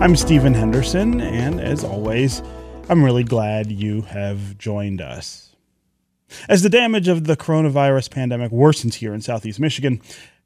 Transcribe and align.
I'm 0.00 0.14
Stephen 0.14 0.54
Henderson, 0.54 1.20
and 1.20 1.60
as 1.60 1.82
always, 1.82 2.40
I'm 2.88 3.02
really 3.02 3.24
glad 3.24 3.72
you 3.72 4.02
have 4.02 4.56
joined 4.56 5.00
us. 5.00 5.56
As 6.48 6.62
the 6.62 6.70
damage 6.70 7.08
of 7.08 7.24
the 7.24 7.36
coronavirus 7.36 8.12
pandemic 8.12 8.52
worsens 8.52 8.94
here 8.94 9.12
in 9.12 9.20
southeast 9.22 9.58
Michigan, 9.58 10.00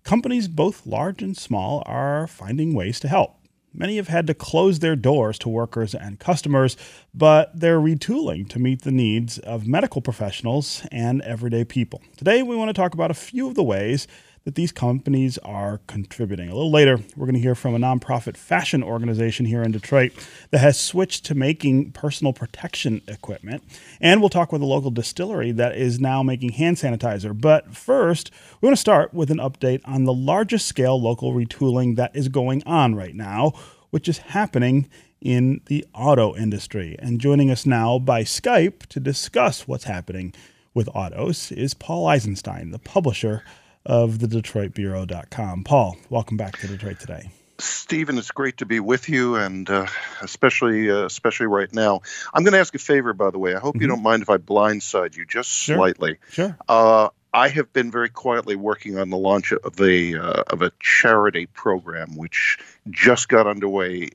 companies 0.05 0.49
both 0.49 0.87
large 0.87 1.23
and 1.23 1.37
small 1.37 1.83
are 1.85 2.27
finding 2.29 2.73
ways 2.73 2.99
to 3.01 3.09
help. 3.09 3.37
Many 3.75 3.97
have 3.97 4.09
had 4.09 4.27
to 4.29 4.35
close 4.35 4.79
their 4.79 4.97
doors 4.97 5.39
to 5.41 5.51
workers 5.51 5.95
and 5.95 6.19
customers, 6.19 6.79
but 7.13 7.51
they're 7.55 7.79
retooling 7.79 8.49
to 8.49 8.59
meet 8.59 8.83
the 8.83 8.91
needs 8.91 9.39
of 9.39 9.67
medical 9.67 10.01
professionals 10.01 10.87
and 10.91 11.21
everyday 11.23 11.65
people. 11.65 12.01
Today, 12.17 12.43
we 12.43 12.57
want 12.57 12.71
to 12.71 12.75
talk 12.75 12.95
about 12.95 13.11
a 13.11 13.15
few 13.15 13.49
of 13.49 13.55
the 13.55 13.63
ways 13.63 14.09
that 14.45 14.57
these 14.57 14.73
companies 14.73 15.39
are 15.39 15.81
contributing. 15.87 16.49
A 16.49 16.55
little 16.55 16.71
later, 16.71 16.99
we're 17.17 17.27
going 17.27 17.35
to 17.35 17.41
hear 17.41 17.55
from 17.55 17.75
a 17.75 17.79
nonprofit 17.79 18.37
fashion 18.37 18.83
organization 18.83 19.47
here 19.47 19.63
in 19.63 19.71
Detroit 19.71 20.13
that 20.51 20.59
has 20.59 20.79
switched 20.79 21.25
to 21.27 21.35
making 21.35 21.93
personal 21.93 22.33
protection 22.33 23.03
equipment. 23.07 23.63
And 24.01 24.21
we'll 24.21 24.31
talk 24.31 24.51
with 24.51 24.63
a 24.63 24.67
local 24.67 24.91
distillery 24.91 25.53
that 25.53 25.77
is 25.77 26.01
now 26.01 26.23
making 26.23 26.53
hand 26.53 26.77
sanitizer. 26.77 27.39
But 27.39 27.77
first, 27.77 28.31
we 28.61 28.67
want 28.67 28.77
to 28.77 28.81
start 28.81 29.15
with 29.15 29.31
an 29.31 29.39
update 29.39 29.81
on 29.85 30.05
the 30.05 30.13
largest 30.13 30.67
scale 30.67 31.01
local 31.01 31.33
retooling 31.33 31.97
that 31.97 32.15
is 32.15 32.29
going 32.29 32.63
on 32.67 32.95
right 32.95 33.15
now, 33.15 33.53
which 33.91 34.09
is 34.09 34.19
happening 34.19 34.89
in 35.21 35.61
the 35.67 35.87
auto 35.95 36.35
industry. 36.35 36.97
And 36.99 37.21
joining 37.21 37.51
us 37.51 37.65
now 37.65 38.01
by 38.01 38.25
Skype 38.25 38.87
to 38.87 38.99
discuss 38.99 39.69
what's 39.69 39.85
happening 39.85 40.35
with 40.75 40.89
autos 40.95 41.53
is 41.53 41.75
Paul 41.75 42.07
Eisenstein, 42.07 42.71
the 42.71 42.79
publisher 42.79 43.45
of 43.85 44.19
the 44.19 44.27
DetroitBureau.com. 44.27 45.65
Paul, 45.65 45.97
welcome 46.11 46.37
back 46.37 46.59
to 46.59 46.69
Detroit 46.69 47.01
today. 47.01 47.31
Stephen, 47.59 48.19
it's 48.19 48.31
great 48.31 48.57
to 48.59 48.67
be 48.67 48.81
with 48.81 49.09
you, 49.09 49.37
and 49.37 49.69
uh, 49.71 49.87
especially 50.21 50.91
uh, 50.91 51.05
especially 51.05 51.47
right 51.47 51.73
now. 51.73 52.01
I'm 52.35 52.43
going 52.43 52.53
to 52.53 52.59
ask 52.59 52.75
a 52.75 52.79
favor, 52.79 53.13
by 53.13 53.31
the 53.31 53.39
way. 53.39 53.55
I 53.55 53.61
hope 53.61 53.75
mm-hmm. 53.75 53.83
you 53.83 53.89
don't 53.89 54.03
mind 54.03 54.23
if 54.23 54.31
I 54.31 54.39
blindside 54.39 55.17
you 55.17 55.25
just 55.25 55.51
sure. 55.51 55.77
slightly. 55.77 56.19
Sure. 56.31 56.57
Uh, 56.69 57.11
I 57.35 57.49
have 57.49 57.73
been 57.73 57.91
very 57.91 58.11
quietly 58.11 58.57
working 58.57 58.99
on 58.99 59.11
the 59.11 59.17
launch 59.17 59.53
of 59.53 59.81
a 59.81 60.17
uh, 60.17 60.43
of 60.49 60.63
a 60.63 60.73
charity 60.81 61.47
program, 61.47 62.17
which 62.17 62.59
just 62.91 63.29
got 63.29 63.47
underway 63.47 64.11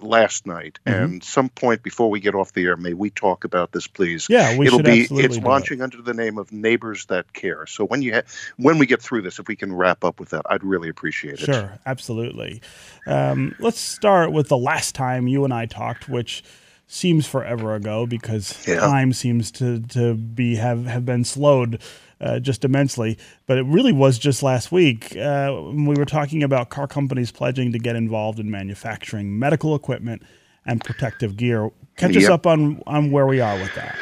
last 0.00 0.46
night 0.46 0.78
mm-hmm. 0.86 1.04
and 1.04 1.24
some 1.24 1.48
point 1.48 1.82
before 1.82 2.10
we 2.10 2.20
get 2.20 2.34
off 2.34 2.52
the 2.52 2.64
air 2.64 2.76
may 2.76 2.92
we 2.92 3.08
talk 3.08 3.44
about 3.44 3.72
this 3.72 3.86
please 3.86 4.26
yeah 4.28 4.56
we 4.58 4.66
it'll 4.66 4.78
should 4.78 4.84
be 4.84 5.02
absolutely 5.02 5.24
it's 5.24 5.38
launching 5.44 5.80
it. 5.80 5.82
under 5.82 6.02
the 6.02 6.12
name 6.12 6.36
of 6.36 6.52
neighbors 6.52 7.06
that 7.06 7.32
care 7.32 7.66
so 7.66 7.84
when 7.86 8.02
you 8.02 8.14
ha- 8.14 8.22
when 8.56 8.78
we 8.78 8.84
get 8.84 9.00
through 9.00 9.22
this 9.22 9.38
if 9.38 9.48
we 9.48 9.56
can 9.56 9.72
wrap 9.72 10.04
up 10.04 10.20
with 10.20 10.30
that 10.30 10.42
i'd 10.50 10.62
really 10.62 10.88
appreciate 10.88 11.40
it 11.40 11.46
sure 11.46 11.78
absolutely 11.86 12.60
um, 13.06 13.54
let's 13.58 13.80
start 13.80 14.32
with 14.32 14.48
the 14.48 14.58
last 14.58 14.94
time 14.94 15.26
you 15.26 15.44
and 15.44 15.54
i 15.54 15.64
talked 15.64 16.08
which 16.08 16.44
seems 16.86 17.26
forever 17.26 17.74
ago 17.74 18.06
because 18.06 18.66
yeah. 18.66 18.80
time 18.80 19.12
seems 19.12 19.50
to 19.50 19.80
to 19.80 20.14
be 20.14 20.56
have 20.56 20.86
have 20.86 21.04
been 21.04 21.24
slowed 21.24 21.80
uh, 22.20 22.38
just 22.38 22.64
immensely. 22.64 23.18
But 23.46 23.58
it 23.58 23.66
really 23.66 23.92
was 23.92 24.18
just 24.18 24.42
last 24.42 24.72
week. 24.72 25.16
Uh, 25.16 25.54
we 25.72 25.94
were 25.94 26.04
talking 26.04 26.42
about 26.42 26.70
car 26.70 26.86
companies 26.86 27.30
pledging 27.32 27.72
to 27.72 27.78
get 27.78 27.96
involved 27.96 28.38
in 28.38 28.50
manufacturing 28.50 29.38
medical 29.38 29.74
equipment 29.74 30.22
and 30.64 30.82
protective 30.82 31.36
gear. 31.36 31.70
Catch 31.96 32.14
yep. 32.14 32.24
us 32.24 32.28
up 32.28 32.46
on, 32.46 32.82
on 32.86 33.10
where 33.10 33.26
we 33.26 33.40
are 33.40 33.56
with 33.56 33.74
that. 33.74 33.96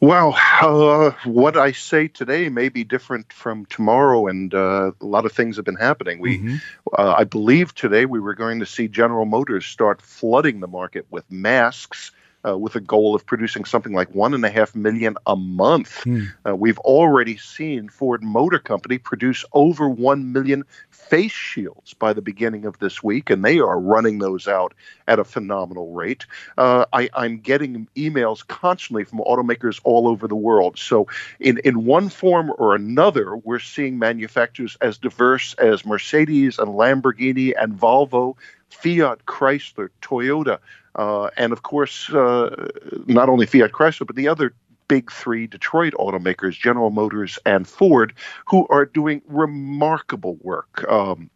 Well, 0.00 0.38
uh, 0.62 1.10
what 1.24 1.56
I 1.56 1.72
say 1.72 2.06
today 2.06 2.48
may 2.50 2.68
be 2.68 2.84
different 2.84 3.32
from 3.32 3.66
tomorrow, 3.66 4.28
and 4.28 4.54
uh, 4.54 4.92
a 5.00 5.04
lot 5.04 5.26
of 5.26 5.32
things 5.32 5.56
have 5.56 5.64
been 5.64 5.74
happening. 5.74 6.20
We, 6.20 6.38
mm-hmm. 6.38 6.56
uh, 6.96 7.14
I 7.18 7.24
believe 7.24 7.74
today 7.74 8.06
we 8.06 8.20
were 8.20 8.34
going 8.34 8.60
to 8.60 8.66
see 8.66 8.86
General 8.86 9.24
Motors 9.24 9.66
start 9.66 10.00
flooding 10.00 10.60
the 10.60 10.68
market 10.68 11.06
with 11.10 11.28
masks 11.32 12.12
uh, 12.48 12.56
with 12.56 12.76
a 12.76 12.80
goal 12.80 13.14
of 13.14 13.26
producing 13.26 13.64
something 13.64 13.92
like 13.92 14.14
one 14.14 14.34
and 14.34 14.44
a 14.44 14.50
half 14.50 14.74
million 14.74 15.16
a 15.26 15.36
month. 15.36 16.02
Hmm. 16.02 16.24
Uh, 16.46 16.56
we've 16.56 16.78
already 16.78 17.36
seen 17.36 17.88
Ford 17.88 18.22
Motor 18.22 18.58
Company 18.58 18.98
produce 18.98 19.44
over 19.52 19.88
one 19.88 20.32
million 20.32 20.64
face 20.90 21.32
shields 21.32 21.94
by 21.94 22.12
the 22.12 22.22
beginning 22.22 22.64
of 22.64 22.78
this 22.78 23.02
week, 23.02 23.30
and 23.30 23.44
they 23.44 23.58
are 23.58 23.78
running 23.78 24.18
those 24.18 24.48
out 24.48 24.74
at 25.06 25.18
a 25.18 25.24
phenomenal 25.24 25.92
rate. 25.92 26.26
Uh, 26.56 26.84
I, 26.92 27.10
I'm 27.14 27.38
getting 27.38 27.88
emails 27.96 28.46
constantly 28.46 29.04
from 29.04 29.20
automakers 29.20 29.80
all 29.84 30.08
over 30.08 30.28
the 30.28 30.36
world. 30.36 30.78
So, 30.78 31.08
in, 31.40 31.58
in 31.58 31.84
one 31.84 32.08
form 32.08 32.52
or 32.56 32.74
another, 32.74 33.36
we're 33.36 33.58
seeing 33.58 33.98
manufacturers 33.98 34.76
as 34.80 34.98
diverse 34.98 35.54
as 35.54 35.84
Mercedes 35.84 36.58
and 36.58 36.68
Lamborghini 36.68 37.54
and 37.56 37.78
Volvo 37.78 38.36
Fiat, 38.70 39.24
Chrysler, 39.26 39.88
Toyota, 40.02 40.58
and 40.98 41.52
of 41.52 41.62
course, 41.62 42.10
uh, 42.10 42.68
not 43.06 43.28
only 43.28 43.46
Fiat 43.46 43.72
Chrysler, 43.72 44.06
but 44.06 44.16
the 44.16 44.28
other 44.28 44.54
big 44.88 45.12
three 45.12 45.46
Detroit 45.46 45.92
automakers, 45.94 46.58
General 46.58 46.90
Motors 46.90 47.38
and 47.46 47.68
Ford, 47.68 48.14
who 48.46 48.66
are 48.68 48.86
doing 48.86 49.22
remarkable 49.28 50.36
work. 50.40 50.84
Um, 50.90 51.30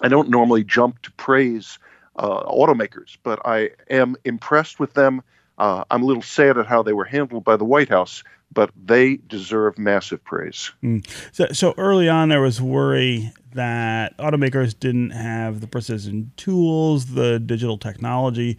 I 0.00 0.08
don't 0.08 0.28
normally 0.28 0.62
jump 0.62 1.02
to 1.02 1.12
praise 1.12 1.78
uh, 2.16 2.44
automakers, 2.44 3.16
but 3.22 3.40
I 3.44 3.70
am 3.90 4.16
impressed 4.24 4.78
with 4.78 4.94
them. 4.94 5.22
Uh, 5.56 5.84
I'm 5.90 6.02
a 6.02 6.06
little 6.06 6.22
sad 6.22 6.58
at 6.58 6.66
how 6.66 6.82
they 6.82 6.92
were 6.92 7.04
handled 7.04 7.44
by 7.44 7.56
the 7.56 7.64
White 7.64 7.88
House, 7.88 8.22
but 8.52 8.70
they 8.76 9.16
deserve 9.16 9.78
massive 9.78 10.22
praise. 10.24 10.70
Mm. 10.82 11.06
So, 11.32 11.46
so 11.52 11.74
early 11.76 12.08
on, 12.08 12.28
there 12.28 12.40
was 12.40 12.62
worry 12.62 13.32
that 13.54 14.16
automakers 14.18 14.78
didn't 14.78 15.10
have 15.10 15.60
the 15.60 15.66
precision 15.66 16.30
tools, 16.36 17.06
the 17.06 17.40
digital 17.40 17.78
technology, 17.78 18.58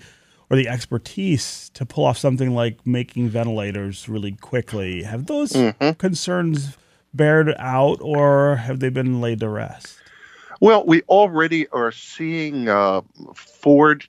or 0.50 0.58
the 0.58 0.68
expertise 0.68 1.70
to 1.76 1.86
pull 1.86 2.06
off 2.06 2.18
something 2.18 2.56
like 2.56 2.86
making 2.86 3.30
ventilators 3.30 4.10
really 4.10 4.32
quickly. 4.32 5.04
Have 5.04 5.28
those 5.28 5.54
mm-hmm. 5.54 5.92
concerns 5.92 6.78
bared 7.14 7.54
out, 7.58 8.00
or 8.02 8.56
have 8.56 8.80
they 8.80 8.90
been 8.90 9.22
laid 9.22 9.40
to 9.42 9.50
rest? 9.50 9.98
Well, 10.60 10.86
we 10.86 11.02
already 11.04 11.68
are 11.70 11.92
seeing 11.92 12.68
uh, 12.68 13.02
Ford. 13.36 14.06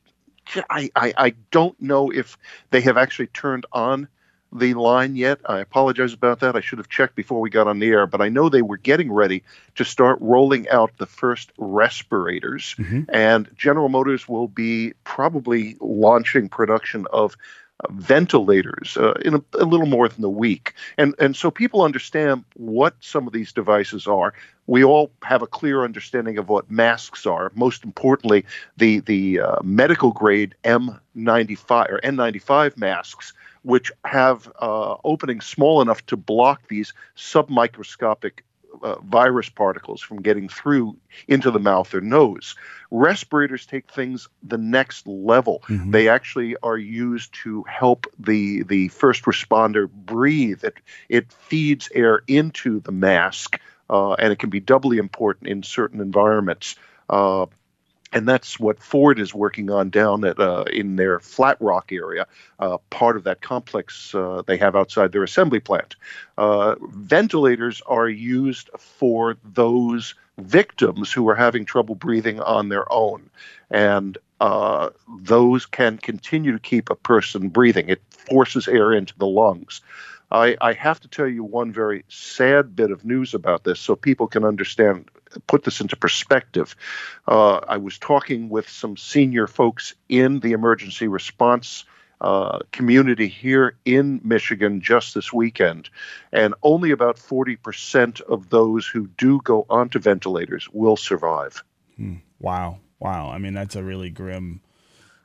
I, 0.68 0.90
I, 0.96 1.14
I 1.16 1.34
don't 1.52 1.80
know 1.80 2.10
if 2.10 2.36
they 2.70 2.80
have 2.80 2.96
actually 2.96 3.28
turned 3.28 3.66
on 3.72 4.08
the 4.52 4.74
line 4.74 5.16
yet. 5.16 5.40
I 5.46 5.60
apologize 5.60 6.12
about 6.12 6.40
that. 6.40 6.56
I 6.56 6.60
should 6.60 6.78
have 6.78 6.88
checked 6.88 7.14
before 7.14 7.40
we 7.40 7.50
got 7.50 7.68
on 7.68 7.78
the 7.78 7.88
air, 7.88 8.06
but 8.06 8.20
I 8.20 8.28
know 8.28 8.48
they 8.48 8.62
were 8.62 8.76
getting 8.76 9.12
ready 9.12 9.42
to 9.76 9.84
start 9.84 10.18
rolling 10.20 10.68
out 10.68 10.90
the 10.98 11.06
first 11.06 11.52
respirators, 11.58 12.74
mm-hmm. 12.78 13.02
and 13.10 13.48
General 13.56 13.88
Motors 13.88 14.28
will 14.28 14.48
be 14.48 14.94
probably 15.04 15.76
launching 15.80 16.48
production 16.48 17.06
of 17.12 17.36
uh, 17.82 17.92
ventilators 17.92 18.96
uh, 18.96 19.12
in 19.24 19.34
a, 19.34 19.42
a, 19.54 19.64
little 19.64 19.86
more 19.86 20.08
than 20.08 20.24
a 20.24 20.28
week. 20.28 20.74
And 20.98 21.14
and 21.18 21.36
so 21.36 21.50
people 21.50 21.82
understand 21.82 22.44
what 22.54 22.94
some 23.00 23.26
of 23.26 23.32
these 23.32 23.52
devices 23.52 24.06
are. 24.06 24.34
We 24.66 24.84
all 24.84 25.10
have 25.22 25.42
a 25.42 25.46
clear 25.46 25.84
understanding 25.84 26.38
of 26.38 26.48
what 26.48 26.70
masks 26.70 27.24
are. 27.24 27.52
Most 27.54 27.84
importantly, 27.84 28.44
the 28.76 29.00
the 29.00 29.40
uh, 29.40 29.56
medical 29.62 30.12
grade 30.12 30.56
M95 30.64 31.90
or 31.90 32.00
N95 32.02 32.76
masks 32.76 33.32
which 33.62 33.92
have 34.04 34.50
uh, 34.58 34.96
openings 35.04 35.46
small 35.46 35.82
enough 35.82 36.04
to 36.06 36.16
block 36.16 36.68
these 36.68 36.92
submicroscopic 37.16 38.40
uh, 38.82 38.96
virus 39.00 39.48
particles 39.48 40.00
from 40.00 40.22
getting 40.22 40.48
through 40.48 40.96
into 41.28 41.50
the 41.50 41.58
mouth 41.58 41.92
or 41.94 42.00
nose. 42.00 42.54
Respirators 42.90 43.66
take 43.66 43.90
things 43.90 44.28
the 44.42 44.58
next 44.58 45.06
level. 45.06 45.62
Mm-hmm. 45.68 45.90
They 45.90 46.08
actually 46.08 46.56
are 46.62 46.78
used 46.78 47.34
to 47.42 47.64
help 47.64 48.06
the 48.18 48.62
the 48.62 48.88
first 48.88 49.24
responder 49.24 49.88
breathe. 49.88 50.64
It 50.64 50.74
it 51.08 51.32
feeds 51.32 51.88
air 51.94 52.22
into 52.26 52.80
the 52.80 52.92
mask, 52.92 53.60
uh, 53.88 54.14
and 54.14 54.32
it 54.32 54.38
can 54.38 54.50
be 54.50 54.60
doubly 54.60 54.98
important 54.98 55.50
in 55.50 55.62
certain 55.62 56.00
environments. 56.00 56.76
Uh, 57.08 57.46
and 58.12 58.26
that's 58.26 58.58
what 58.58 58.82
Ford 58.82 59.18
is 59.18 59.34
working 59.34 59.70
on 59.70 59.90
down 59.90 60.24
at 60.24 60.38
uh, 60.40 60.64
in 60.72 60.96
their 60.96 61.20
Flat 61.20 61.56
Rock 61.60 61.92
area, 61.92 62.26
uh, 62.58 62.78
part 62.90 63.16
of 63.16 63.24
that 63.24 63.40
complex 63.40 64.14
uh, 64.14 64.42
they 64.46 64.56
have 64.56 64.74
outside 64.74 65.12
their 65.12 65.22
assembly 65.22 65.60
plant. 65.60 65.96
Uh, 66.36 66.74
ventilators 66.80 67.82
are 67.86 68.08
used 68.08 68.70
for 68.78 69.36
those 69.44 70.14
victims 70.38 71.12
who 71.12 71.28
are 71.28 71.34
having 71.34 71.64
trouble 71.64 71.94
breathing 71.94 72.40
on 72.40 72.68
their 72.68 72.90
own, 72.92 73.30
and 73.70 74.18
uh, 74.40 74.90
those 75.20 75.66
can 75.66 75.98
continue 75.98 76.52
to 76.52 76.58
keep 76.58 76.90
a 76.90 76.96
person 76.96 77.48
breathing. 77.48 77.88
It 77.88 78.02
forces 78.10 78.66
air 78.66 78.92
into 78.92 79.16
the 79.18 79.26
lungs. 79.26 79.82
I, 80.32 80.56
I 80.60 80.72
have 80.74 81.00
to 81.00 81.08
tell 81.08 81.26
you 81.26 81.42
one 81.42 81.72
very 81.72 82.04
sad 82.08 82.76
bit 82.76 82.90
of 82.90 83.04
news 83.04 83.34
about 83.34 83.64
this 83.64 83.80
so 83.80 83.96
people 83.96 84.28
can 84.28 84.44
understand 84.44 85.10
put 85.46 85.64
this 85.64 85.80
into 85.80 85.96
perspective. 85.96 86.76
Uh, 87.26 87.60
I 87.68 87.76
was 87.76 87.98
talking 87.98 88.48
with 88.48 88.68
some 88.68 88.96
senior 88.96 89.46
folks 89.46 89.94
in 90.08 90.40
the 90.40 90.52
emergency 90.52 91.08
response 91.08 91.84
uh, 92.20 92.58
community 92.70 93.28
here 93.28 93.76
in 93.84 94.20
Michigan 94.22 94.80
just 94.80 95.14
this 95.14 95.32
weekend, 95.32 95.88
and 96.32 96.54
only 96.62 96.90
about 96.90 97.16
40% 97.16 98.20
of 98.22 98.50
those 98.50 98.86
who 98.86 99.06
do 99.16 99.40
go 99.42 99.64
onto 99.70 99.98
ventilators 99.98 100.68
will 100.70 100.96
survive. 100.96 101.64
Hmm. 101.96 102.16
Wow. 102.38 102.80
Wow. 102.98 103.30
I 103.30 103.38
mean, 103.38 103.54
that's 103.54 103.74
a 103.74 103.82
really 103.82 104.10
grim 104.10 104.60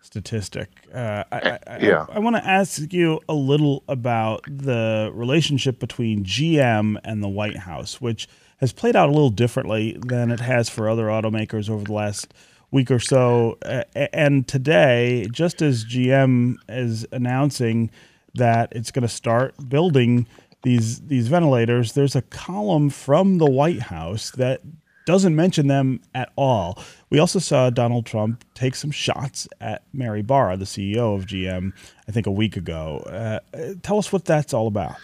statistic. 0.02 0.70
Uh, 0.94 1.24
I, 1.32 1.60
I, 1.68 1.78
yeah. 1.82 2.06
I, 2.08 2.16
I 2.16 2.20
want 2.20 2.38
to 2.38 2.46
ask 2.46 2.94
you 2.94 3.20
a 3.28 3.34
little 3.34 3.84
about 3.90 4.44
the 4.48 5.12
relationship 5.14 5.80
between 5.80 6.24
GM 6.24 6.98
and 7.04 7.22
the 7.22 7.28
White 7.28 7.58
House, 7.58 8.00
which 8.00 8.30
has 8.58 8.74
played 8.74 8.96
out 8.96 9.10
a 9.10 9.12
little 9.12 9.30
differently 9.30 9.98
than 10.06 10.32
it 10.32 10.40
has 10.40 10.70
for 10.70 10.90
other 10.90 11.06
automakers 11.06 11.70
over 11.70 11.84
the 11.84 11.94
last 11.94 12.34
week 12.72 12.92
or 12.92 13.00
so. 13.00 13.58
And 13.96 14.48
today, 14.48 15.28
just 15.32 15.62
as 15.62 15.86
GM 15.86 16.56
is 16.70 17.06
announcing 17.12 17.90
that 18.34 18.70
it's 18.74 18.92
going 18.92 19.04
to 19.04 19.08
start 19.08 19.56
building 19.70 20.28
these 20.64 21.02
these 21.02 21.28
ventilators, 21.28 21.94
there's 21.94 22.16
a 22.16 22.22
column 22.24 22.90
from 22.90 23.38
the 23.38 23.50
White 23.50 23.84
House 23.84 24.32
that 24.32 24.62
doesn't 25.06 25.36
mention 25.36 25.68
them 25.68 26.02
at 26.14 26.32
all. 26.36 26.84
We 27.10 27.20
also 27.20 27.40
saw 27.40 27.70
Donald 27.70 28.06
Trump 28.06 28.44
take 28.56 28.76
some 28.76 28.92
shots 28.92 29.48
at 29.62 29.84
Mary 29.94 30.24
Barra, 30.24 30.58
the 30.58 30.66
CEO 30.66 31.16
of 31.16 31.28
GM, 31.28 31.74
I 32.08 32.12
think 32.12 32.26
a 32.26 32.32
week 32.32 32.58
ago. 32.58 32.98
Uh, 33.06 33.40
tell 33.84 34.00
us 34.00 34.12
what 34.12 34.26
that's 34.26 34.54
all 34.54 34.68
about. 34.68 34.96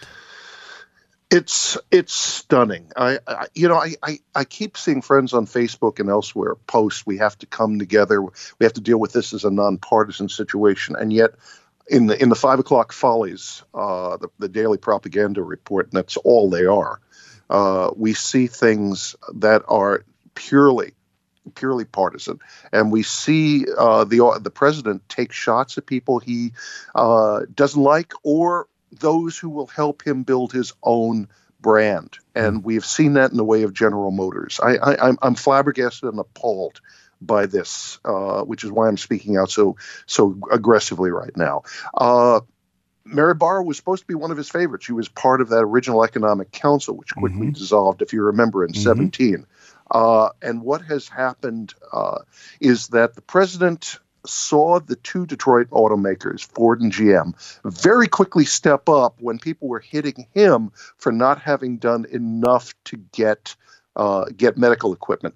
It's 1.32 1.78
it's 1.90 2.12
stunning. 2.12 2.92
I, 2.94 3.18
I 3.26 3.46
you 3.54 3.66
know 3.66 3.76
I, 3.76 3.94
I, 4.02 4.18
I 4.34 4.44
keep 4.44 4.76
seeing 4.76 5.00
friends 5.00 5.32
on 5.32 5.46
Facebook 5.46 5.98
and 5.98 6.10
elsewhere 6.10 6.56
post 6.66 7.06
we 7.06 7.16
have 7.16 7.38
to 7.38 7.46
come 7.46 7.78
together. 7.78 8.20
We 8.22 8.30
have 8.60 8.74
to 8.74 8.82
deal 8.82 9.00
with 9.00 9.14
this 9.14 9.32
as 9.32 9.42
a 9.42 9.50
nonpartisan 9.50 10.28
situation, 10.28 10.94
and 10.94 11.10
yet 11.10 11.30
in 11.88 12.06
the 12.06 12.22
in 12.22 12.28
the 12.28 12.34
five 12.34 12.58
o'clock 12.58 12.92
follies, 12.92 13.62
uh, 13.72 14.18
the, 14.18 14.28
the 14.40 14.48
daily 14.48 14.76
propaganda 14.76 15.42
report, 15.42 15.86
and 15.86 15.94
that's 15.94 16.18
all 16.18 16.50
they 16.50 16.66
are. 16.66 17.00
Uh, 17.48 17.90
we 17.96 18.12
see 18.12 18.46
things 18.46 19.16
that 19.34 19.62
are 19.68 20.04
purely 20.34 20.92
purely 21.54 21.86
partisan, 21.86 22.40
and 22.72 22.92
we 22.92 23.02
see 23.02 23.64
uh, 23.78 24.04
the 24.04 24.38
the 24.42 24.50
president 24.50 25.08
take 25.08 25.32
shots 25.32 25.78
at 25.78 25.86
people 25.86 26.18
he 26.18 26.52
uh, 26.94 27.40
doesn't 27.54 27.82
like 27.82 28.12
or 28.22 28.68
those 28.92 29.38
who 29.38 29.48
will 29.48 29.66
help 29.66 30.06
him 30.06 30.22
build 30.22 30.52
his 30.52 30.72
own 30.82 31.28
brand. 31.60 32.18
And 32.34 32.58
hmm. 32.58 32.62
we've 32.62 32.84
seen 32.84 33.14
that 33.14 33.30
in 33.30 33.36
the 33.36 33.44
way 33.44 33.62
of 33.62 33.72
General 33.72 34.10
Motors. 34.10 34.60
I, 34.60 34.76
I, 34.76 35.08
am 35.08 35.18
I'm 35.22 35.34
flabbergasted 35.34 36.08
and 36.08 36.18
appalled 36.18 36.80
by 37.20 37.46
this, 37.46 37.98
uh, 38.04 38.42
which 38.42 38.64
is 38.64 38.70
why 38.70 38.88
I'm 38.88 38.96
speaking 38.96 39.36
out 39.36 39.50
so 39.50 39.76
so 40.06 40.38
aggressively 40.50 41.10
right 41.10 41.36
now. 41.36 41.62
Uh, 41.94 42.40
Mary 43.04 43.34
Barra 43.34 43.62
was 43.62 43.76
supposed 43.76 44.02
to 44.02 44.06
be 44.06 44.14
one 44.14 44.30
of 44.30 44.36
his 44.36 44.48
favorites. 44.48 44.84
She 44.84 44.92
was 44.92 45.08
part 45.08 45.40
of 45.40 45.48
that 45.48 45.58
original 45.58 46.04
Economic 46.04 46.52
Council, 46.52 46.96
which 46.96 47.14
quickly 47.14 47.46
mm-hmm. 47.46 47.50
dissolved, 47.50 48.02
if 48.02 48.12
you 48.12 48.22
remember, 48.22 48.64
in 48.64 48.72
mm-hmm. 48.72 48.82
17. 48.82 49.46
Uh, 49.90 50.30
and 50.40 50.62
what 50.62 50.82
has 50.82 51.08
happened 51.08 51.74
uh, 51.92 52.18
is 52.60 52.88
that 52.88 53.14
the 53.14 53.20
president 53.20 53.98
saw 54.26 54.80
the 54.80 54.96
two 54.96 55.26
Detroit 55.26 55.68
automakers, 55.70 56.44
Ford 56.44 56.80
and 56.80 56.92
GM, 56.92 57.34
very 57.64 58.08
quickly 58.08 58.44
step 58.44 58.88
up 58.88 59.16
when 59.20 59.38
people 59.38 59.68
were 59.68 59.80
hitting 59.80 60.26
him 60.32 60.70
for 60.98 61.12
not 61.12 61.40
having 61.40 61.78
done 61.78 62.06
enough 62.10 62.74
to 62.84 62.96
get 63.12 63.54
uh, 63.96 64.24
get 64.36 64.56
medical 64.56 64.92
equipment. 64.92 65.34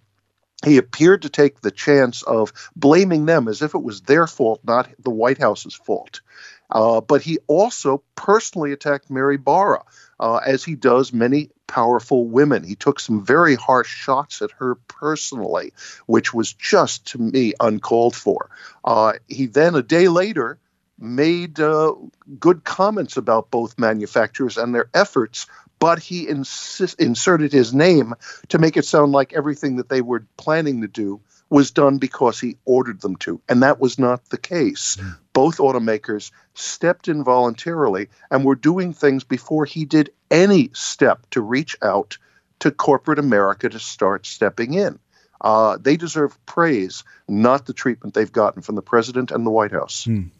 He 0.64 0.78
appeared 0.78 1.22
to 1.22 1.28
take 1.28 1.60
the 1.60 1.70
chance 1.70 2.22
of 2.22 2.52
blaming 2.74 3.26
them 3.26 3.46
as 3.48 3.60
if 3.60 3.74
it 3.74 3.82
was 3.82 4.02
their 4.02 4.26
fault, 4.26 4.60
not 4.64 4.88
the 4.98 5.10
White 5.10 5.38
House's 5.38 5.74
fault. 5.74 6.22
Uh, 6.70 7.00
but 7.00 7.22
he 7.22 7.38
also 7.46 8.02
personally 8.14 8.72
attacked 8.72 9.10
Mary 9.10 9.36
Barra, 9.36 9.84
uh, 10.18 10.40
as 10.46 10.64
he 10.64 10.74
does 10.74 11.12
many 11.12 11.50
powerful 11.66 12.26
women. 12.26 12.64
He 12.64 12.74
took 12.74 13.00
some 13.00 13.24
very 13.24 13.54
harsh 13.54 13.92
shots 13.92 14.42
at 14.42 14.50
her 14.52 14.76
personally, 14.88 15.72
which 16.06 16.32
was 16.32 16.52
just 16.52 17.06
to 17.08 17.18
me 17.18 17.52
uncalled 17.60 18.14
for. 18.14 18.50
Uh, 18.84 19.14
he 19.28 19.46
then, 19.46 19.74
a 19.74 19.82
day 19.82 20.08
later, 20.08 20.58
made 20.98 21.60
uh, 21.60 21.94
good 22.40 22.64
comments 22.64 23.16
about 23.16 23.50
both 23.50 23.78
manufacturers 23.78 24.56
and 24.56 24.74
their 24.74 24.88
efforts, 24.94 25.46
but 25.78 25.98
he 25.98 26.28
insist- 26.28 27.00
inserted 27.00 27.52
his 27.52 27.74
name 27.74 28.14
to 28.48 28.58
make 28.58 28.76
it 28.76 28.84
sound 28.84 29.12
like 29.12 29.32
everything 29.34 29.76
that 29.76 29.88
they 29.88 30.00
were 30.00 30.24
planning 30.36 30.80
to 30.80 30.88
do 30.88 31.20
was 31.48 31.70
done 31.70 31.98
because 31.98 32.40
he 32.40 32.56
ordered 32.64 33.00
them 33.00 33.16
to. 33.16 33.40
And 33.48 33.62
that 33.62 33.80
was 33.80 33.98
not 33.98 34.28
the 34.30 34.38
case. 34.38 34.96
Mm. 34.96 35.16
Both 35.32 35.58
automakers 35.58 36.30
stepped 36.54 37.08
in 37.08 37.22
voluntarily 37.22 38.08
and 38.30 38.44
were 38.44 38.54
doing 38.54 38.92
things 38.92 39.24
before 39.24 39.64
he 39.64 39.84
did 39.84 40.10
any 40.30 40.70
step 40.72 41.28
to 41.30 41.40
reach 41.40 41.76
out 41.82 42.18
to 42.60 42.70
corporate 42.70 43.18
America 43.18 43.68
to 43.68 43.78
start 43.78 44.26
stepping 44.26 44.74
in. 44.74 44.98
Uh, 45.40 45.76
they 45.78 45.96
deserve 45.96 46.44
praise, 46.46 47.04
not 47.28 47.66
the 47.66 47.74
treatment 47.74 48.14
they've 48.14 48.32
gotten 48.32 48.62
from 48.62 48.74
the 48.74 48.82
president 48.82 49.30
and 49.30 49.46
the 49.46 49.50
White 49.50 49.72
House. 49.72 50.06
Mm. 50.06 50.30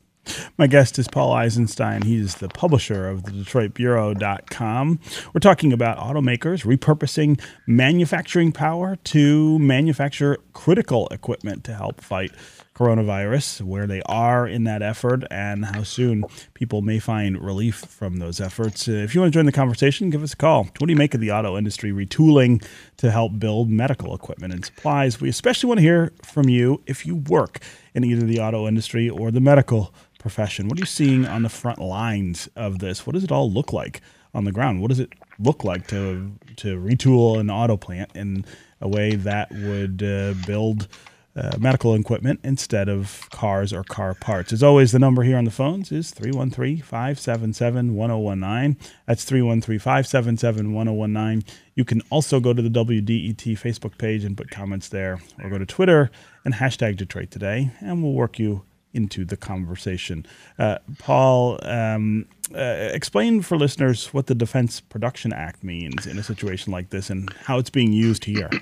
My 0.58 0.66
guest 0.66 0.98
is 0.98 1.08
Paul 1.08 1.32
Eisenstein. 1.32 2.02
He's 2.02 2.36
the 2.36 2.48
publisher 2.48 3.08
of 3.08 3.24
the 3.24 3.32
DetroitBureau.com. 3.32 5.00
We're 5.34 5.40
talking 5.40 5.72
about 5.72 5.98
automakers 5.98 6.64
repurposing 6.64 7.40
manufacturing 7.66 8.52
power 8.52 8.96
to 8.96 9.58
manufacture 9.58 10.38
critical 10.52 11.08
equipment 11.08 11.64
to 11.64 11.74
help 11.74 12.00
fight 12.00 12.32
coronavirus, 12.76 13.62
where 13.62 13.86
they 13.86 14.02
are 14.02 14.46
in 14.46 14.64
that 14.64 14.82
effort, 14.82 15.24
and 15.30 15.64
how 15.64 15.82
soon 15.82 16.24
people 16.52 16.82
may 16.82 16.98
find 16.98 17.42
relief 17.42 17.76
from 17.76 18.18
those 18.18 18.40
efforts. 18.40 18.86
Uh, 18.86 18.92
if 18.92 19.14
you 19.14 19.20
want 19.20 19.32
to 19.32 19.36
join 19.36 19.46
the 19.46 19.52
conversation, 19.52 20.10
give 20.10 20.22
us 20.22 20.34
a 20.34 20.36
call. 20.36 20.64
What 20.64 20.86
do 20.86 20.90
you 20.90 20.96
make 20.96 21.14
of 21.14 21.20
the 21.20 21.32
auto 21.32 21.56
industry 21.56 21.90
retooling 21.90 22.62
to 22.98 23.10
help 23.10 23.38
build 23.38 23.70
medical 23.70 24.14
equipment 24.14 24.52
and 24.52 24.64
supplies? 24.64 25.20
We 25.20 25.30
especially 25.30 25.68
want 25.68 25.78
to 25.78 25.82
hear 25.82 26.12
from 26.22 26.48
you 26.50 26.82
if 26.86 27.06
you 27.06 27.16
work 27.16 27.60
in 27.94 28.04
either 28.04 28.26
the 28.26 28.40
auto 28.40 28.68
industry 28.68 29.08
or 29.08 29.30
the 29.30 29.40
medical 29.40 29.94
profession. 30.26 30.66
What 30.66 30.76
are 30.76 30.80
you 30.80 30.86
seeing 30.86 31.24
on 31.24 31.44
the 31.44 31.48
front 31.48 31.78
lines 31.78 32.48
of 32.56 32.80
this? 32.80 33.06
What 33.06 33.12
does 33.12 33.22
it 33.22 33.30
all 33.30 33.48
look 33.48 33.72
like 33.72 34.00
on 34.34 34.44
the 34.44 34.50
ground? 34.50 34.82
What 34.82 34.88
does 34.88 34.98
it 34.98 35.12
look 35.38 35.62
like 35.62 35.86
to 35.86 36.32
to 36.56 36.76
retool 36.80 37.38
an 37.38 37.48
auto 37.48 37.76
plant 37.76 38.10
in 38.16 38.44
a 38.80 38.88
way 38.88 39.14
that 39.14 39.52
would 39.52 40.02
uh, 40.02 40.34
build 40.44 40.88
uh, 41.36 41.56
medical 41.58 41.94
equipment 41.94 42.40
instead 42.42 42.88
of 42.88 43.28
cars 43.30 43.72
or 43.72 43.84
car 43.84 44.14
parts. 44.14 44.52
As 44.52 44.62
always, 44.62 44.90
the 44.90 44.98
number 44.98 45.22
here 45.22 45.36
on 45.36 45.44
the 45.44 45.50
phones 45.50 45.92
is 45.92 46.10
313 46.10 46.78
577 46.78 47.94
1019. 47.94 48.76
That's 49.06 49.24
313 49.24 49.78
577 49.78 50.72
1019. 50.72 51.44
You 51.74 51.84
can 51.84 52.02
also 52.10 52.40
go 52.40 52.52
to 52.52 52.62
the 52.62 52.70
WDET 52.70 53.58
Facebook 53.58 53.96
page 53.98 54.24
and 54.24 54.36
put 54.36 54.50
comments 54.50 54.88
there, 54.88 55.20
or 55.40 55.50
go 55.50 55.58
to 55.58 55.66
Twitter 55.66 56.10
and 56.44 56.54
hashtag 56.54 56.96
Detroit 56.96 57.30
Today, 57.30 57.70
and 57.80 58.02
we'll 58.02 58.12
work 58.12 58.38
you 58.38 58.62
into 58.96 59.24
the 59.24 59.36
conversation. 59.36 60.26
Uh, 60.58 60.78
Paul, 60.98 61.58
um, 61.62 62.26
uh, 62.54 62.58
explain 62.58 63.42
for 63.42 63.56
listeners 63.56 64.12
what 64.14 64.26
the 64.26 64.34
Defense 64.34 64.80
Production 64.80 65.32
Act 65.32 65.62
means 65.62 66.06
in 66.06 66.18
a 66.18 66.22
situation 66.22 66.72
like 66.72 66.90
this 66.90 67.10
and 67.10 67.32
how 67.44 67.58
it's 67.58 67.70
being 67.70 67.92
used 67.92 68.24
here. 68.24 68.50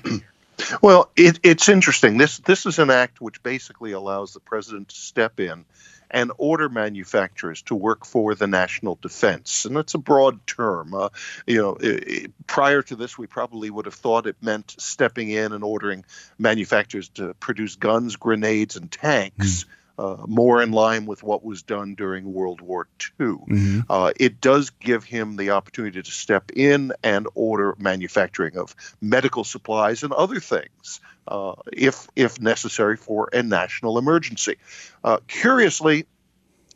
Well, 0.81 1.11
it, 1.15 1.39
it's 1.43 1.69
interesting. 1.69 2.17
This 2.17 2.39
this 2.39 2.65
is 2.65 2.79
an 2.79 2.89
act 2.89 3.21
which 3.21 3.43
basically 3.43 3.91
allows 3.91 4.33
the 4.33 4.39
president 4.39 4.89
to 4.89 4.95
step 4.95 5.39
in 5.39 5.65
and 6.11 6.31
order 6.37 6.69
manufacturers 6.69 7.61
to 7.63 7.75
work 7.75 8.05
for 8.05 8.35
the 8.35 8.47
national 8.47 8.97
defense, 9.01 9.65
and 9.65 9.75
that's 9.75 9.95
a 9.95 9.97
broad 9.97 10.45
term. 10.47 10.93
Uh, 10.93 11.09
you 11.45 11.61
know, 11.61 11.75
it, 11.75 12.07
it, 12.07 12.47
prior 12.47 12.81
to 12.83 12.95
this, 12.95 13.17
we 13.17 13.27
probably 13.27 13.69
would 13.69 13.85
have 13.85 13.95
thought 13.95 14.27
it 14.27 14.37
meant 14.41 14.75
stepping 14.77 15.29
in 15.29 15.51
and 15.51 15.63
ordering 15.63 16.05
manufacturers 16.37 17.09
to 17.09 17.33
produce 17.35 17.75
guns, 17.75 18.15
grenades, 18.15 18.75
and 18.75 18.91
tanks. 18.91 19.63
Mm 19.63 19.69
uh, 19.97 20.17
more 20.27 20.61
in 20.61 20.71
line 20.71 21.05
with 21.05 21.23
what 21.23 21.43
was 21.43 21.63
done 21.63 21.95
during 21.95 22.33
World 22.33 22.61
War 22.61 22.87
II. 23.01 23.27
Mm-hmm. 23.27 23.79
Uh, 23.89 24.11
it 24.19 24.41
does 24.41 24.69
give 24.71 25.03
him 25.03 25.35
the 25.35 25.51
opportunity 25.51 26.01
to 26.01 26.11
step 26.11 26.51
in 26.53 26.93
and 27.03 27.27
order 27.35 27.75
manufacturing 27.79 28.57
of 28.57 28.75
medical 29.01 29.43
supplies 29.43 30.03
and 30.03 30.13
other 30.13 30.39
things. 30.39 30.99
Uh, 31.27 31.55
if 31.73 32.07
if 32.15 32.39
necessary 32.39 32.97
for 32.97 33.29
a 33.33 33.41
national 33.41 33.97
emergency. 33.97 34.57
Uh, 35.03 35.17
curiously, 35.27 36.05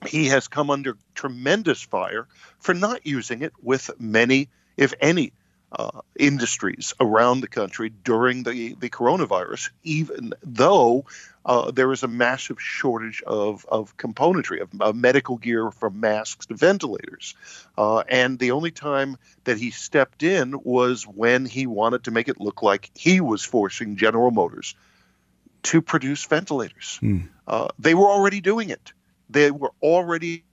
he 0.07 0.25
has 0.27 0.47
come 0.47 0.71
under 0.71 0.97
tremendous 1.13 1.81
fire 1.83 2.27
for 2.59 2.73
not 2.73 3.05
using 3.05 3.43
it 3.43 3.53
with 3.61 3.91
many, 3.99 4.49
if 4.75 4.93
any, 4.99 5.33
uh, 5.71 6.01
industries 6.17 6.93
around 6.99 7.41
the 7.41 7.47
country 7.47 7.89
during 7.89 8.43
the, 8.43 8.75
the 8.79 8.89
coronavirus, 8.89 9.69
even 9.83 10.33
though 10.43 11.05
uh, 11.45 11.71
there 11.71 11.91
is 11.91 12.03
a 12.03 12.07
massive 12.07 12.59
shortage 12.59 13.21
of, 13.25 13.65
of 13.69 13.95
componentry, 13.97 14.61
of, 14.61 14.69
of 14.81 14.95
medical 14.95 15.37
gear 15.37 15.71
from 15.71 15.99
masks 15.99 16.47
to 16.47 16.55
ventilators. 16.55 17.35
Uh, 17.77 17.99
and 18.09 18.39
the 18.39 18.51
only 18.51 18.71
time 18.71 19.17
that 19.43 19.57
he 19.57 19.71
stepped 19.71 20.23
in 20.23 20.59
was 20.63 21.03
when 21.03 21.45
he 21.45 21.67
wanted 21.67 22.03
to 22.03 22.11
make 22.11 22.27
it 22.27 22.39
look 22.39 22.61
like 22.63 22.89
he 22.95 23.21
was 23.21 23.43
forcing 23.43 23.95
General 23.95 24.31
Motors 24.31 24.75
to 25.61 25.81
produce 25.81 26.25
ventilators. 26.25 26.99
Mm. 27.01 27.27
they 27.77 27.93
were 27.93 28.09
already 28.09 28.41
doing 28.41 28.69
it. 28.69 28.93
They 29.29 29.51
were 29.51 29.73
already 29.81 30.43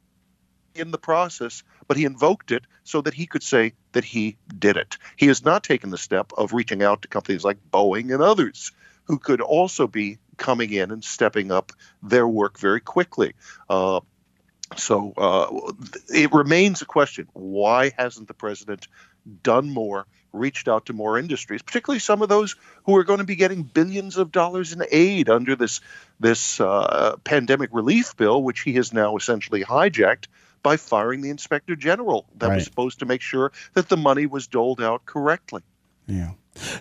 in 0.74 0.90
the 0.90 0.98
process, 0.98 1.62
but 1.88 1.96
he 1.96 2.04
invoked 2.04 2.50
it 2.50 2.64
so 2.84 3.00
that 3.00 3.14
he 3.14 3.26
could 3.26 3.42
say 3.42 3.72
that 3.92 4.04
he 4.04 4.36
did 4.58 4.76
it. 4.76 4.98
He 5.16 5.26
has 5.26 5.44
not 5.44 5.62
taken 5.62 5.90
the 5.90 5.98
step 5.98 6.32
of 6.36 6.52
reaching 6.52 6.82
out 6.82 7.02
to 7.02 7.08
companies 7.08 7.44
like 7.44 7.58
Boeing 7.72 8.12
and 8.12 8.22
others 8.22 8.72
who 9.04 9.18
could 9.18 9.40
also 9.40 9.86
be 9.86 10.18
coming 10.36 10.72
in 10.72 10.90
and 10.90 11.02
stepping 11.02 11.50
up 11.50 11.72
their 12.02 12.26
work 12.26 12.58
very 12.58 12.80
quickly. 12.80 13.34
Uh, 13.68 14.00
so 14.76 15.12
uh, 15.16 15.72
it 16.08 16.32
remains 16.32 16.82
a 16.82 16.86
question 16.86 17.28
why 17.32 17.92
hasn't 17.96 18.28
the 18.28 18.34
president 18.34 18.88
done 19.42 19.70
more, 19.70 20.06
reached 20.32 20.68
out 20.68 20.86
to 20.86 20.92
more 20.92 21.18
industries, 21.18 21.62
particularly 21.62 22.00
some 22.00 22.22
of 22.22 22.28
those 22.28 22.56
who 22.84 22.96
are 22.96 23.04
going 23.04 23.18
to 23.18 23.24
be 23.24 23.36
getting 23.36 23.62
billions 23.62 24.16
of 24.16 24.32
dollars 24.32 24.72
in 24.72 24.82
aid 24.90 25.28
under 25.28 25.56
this 25.56 25.80
this 26.18 26.60
uh, 26.60 27.16
pandemic 27.24 27.70
relief 27.72 28.16
bill, 28.16 28.42
which 28.42 28.60
he 28.60 28.74
has 28.74 28.92
now 28.92 29.16
essentially 29.16 29.62
hijacked 29.62 30.26
by 30.62 30.76
firing 30.76 31.20
the 31.20 31.30
inspector 31.30 31.76
general 31.76 32.26
that 32.38 32.48
right. 32.48 32.56
was 32.56 32.64
supposed 32.64 32.98
to 32.98 33.06
make 33.06 33.20
sure 33.20 33.52
that 33.74 33.88
the 33.88 33.96
money 33.96 34.26
was 34.26 34.46
doled 34.46 34.80
out 34.80 35.04
correctly. 35.06 35.62
Yeah. 36.06 36.32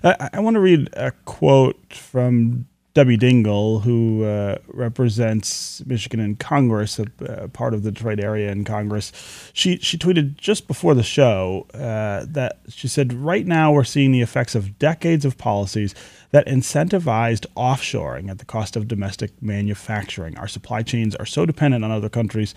I, 0.03 0.29
I 0.33 0.39
want 0.39 0.55
to 0.55 0.59
read 0.59 0.89
a 0.93 1.11
quote 1.25 1.93
from 1.93 2.67
Debbie 2.95 3.17
Dingell, 3.17 3.81
who 3.81 4.23
uh, 4.23 4.57
represents 4.67 5.85
Michigan 5.85 6.21
in 6.21 6.37
Congress, 6.37 6.97
a, 6.97 7.49
part 7.49 7.73
of 7.73 7.83
the 7.83 7.91
Detroit 7.91 8.21
area 8.21 8.49
in 8.49 8.63
Congress, 8.63 9.11
she 9.51 9.77
she 9.79 9.97
tweeted 9.97 10.37
just 10.37 10.65
before 10.65 10.93
the 10.95 11.03
show 11.03 11.67
uh, 11.73 12.25
that 12.25 12.59
she 12.69 12.87
said, 12.87 13.11
"Right 13.11 13.45
now, 13.45 13.73
we're 13.73 13.83
seeing 13.83 14.13
the 14.13 14.21
effects 14.21 14.55
of 14.55 14.79
decades 14.79 15.25
of 15.25 15.37
policies 15.37 15.93
that 16.31 16.47
incentivized 16.47 17.45
offshoring 17.57 18.29
at 18.29 18.37
the 18.37 18.45
cost 18.45 18.77
of 18.77 18.87
domestic 18.87 19.41
manufacturing. 19.41 20.37
Our 20.37 20.47
supply 20.47 20.81
chains 20.81 21.15
are 21.15 21.25
so 21.25 21.45
dependent 21.45 21.83
on 21.83 21.91
other 21.91 22.09
countries." 22.09 22.55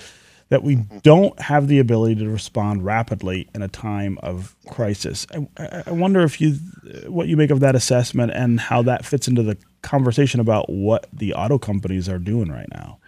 That 0.50 0.62
we 0.62 0.76
don't 1.02 1.38
have 1.40 1.68
the 1.68 1.78
ability 1.78 2.16
to 2.16 2.28
respond 2.28 2.84
rapidly 2.84 3.48
in 3.54 3.62
a 3.62 3.68
time 3.68 4.18
of 4.22 4.56
crisis. 4.66 5.26
I, 5.58 5.82
I, 5.86 5.90
wonder 5.90 6.20
if 6.20 6.40
you, 6.40 6.52
what 7.06 7.28
you 7.28 7.36
make 7.36 7.50
of 7.50 7.60
that 7.60 7.74
assessment 7.74 8.32
and 8.32 8.58
how 8.58 8.82
that 8.82 9.04
fits 9.04 9.28
into 9.28 9.42
the 9.42 9.58
conversation 9.82 10.40
about 10.40 10.70
what 10.70 11.06
the 11.12 11.34
auto 11.34 11.58
companies 11.58 12.08
are 12.08 12.18
doing 12.18 12.50
right 12.50 12.68
now. 12.72 12.98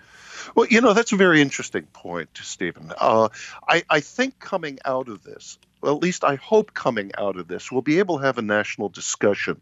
Well, 0.54 0.66
you 0.66 0.80
know, 0.80 0.92
that's 0.92 1.12
a 1.12 1.16
very 1.16 1.40
interesting 1.40 1.85
point, 1.92 2.28
Stephen. 2.35 2.92
Uh, 2.99 3.28
I, 3.68 3.85
I 3.88 4.00
think 4.00 4.38
coming 4.40 4.78
out 4.85 5.09
of 5.09 5.23
this, 5.23 5.59
well, 5.80 5.94
at 5.94 6.02
least 6.02 6.25
I 6.25 6.35
hope 6.35 6.75
coming 6.75 7.11
out 7.16 7.37
of 7.37 7.49
this, 7.49 7.70
we'll 7.70 7.82
be 7.82 7.99
able 8.00 8.18
to 8.18 8.25
have 8.25 8.38
a 8.38 8.42
national 8.42 8.88
discussion 8.88 9.61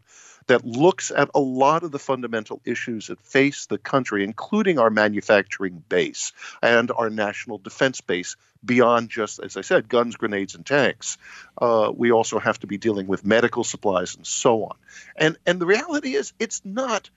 that 0.49 0.65
looks 0.65 1.11
at 1.11 1.29
a 1.35 1.39
lot 1.39 1.83
of 1.83 1.91
the 1.91 1.99
fundamental 1.99 2.59
issues 2.65 3.07
that 3.07 3.21
face 3.21 3.67
the 3.67 3.77
country, 3.77 4.23
including 4.23 4.79
our 4.79 4.89
manufacturing 4.89 5.83
base 5.89 6.33
and 6.61 6.91
our 6.91 7.09
national 7.09 7.59
defense 7.59 8.01
base, 8.01 8.35
beyond 8.65 9.09
just, 9.09 9.39
as 9.39 9.55
I 9.55 9.61
said, 9.61 9.87
guns, 9.87 10.15
grenades, 10.15 10.55
and 10.55 10.65
tanks. 10.65 11.17
Uh, 11.57 11.91
we 11.95 12.11
also 12.11 12.39
have 12.39 12.59
to 12.61 12.67
be 12.67 12.77
dealing 12.77 13.05
with 13.05 13.23
medical 13.25 13.63
supplies 13.63 14.15
and 14.15 14.25
so 14.25 14.65
on. 14.65 14.75
And 15.15 15.37
and 15.45 15.61
the 15.61 15.67
reality 15.67 16.15
is, 16.15 16.33
it's 16.39 16.61
not 16.65 17.09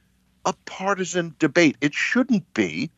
a 0.44 0.52
partisan 0.66 1.34
debate. 1.38 1.76
It 1.80 1.94
shouldn't 1.94 2.52
be 2.52 2.90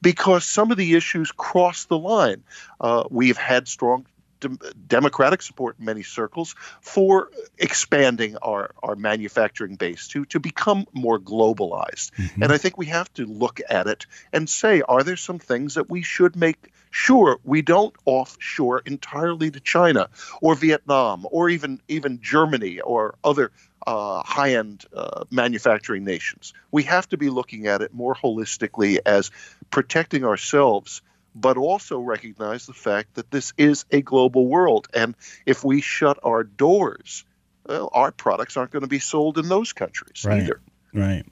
because 0.00 0.44
some 0.44 0.70
of 0.70 0.76
the 0.76 0.94
issues 0.94 1.32
cross 1.32 1.86
the 1.86 1.98
line. 1.98 2.44
Uh, 2.80 3.04
we've 3.10 3.36
had 3.36 3.66
strong 3.66 4.06
de- 4.40 4.58
democratic 4.88 5.42
support 5.42 5.76
in 5.78 5.84
many 5.84 6.02
circles 6.02 6.54
for 6.80 7.30
expanding 7.58 8.36
our, 8.38 8.72
our 8.82 8.96
manufacturing 8.96 9.76
base 9.76 10.08
to, 10.08 10.24
to 10.26 10.40
become 10.40 10.86
more 10.92 11.18
globalized. 11.18 12.10
Mm-hmm. 12.12 12.42
And 12.42 12.52
I 12.52 12.58
think 12.58 12.76
we 12.76 12.86
have 12.86 13.12
to 13.14 13.26
look 13.26 13.60
at 13.68 13.86
it 13.86 14.06
and 14.32 14.48
say, 14.48 14.82
are 14.82 15.02
there 15.02 15.16
some 15.16 15.38
things 15.38 15.74
that 15.74 15.90
we 15.90 16.02
should 16.02 16.36
make 16.36 16.72
sure 16.90 17.38
we 17.44 17.62
don't 17.62 17.94
offshore 18.04 18.82
entirely 18.84 19.50
to 19.50 19.60
China 19.60 20.08
or 20.42 20.54
Vietnam 20.54 21.26
or 21.30 21.48
even 21.48 21.80
even 21.88 22.20
Germany 22.20 22.80
or 22.80 23.14
other 23.22 23.52
uh, 23.86 24.22
high-end 24.22 24.84
uh, 24.94 25.24
manufacturing 25.30 26.04
nations. 26.04 26.52
We 26.70 26.82
have 26.84 27.08
to 27.10 27.16
be 27.16 27.30
looking 27.30 27.66
at 27.66 27.80
it 27.80 27.94
more 27.94 28.14
holistically 28.14 28.98
as 29.06 29.30
protecting 29.70 30.24
ourselves 30.24 31.00
but 31.34 31.56
also 31.56 31.98
recognize 31.98 32.66
the 32.66 32.72
fact 32.72 33.14
that 33.14 33.30
this 33.30 33.52
is 33.56 33.84
a 33.90 34.02
global 34.02 34.46
world. 34.46 34.88
And 34.92 35.14
if 35.46 35.64
we 35.64 35.80
shut 35.80 36.18
our 36.22 36.44
doors, 36.44 37.24
well, 37.66 37.88
our 37.92 38.10
products 38.10 38.56
aren't 38.56 38.72
going 38.72 38.82
to 38.82 38.88
be 38.88 38.98
sold 38.98 39.38
in 39.38 39.48
those 39.48 39.72
countries 39.72 40.24
right. 40.24 40.42
either. 40.42 40.60
Right. 40.92 41.24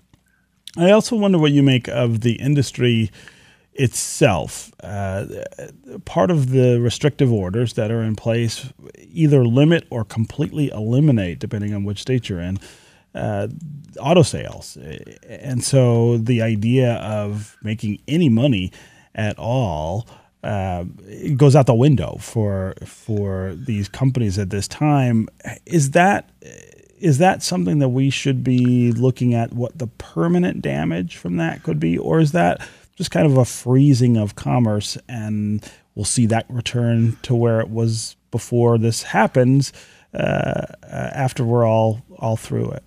I 0.77 0.91
also 0.91 1.17
wonder 1.17 1.39
what 1.39 1.53
you 1.53 1.63
make 1.63 1.89
of 1.89 2.21
the 2.21 2.35
industry 2.35 3.11
itself. 3.73 4.73
Uh, 4.83 5.25
part 6.05 6.31
of 6.31 6.51
the 6.51 6.81
restrictive 6.81 7.33
orders 7.33 7.75
that 7.75 7.91
are 7.91 8.03
in 8.03 8.17
place 8.17 8.73
either 8.99 9.45
limit 9.45 9.87
or 9.91 10.05
completely 10.05 10.69
eliminate, 10.71 11.39
depending 11.39 11.75
on 11.75 11.85
which 11.85 12.01
state 12.03 12.29
you're 12.29 12.41
in, 12.41 12.59
uh, 13.15 13.49
auto 13.99 14.23
sales. 14.23 14.77
And 15.29 15.65
so 15.65 16.19
the 16.19 16.43
idea 16.43 16.95
of 16.97 17.57
making 17.63 18.01
any 18.07 18.29
money 18.29 18.73
at 19.19 19.39
all 19.39 20.09
uh, 20.43 20.85
it 21.07 21.37
goes 21.37 21.57
out 21.57 21.67
the 21.67 21.75
window 21.75 22.17
for 22.21 22.75
for 22.85 23.55
these 23.57 23.89
companies 23.89 24.39
at 24.39 24.51
this 24.51 24.69
time. 24.69 25.29
Is 25.67 25.91
that 25.93 26.31
is 26.99 27.19
that 27.19 27.43
something 27.43 27.79
that 27.81 27.89
we 27.89 28.11
should 28.11 28.45
be 28.45 28.93
looking 28.93 29.35
at? 29.35 29.53
What 29.53 29.79
the 29.79 29.89
permanent 29.89 30.63
damage 30.63 31.17
from 31.17 31.37
that 31.37 31.63
could 31.63 31.81
be, 31.81 31.99
or 31.99 32.21
is 32.21 32.33
that 32.33 32.67
just 32.97 33.11
kind 33.11 33.27
of 33.27 33.37
a 33.37 33.45
freezing 33.45 34.17
of 34.17 34.37
commerce, 34.37 34.97
and 35.09 35.65
we'll 35.95 36.05
see 36.05 36.27
that 36.27 36.47
return 36.49 37.17
to 37.23 37.35
where 37.35 37.61
it 37.61 37.71
was 37.71 38.17
before 38.31 38.79
this 38.79 39.03
happens 39.03 39.73
uh, 40.15 40.67
after 40.85 41.45
we're 41.45 41.67
all 41.67 42.03
all 42.17 42.37
through 42.37 42.71
it? 42.71 42.85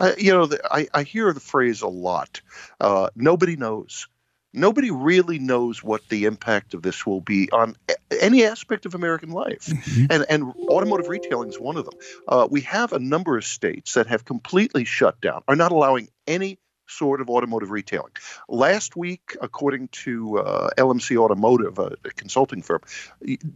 Uh, 0.00 0.12
you 0.16 0.32
know, 0.32 0.48
I, 0.70 0.88
I 0.94 1.02
hear 1.02 1.32
the 1.34 1.40
phrase 1.40 1.82
a 1.82 1.86
lot. 1.86 2.40
Uh, 2.80 3.10
nobody 3.14 3.56
knows 3.56 4.08
nobody 4.52 4.90
really 4.90 5.38
knows 5.38 5.82
what 5.82 6.08
the 6.08 6.24
impact 6.24 6.74
of 6.74 6.82
this 6.82 7.06
will 7.06 7.20
be 7.20 7.50
on 7.50 7.76
any 8.20 8.44
aspect 8.44 8.86
of 8.86 8.94
American 8.94 9.30
life. 9.30 9.66
Mm-hmm. 9.66 10.06
And, 10.10 10.26
and 10.28 10.52
automotive 10.68 11.08
retailing 11.08 11.48
is 11.48 11.58
one 11.58 11.76
of 11.76 11.84
them. 11.84 11.94
Uh, 12.28 12.48
we 12.50 12.62
have 12.62 12.92
a 12.92 12.98
number 12.98 13.36
of 13.36 13.44
states 13.44 13.94
that 13.94 14.06
have 14.06 14.24
completely 14.24 14.84
shut 14.84 15.20
down, 15.20 15.42
are 15.48 15.56
not 15.56 15.72
allowing 15.72 16.08
any 16.26 16.58
sort 16.92 17.20
of 17.20 17.30
automotive 17.30 17.70
retailing. 17.70 18.12
Last 18.48 18.96
week, 18.96 19.36
according 19.40 19.88
to 19.88 20.38
uh, 20.38 20.70
LMC 20.78 21.16
Automotive, 21.16 21.78
a, 21.78 21.96
a, 22.04 22.10
consulting 22.10 22.62
firm, 22.62 22.80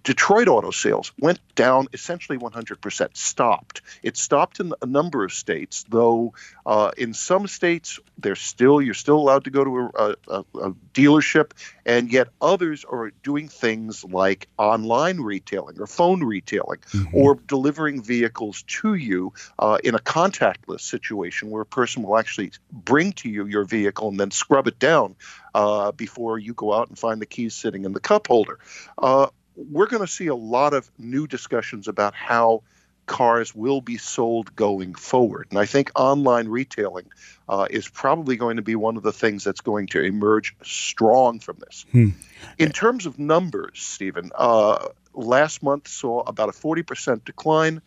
Detroit 0.02 0.48
auto 0.48 0.70
sales 0.70 1.12
went 1.18 1.40
down 1.54 1.86
essentially 1.92 2.38
100%, 2.38 3.16
stopped. 3.16 3.82
It 4.02 4.16
stopped 4.16 4.60
in 4.60 4.72
a 4.82 4.86
number 4.86 5.24
of 5.24 5.32
states, 5.32 5.84
though 5.88 6.34
uh, 6.64 6.90
in 6.96 7.14
some 7.14 7.46
states, 7.46 8.00
there's 8.18 8.40
still 8.40 8.80
you're 8.80 8.94
still 8.94 9.16
allowed 9.16 9.44
to 9.44 9.50
go 9.50 9.64
to 9.64 9.90
a, 9.94 10.14
a, 10.28 10.44
a 10.60 10.70
dealership, 10.94 11.52
and 11.86 12.12
yet 12.12 12.28
others 12.40 12.84
are 12.84 13.12
doing 13.22 13.48
things 13.48 14.04
like 14.04 14.48
online 14.58 15.20
retailing 15.20 15.80
or 15.80 15.86
phone 15.86 16.22
retailing 16.22 16.80
mm-hmm. 16.80 17.16
or 17.16 17.36
delivering 17.36 18.02
vehicles 18.02 18.62
to 18.64 18.94
you 18.94 19.32
uh, 19.58 19.78
in 19.82 19.94
a 19.94 19.98
contactless 19.98 20.80
situation 20.80 21.48
where 21.48 21.62
a 21.62 21.66
person 21.66 22.02
will 22.02 22.18
actually 22.18 22.50
bring 22.72 23.12
to 23.12 23.30
you 23.30 23.46
your 23.46 23.64
vehicle 23.64 24.08
and 24.08 24.18
then 24.18 24.32
scrub 24.32 24.66
it 24.66 24.78
down 24.78 25.14
uh, 25.54 25.92
before 25.92 26.38
you 26.38 26.52
go 26.52 26.74
out 26.74 26.88
and 26.88 26.98
find 26.98 27.22
the 27.22 27.26
keys 27.26 27.54
sitting 27.54 27.84
in 27.84 27.92
the 27.92 28.00
cup 28.00 28.26
holder. 28.26 28.58
Uh, 28.98 29.28
we're 29.54 29.86
going 29.86 30.02
to 30.02 30.12
see 30.12 30.26
a 30.26 30.34
lot 30.34 30.74
of 30.74 30.90
new 30.98 31.26
discussions 31.26 31.88
about 31.88 32.14
how 32.14 32.62
cars 33.06 33.54
will 33.54 33.80
be 33.80 33.98
sold 33.98 34.54
going 34.54 34.94
forward. 34.94 35.48
And 35.50 35.58
I 35.58 35.66
think 35.66 35.90
online 35.94 36.48
retailing 36.48 37.06
uh, 37.48 37.66
is 37.70 37.88
probably 37.88 38.36
going 38.36 38.56
to 38.56 38.62
be 38.62 38.74
one 38.74 38.96
of 38.96 39.02
the 39.02 39.12
things 39.12 39.44
that's 39.44 39.60
going 39.60 39.86
to 39.88 40.02
emerge 40.02 40.56
strong 40.62 41.40
from 41.40 41.58
this. 41.60 41.86
Hmm. 41.92 42.10
In 42.58 42.72
terms 42.72 43.06
of 43.06 43.18
numbers, 43.18 43.80
Stephen, 43.80 44.32
uh, 44.34 44.88
last 45.14 45.62
month 45.62 45.88
saw 45.88 46.20
about 46.20 46.48
a 46.48 46.52
40% 46.52 47.24
decline 47.24 47.80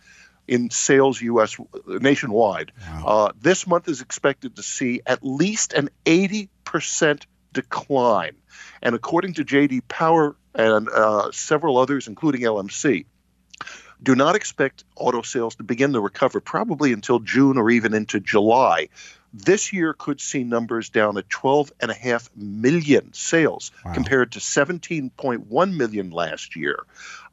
in 0.48 0.72
sales 0.72 1.22
U.S. 1.22 1.58
nationwide. 1.86 2.72
Wow. 2.82 3.06
Uh, 3.06 3.32
this 3.40 3.68
month 3.68 3.88
is 3.88 4.02
expected 4.02 4.56
to 4.56 4.64
see 4.64 5.02
at 5.06 5.24
least 5.24 5.74
an 5.74 5.90
80% 6.06 7.24
decline. 7.54 8.36
And 8.82 8.96
according 8.96 9.34
to 9.34 9.44
J.D. 9.44 9.82
Power 9.82 10.36
and 10.56 10.90
uh, 10.90 11.32
several 11.32 11.78
others, 11.78 12.08
including 12.08 12.42
LMC, 12.42 13.06
do 14.02 14.16
not 14.16 14.36
expect 14.36 14.84
auto 14.96 15.22
sales 15.22 15.56
to 15.56 15.64
begin 15.64 15.94
to 15.94 16.00
recover 16.00 16.40
probably 16.40 16.94
until 16.94 17.20
June 17.20 17.58
or 17.58 17.70
even 17.70 17.94
into 17.94 18.20
July. 18.20 18.88
This 19.32 19.72
year 19.72 19.94
could 19.94 20.20
see 20.20 20.44
numbers 20.44 20.90
down 20.90 21.18
at 21.18 21.30
12.5 21.30 22.30
million 22.36 23.14
sales 23.14 23.72
wow. 23.86 23.94
compared 23.94 24.32
to 24.32 24.40
17.1 24.40 25.78
million 25.78 26.10
last 26.10 26.56
year. 26.56 26.80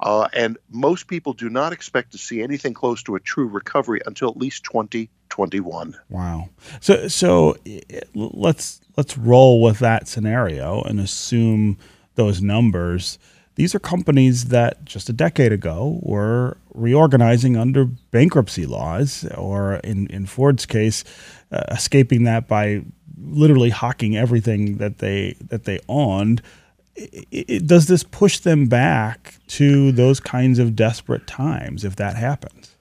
Uh, 0.01 0.29
and 0.35 0.59
most 0.71 1.07
people 1.07 1.33
do 1.33 1.49
not 1.49 1.73
expect 1.73 2.13
to 2.13 2.19
see 2.19 2.43
anything 2.43 2.75
close 2.75 3.03
to 3.05 3.15
a 3.15 3.21
true 3.21 3.47
recovery 3.47 4.01
until 4.05 4.29
at 4.29 4.37
least 4.37 4.65
2021. 4.65 5.97
Wow. 6.11 6.51
So 6.81 7.09
so 7.09 7.57
let's 8.15 8.83
let's 8.99 9.17
roll 9.17 9.63
with 9.63 9.79
that 9.79 10.07
scenario 10.07 10.83
and 10.83 11.01
assume 11.01 11.79
those 12.17 12.43
numbers 12.43 13.19
these 13.57 13.75
are 13.75 13.79
companies 13.79 14.47
that 14.47 14.85
just 14.85 15.09
a 15.09 15.13
decade 15.13 15.51
ago 15.51 15.99
were 16.03 16.57
reorganizing 16.75 17.57
under 17.57 17.87
bankruptcy 17.87 18.67
laws, 18.67 19.27
or 19.35 19.77
in, 19.77 20.07
in 20.09 20.27
Ford's 20.27 20.67
case, 20.67 21.05
uh, 21.51 21.65
escaping 21.71 22.25
that 22.25 22.47
by 22.49 22.83
literally 23.19 23.71
hawking 23.71 24.17
everything 24.17 24.77
that 24.77 24.99
they 24.99 25.37
that 25.41 25.65
they 25.65 25.81
owned. 25.89 26.43
It, 26.95 27.27
it, 27.31 27.67
does 27.67 27.87
this 27.87 28.03
push 28.03 28.39
them 28.39 28.67
back 28.67 29.35
to 29.49 29.91
those 29.93 30.21
kinds 30.21 30.59
of 30.59 30.77
desperate 30.77 31.27
times 31.27 31.85
if 31.85 31.97
that 31.97 32.17
happens? 32.17 32.75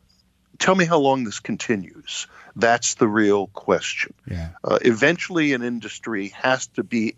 Tell 0.60 0.76
me 0.76 0.86
how 0.86 1.00
long 1.00 1.24
this 1.24 1.40
continues. 1.40 2.28
That's 2.56 2.96
the 2.96 3.08
real 3.08 3.48
question. 3.48 4.14
Yeah. 4.30 4.50
Uh, 4.64 4.80
eventually, 4.82 5.54
an 5.54 5.64
industry 5.64 6.30
has 6.30 6.68
to 6.68 6.84
be 6.84 7.16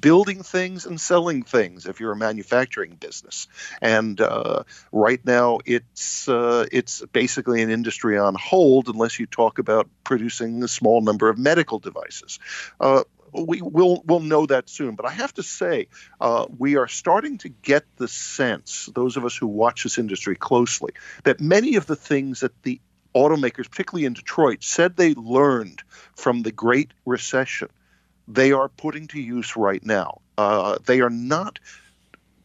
building 0.00 0.42
things 0.42 0.86
and 0.86 1.00
selling 1.00 1.42
things 1.42 1.86
if 1.86 2.00
you're 2.00 2.12
a 2.12 2.16
manufacturing 2.16 2.94
business. 2.94 3.48
And 3.80 4.20
uh, 4.20 4.64
right 4.92 5.24
now, 5.24 5.60
it's 5.64 6.28
uh, 6.28 6.66
it's 6.72 7.04
basically 7.12 7.62
an 7.62 7.70
industry 7.70 8.18
on 8.18 8.34
hold 8.34 8.88
unless 8.88 9.18
you 9.18 9.26
talk 9.26 9.58
about 9.58 9.88
producing 10.04 10.62
a 10.62 10.68
small 10.68 11.00
number 11.00 11.28
of 11.28 11.38
medical 11.38 11.78
devices. 11.78 12.38
Uh, 12.80 13.04
we 13.32 13.60
will 13.62 14.02
we'll 14.06 14.20
know 14.20 14.46
that 14.46 14.68
soon. 14.68 14.96
But 14.96 15.06
I 15.06 15.10
have 15.12 15.34
to 15.34 15.42
say, 15.42 15.88
uh, 16.20 16.46
we 16.58 16.76
are 16.76 16.88
starting 16.88 17.38
to 17.38 17.48
get 17.48 17.84
the 17.96 18.08
sense, 18.08 18.88
those 18.94 19.16
of 19.16 19.24
us 19.24 19.36
who 19.36 19.46
watch 19.46 19.82
this 19.84 19.98
industry 19.98 20.36
closely, 20.36 20.92
that 21.24 21.40
many 21.40 21.76
of 21.76 21.86
the 21.86 21.96
things 21.96 22.40
that 22.40 22.62
the 22.62 22.80
automakers, 23.14 23.68
particularly 23.68 24.04
in 24.04 24.12
Detroit, 24.12 24.62
said 24.62 24.96
they 24.96 25.14
learned 25.14 25.82
from 26.14 26.42
the 26.42 26.52
Great 26.52 26.92
Recession 27.04 27.68
they 28.34 28.52
are 28.52 28.68
putting 28.68 29.08
to 29.08 29.20
use 29.20 29.56
right 29.56 29.84
now. 29.84 30.20
Uh, 30.38 30.78
they 30.86 31.00
are 31.00 31.10
not 31.10 31.58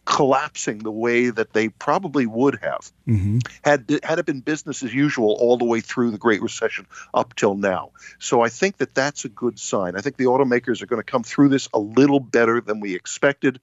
collapsing 0.06 0.80
the 0.80 0.92
way 0.92 1.32
that 1.32 1.52
they 1.52 1.68
probably 1.68 2.28
would 2.28 2.60
have 2.62 2.92
mm-hmm. 3.08 3.40
had 3.64 4.00
had 4.04 4.20
it 4.20 4.26
been 4.26 4.40
business 4.40 4.84
as 4.84 4.94
usual 4.94 5.36
all 5.40 5.58
the 5.58 5.66
way 5.66 5.82
through 5.82 6.12
the 6.12 6.18
Great 6.18 6.42
Recession 6.42 6.86
up 7.14 7.36
till 7.36 7.56
now. 7.56 7.92
So 8.20 8.42
I 8.42 8.50
think 8.50 8.78
that 8.78 8.94
that's 8.94 9.26
a 9.26 9.30
good 9.30 9.58
sign. 9.60 9.96
I 9.96 10.02
think 10.02 10.18
the 10.18 10.26
automakers 10.26 10.82
are 10.84 10.86
going 10.86 11.02
to 11.02 11.12
come 11.12 11.24
through 11.24 11.50
this 11.50 11.70
a 11.74 11.80
little 11.80 12.20
better 12.20 12.62
than 12.62 12.80
we 12.80 12.96
expected. 12.96 13.60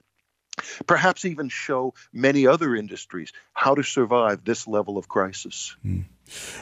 Perhaps 0.87 1.25
even 1.25 1.49
show 1.49 1.95
many 2.13 2.47
other 2.47 2.77
industries 2.77 3.33
how 3.53 3.75
to 3.75 3.83
survive 3.83 4.45
this 4.45 4.69
level 4.69 4.99
of 4.99 5.09
crisis. 5.09 5.77
Mm. 5.85 6.05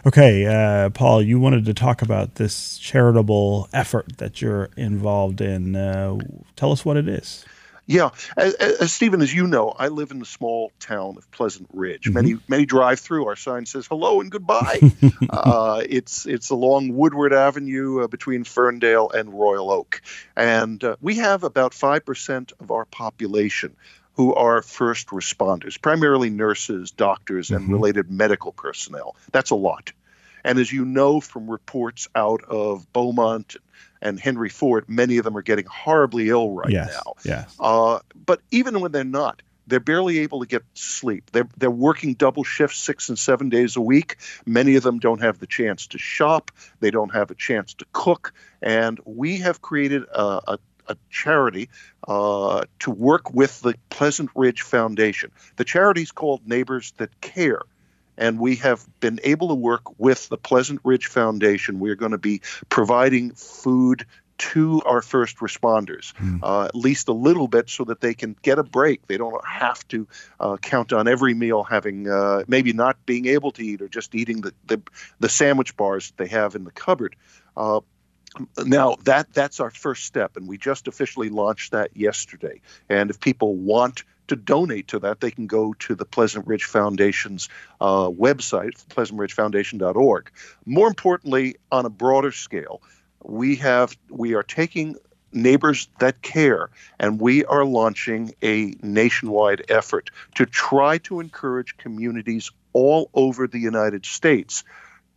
Okay, 0.07 0.47
uh, 0.47 0.91
Paul, 0.91 1.23
you 1.23 1.39
wanted 1.39 1.65
to 1.67 1.75
talk 1.75 2.03
about 2.03 2.37
this 2.37 2.79
charitable 2.79 3.69
effort 3.73 4.19
that 4.19 4.41
you're 4.41 4.71
involved 4.77 5.41
in. 5.41 5.77
Uh, 5.77 6.19
tell 6.57 6.73
us 6.73 6.85
what 6.85 6.97
it 6.97 7.09
is. 7.09 7.45
Yeah, 7.91 8.11
as, 8.37 8.55
as, 8.55 8.93
Stephen, 8.93 9.21
as 9.21 9.35
you 9.35 9.49
know, 9.49 9.71
I 9.71 9.89
live 9.89 10.13
in 10.13 10.21
the 10.21 10.25
small 10.25 10.71
town 10.79 11.17
of 11.19 11.29
Pleasant 11.33 11.69
Ridge. 11.73 12.05
Mm-hmm. 12.05 12.15
Many 12.15 12.37
many 12.47 12.65
drive 12.65 13.01
through. 13.01 13.27
Our 13.27 13.35
sign 13.35 13.67
says 13.67 13.89
hello 13.89 14.21
and 14.21 14.31
goodbye. 14.31 14.79
uh, 15.31 15.83
it's 15.89 16.25
it's 16.25 16.51
along 16.51 16.95
Woodward 16.95 17.33
Avenue 17.33 18.05
uh, 18.05 18.07
between 18.07 18.45
Ferndale 18.45 19.11
and 19.11 19.35
Royal 19.35 19.73
Oak, 19.73 20.03
and 20.37 20.83
uh, 20.85 20.95
we 21.01 21.17
have 21.17 21.43
about 21.43 21.75
five 21.75 22.05
percent 22.05 22.53
of 22.61 22.71
our 22.71 22.85
population 22.85 23.75
who 24.15 24.35
are 24.35 24.63
first 24.63 25.09
responders, 25.09 25.81
primarily 25.83 26.31
nurses, 26.31 26.93
doctors, 26.93 27.51
and 27.51 27.63
mm-hmm. 27.63 27.73
related 27.73 28.09
medical 28.09 28.53
personnel. 28.53 29.17
That's 29.33 29.51
a 29.51 29.57
lot. 29.57 29.93
And 30.45 30.61
as 30.61 30.73
you 30.73 30.85
know 30.85 31.21
from 31.21 31.51
reports 31.51 32.07
out 32.15 32.45
of 32.45 32.91
Beaumont 32.93 33.57
and 34.03 34.19
Henry 34.19 34.49
Ford, 34.49 34.85
many 34.89 35.19
of 35.19 35.25
them 35.25 35.37
are 35.37 35.43
getting 35.43 35.67
horribly 35.67 36.29
ill 36.29 36.53
right 36.53 36.71
yes, 36.71 36.91
now. 36.91 37.15
Yes. 37.25 37.57
Uh, 37.61 38.01
but 38.27 38.41
even 38.51 38.81
when 38.81 38.93
they're 38.93 39.05
not, 39.05 39.43
they're 39.67 39.81
barely 39.81 40.19
able 40.19 40.41
to 40.41 40.47
get 40.47 40.63
sleep. 40.75 41.31
They're, 41.33 41.49
they're 41.57 41.71
working 41.71 42.15
double 42.15 42.43
shifts 42.43 42.79
six 42.79 43.09
and 43.09 43.19
seven 43.19 43.49
days 43.49 43.77
a 43.77 43.81
week. 43.81 44.17
Many 44.45 44.75
of 44.75 44.83
them 44.83 44.99
don't 44.99 45.21
have 45.23 45.39
the 45.39 45.47
chance 45.47 45.87
to 45.89 45.99
shop. 45.99 46.51
They 46.81 46.91
don't 46.91 47.13
have 47.15 47.31
a 47.31 47.35
chance 47.35 47.75
to 47.75 47.87
cook. 47.93 48.33
And 48.63 48.99
we 49.05 49.37
have 49.39 49.63
created 49.63 50.05
a, 50.13 50.41
a 50.49 50.59
a 50.89 50.97
charity 51.09 51.69
uh, 52.09 52.65
to 52.81 52.91
work 52.91 53.33
with 53.33 53.61
the 53.61 53.75
Pleasant 53.91 54.29
Ridge 54.35 54.63
Foundation. 54.63 55.31
The 55.55 55.65
charity 55.65 56.03
is 56.03 56.11
called 56.11 56.47
Neighbors 56.47 56.93
That 56.97 57.21
Care. 57.21 57.63
And 58.21 58.39
we 58.39 58.57
have 58.57 58.87
been 59.01 59.19
able 59.25 59.49
to 59.49 59.55
work 59.55 59.99
with 59.99 60.29
the 60.29 60.37
Pleasant 60.37 60.81
Ridge 60.85 61.07
Foundation. 61.07 61.81
We're 61.81 61.97
going 61.97 62.13
to 62.13 62.19
be 62.19 62.43
providing 62.69 63.33
food 63.33 64.07
to 64.41 64.81
our 64.87 65.03
first 65.03 65.37
responders, 65.39 66.15
mm. 66.15 66.41
uh, 66.43 66.65
at 66.65 66.75
least 66.75 67.09
a 67.09 67.13
little 67.13 67.47
bit, 67.47 67.69
so 67.69 67.85
that 67.85 68.01
they 68.01 68.15
can 68.15 68.35
get 68.41 68.59
a 68.59 68.63
break. 68.63 69.07
They 69.07 69.19
don't 69.19 69.45
have 69.47 69.87
to 69.89 70.09
uh, 70.39 70.57
count 70.57 70.93
on 70.95 71.09
every 71.09 71.35
meal 71.35 71.63
having 71.63 72.09
uh, 72.09 72.45
maybe 72.47 72.73
not 72.73 73.05
being 73.05 73.27
able 73.27 73.51
to 73.53 73.63
eat 73.63 73.83
or 73.83 73.89
just 73.89 74.15
eating 74.15 74.41
the, 74.41 74.55
the, 74.67 74.81
the 75.19 75.29
sandwich 75.29 75.77
bars 75.77 76.09
that 76.09 76.17
they 76.17 76.29
have 76.29 76.55
in 76.55 76.65
the 76.65 76.71
cupboard. 76.71 77.17
Uh, 77.55 77.81
now 78.65 78.97
that 79.05 79.33
that's 79.33 79.59
our 79.59 79.71
first 79.71 80.05
step 80.05 80.37
and 80.37 80.47
we 80.47 80.57
just 80.57 80.87
officially 80.87 81.29
launched 81.29 81.73
that 81.73 81.97
yesterday 81.97 82.61
and 82.89 83.11
if 83.11 83.19
people 83.19 83.57
want 83.57 84.05
to 84.31 84.37
donate 84.37 84.87
to 84.87 85.01
that 85.01 85.19
they 85.19 85.31
can 85.33 85.49
go 85.49 85.75
to 85.75 85.97
the 85.97 86.05
pleasant 86.05 86.47
ridge 86.47 86.65
foundation's 86.65 87.49
uh, 87.81 88.09
website 88.09 88.73
pleasantridgefoundation.org 88.87 90.31
more 90.65 90.87
importantly 90.87 91.57
on 91.73 91.85
a 91.85 91.91
broader 91.91 92.31
scale 92.31 92.81
we 93.25 93.57
have 93.57 93.97
we 94.09 94.35
are 94.35 94.45
taking 94.45 94.95
neighbors 95.33 95.89
that 95.99 96.23
care 96.23 96.71
and 97.01 97.21
we 97.21 97.45
are 97.45 97.65
launching 97.65 98.33
a 98.41 98.73
nationwide 98.83 99.65
effort 99.69 100.11
to 100.37 100.47
try 100.47 100.97
to 100.99 101.19
encourage 101.19 101.77
communities 101.77 102.53
all 102.73 103.11
over 103.15 103.49
the 103.49 103.59
united 103.59 104.07
states 104.07 104.63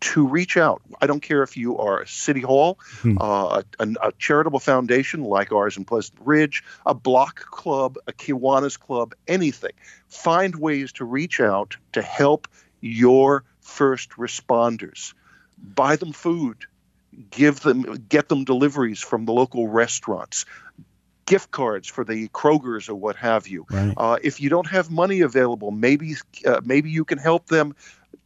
to 0.03 0.27
reach 0.27 0.57
out. 0.57 0.81
I 1.01 1.07
don't 1.07 1.21
care 1.21 1.43
if 1.43 1.55
you 1.55 1.77
are 1.77 2.01
a 2.01 2.07
city 2.07 2.41
hall, 2.41 2.77
hmm. 3.01 3.17
uh, 3.19 3.61
a, 3.79 3.87
a, 4.01 4.11
charitable 4.19 4.59
foundation 4.59 5.23
like 5.23 5.53
ours 5.53 5.77
in 5.77 5.85
Pleasant 5.85 6.19
Ridge, 6.19 6.61
a 6.85 6.93
block 6.93 7.45
club, 7.45 7.97
a 8.05 8.11
Kiwanis 8.11 8.77
club, 8.77 9.13
anything. 9.29 9.71
Find 10.09 10.55
ways 10.55 10.91
to 10.93 11.05
reach 11.05 11.39
out 11.39 11.77
to 11.93 12.01
help 12.01 12.49
your 12.81 13.45
first 13.61 14.11
responders. 14.11 15.13
Buy 15.57 15.95
them 15.95 16.11
food, 16.11 16.65
give 17.31 17.61
them, 17.61 18.05
get 18.09 18.27
them 18.27 18.43
deliveries 18.43 18.99
from 18.99 19.23
the 19.23 19.31
local 19.31 19.69
restaurants 19.69 20.45
gift 21.25 21.51
cards 21.51 21.87
for 21.87 22.03
the 22.03 22.27
Krogers 22.27 22.89
or 22.89 22.95
what 22.95 23.15
have 23.15 23.47
you. 23.47 23.65
Right. 23.69 23.93
Uh, 23.95 24.17
if 24.21 24.41
you 24.41 24.49
don't 24.49 24.67
have 24.67 24.91
money 24.91 25.21
available, 25.21 25.71
maybe 25.71 26.15
uh, 26.45 26.59
maybe 26.65 26.89
you 26.89 27.05
can 27.05 27.17
help 27.17 27.45
them 27.47 27.77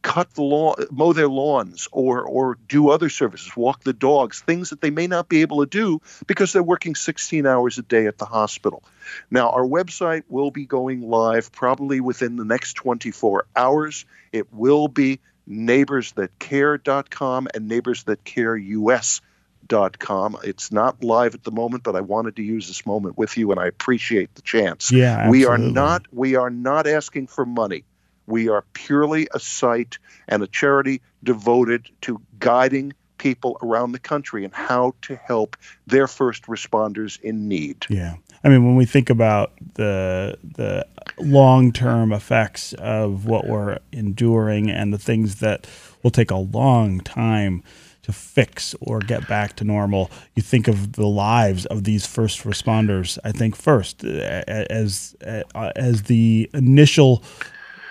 cut 0.02 0.32
the 0.34 0.42
lawn, 0.42 0.74
mow 0.90 1.12
their 1.12 1.28
lawns, 1.28 1.86
or 1.92 2.22
or 2.22 2.58
do 2.68 2.90
other 2.90 3.08
services, 3.08 3.56
walk 3.56 3.84
the 3.84 3.92
dogs, 3.92 4.40
things 4.40 4.70
that 4.70 4.80
they 4.80 4.90
may 4.90 5.06
not 5.06 5.28
be 5.28 5.42
able 5.42 5.60
to 5.60 5.66
do 5.66 6.00
because 6.26 6.52
they're 6.52 6.62
working 6.62 6.94
16 6.94 7.46
hours 7.46 7.78
a 7.78 7.82
day 7.82 8.06
at 8.06 8.18
the 8.18 8.24
hospital. 8.24 8.82
Now, 9.30 9.50
our 9.50 9.64
website 9.64 10.24
will 10.28 10.50
be 10.50 10.66
going 10.66 11.02
live 11.02 11.52
probably 11.52 12.00
within 12.00 12.36
the 12.36 12.44
next 12.44 12.74
24 12.74 13.46
hours. 13.56 14.04
It 14.32 14.52
will 14.52 14.88
be 14.88 15.20
neighborsthatcare.com 15.48 17.48
and 17.54 17.70
neighborsthatcareus.com. 17.70 20.38
It's 20.44 20.72
not 20.72 21.02
live 21.02 21.34
at 21.34 21.44
the 21.44 21.50
moment, 21.50 21.82
but 21.82 21.96
I 21.96 22.00
wanted 22.00 22.36
to 22.36 22.42
use 22.42 22.68
this 22.68 22.86
moment 22.86 23.18
with 23.18 23.36
you, 23.36 23.50
and 23.50 23.60
I 23.60 23.66
appreciate 23.66 24.34
the 24.34 24.40
chance. 24.42 24.92
Yeah, 24.92 25.16
absolutely. 25.16 25.38
we 25.38 25.46
are 25.46 25.58
not 25.58 26.06
we 26.12 26.36
are 26.36 26.50
not 26.50 26.86
asking 26.86 27.26
for 27.28 27.44
money. 27.44 27.84
We 28.28 28.48
are 28.48 28.62
purely 28.74 29.26
a 29.32 29.40
site 29.40 29.98
and 30.28 30.42
a 30.42 30.46
charity 30.46 31.00
devoted 31.24 31.90
to 32.02 32.20
guiding 32.38 32.92
people 33.16 33.58
around 33.62 33.92
the 33.92 33.98
country 33.98 34.44
and 34.44 34.54
how 34.54 34.94
to 35.02 35.16
help 35.16 35.56
their 35.86 36.06
first 36.06 36.44
responders 36.44 37.18
in 37.22 37.48
need. 37.48 37.86
Yeah. 37.88 38.16
I 38.44 38.48
mean, 38.48 38.64
when 38.64 38.76
we 38.76 38.84
think 38.84 39.10
about 39.10 39.52
the 39.74 40.38
the 40.44 40.86
long 41.18 41.72
term 41.72 42.12
effects 42.12 42.74
of 42.74 43.24
what 43.24 43.46
we're 43.46 43.78
enduring 43.92 44.70
and 44.70 44.92
the 44.92 44.98
things 44.98 45.36
that 45.36 45.66
will 46.02 46.10
take 46.10 46.30
a 46.30 46.36
long 46.36 47.00
time 47.00 47.62
to 48.02 48.12
fix 48.12 48.74
or 48.80 49.00
get 49.00 49.26
back 49.26 49.56
to 49.56 49.64
normal, 49.64 50.10
you 50.36 50.42
think 50.42 50.68
of 50.68 50.92
the 50.92 51.08
lives 51.08 51.66
of 51.66 51.84
these 51.84 52.06
first 52.06 52.44
responders. 52.44 53.18
I 53.24 53.32
think 53.32 53.56
first 53.56 54.04
as 54.04 55.16
uh, 55.26 55.72
as 55.74 56.04
the 56.04 56.48
initial 56.54 57.24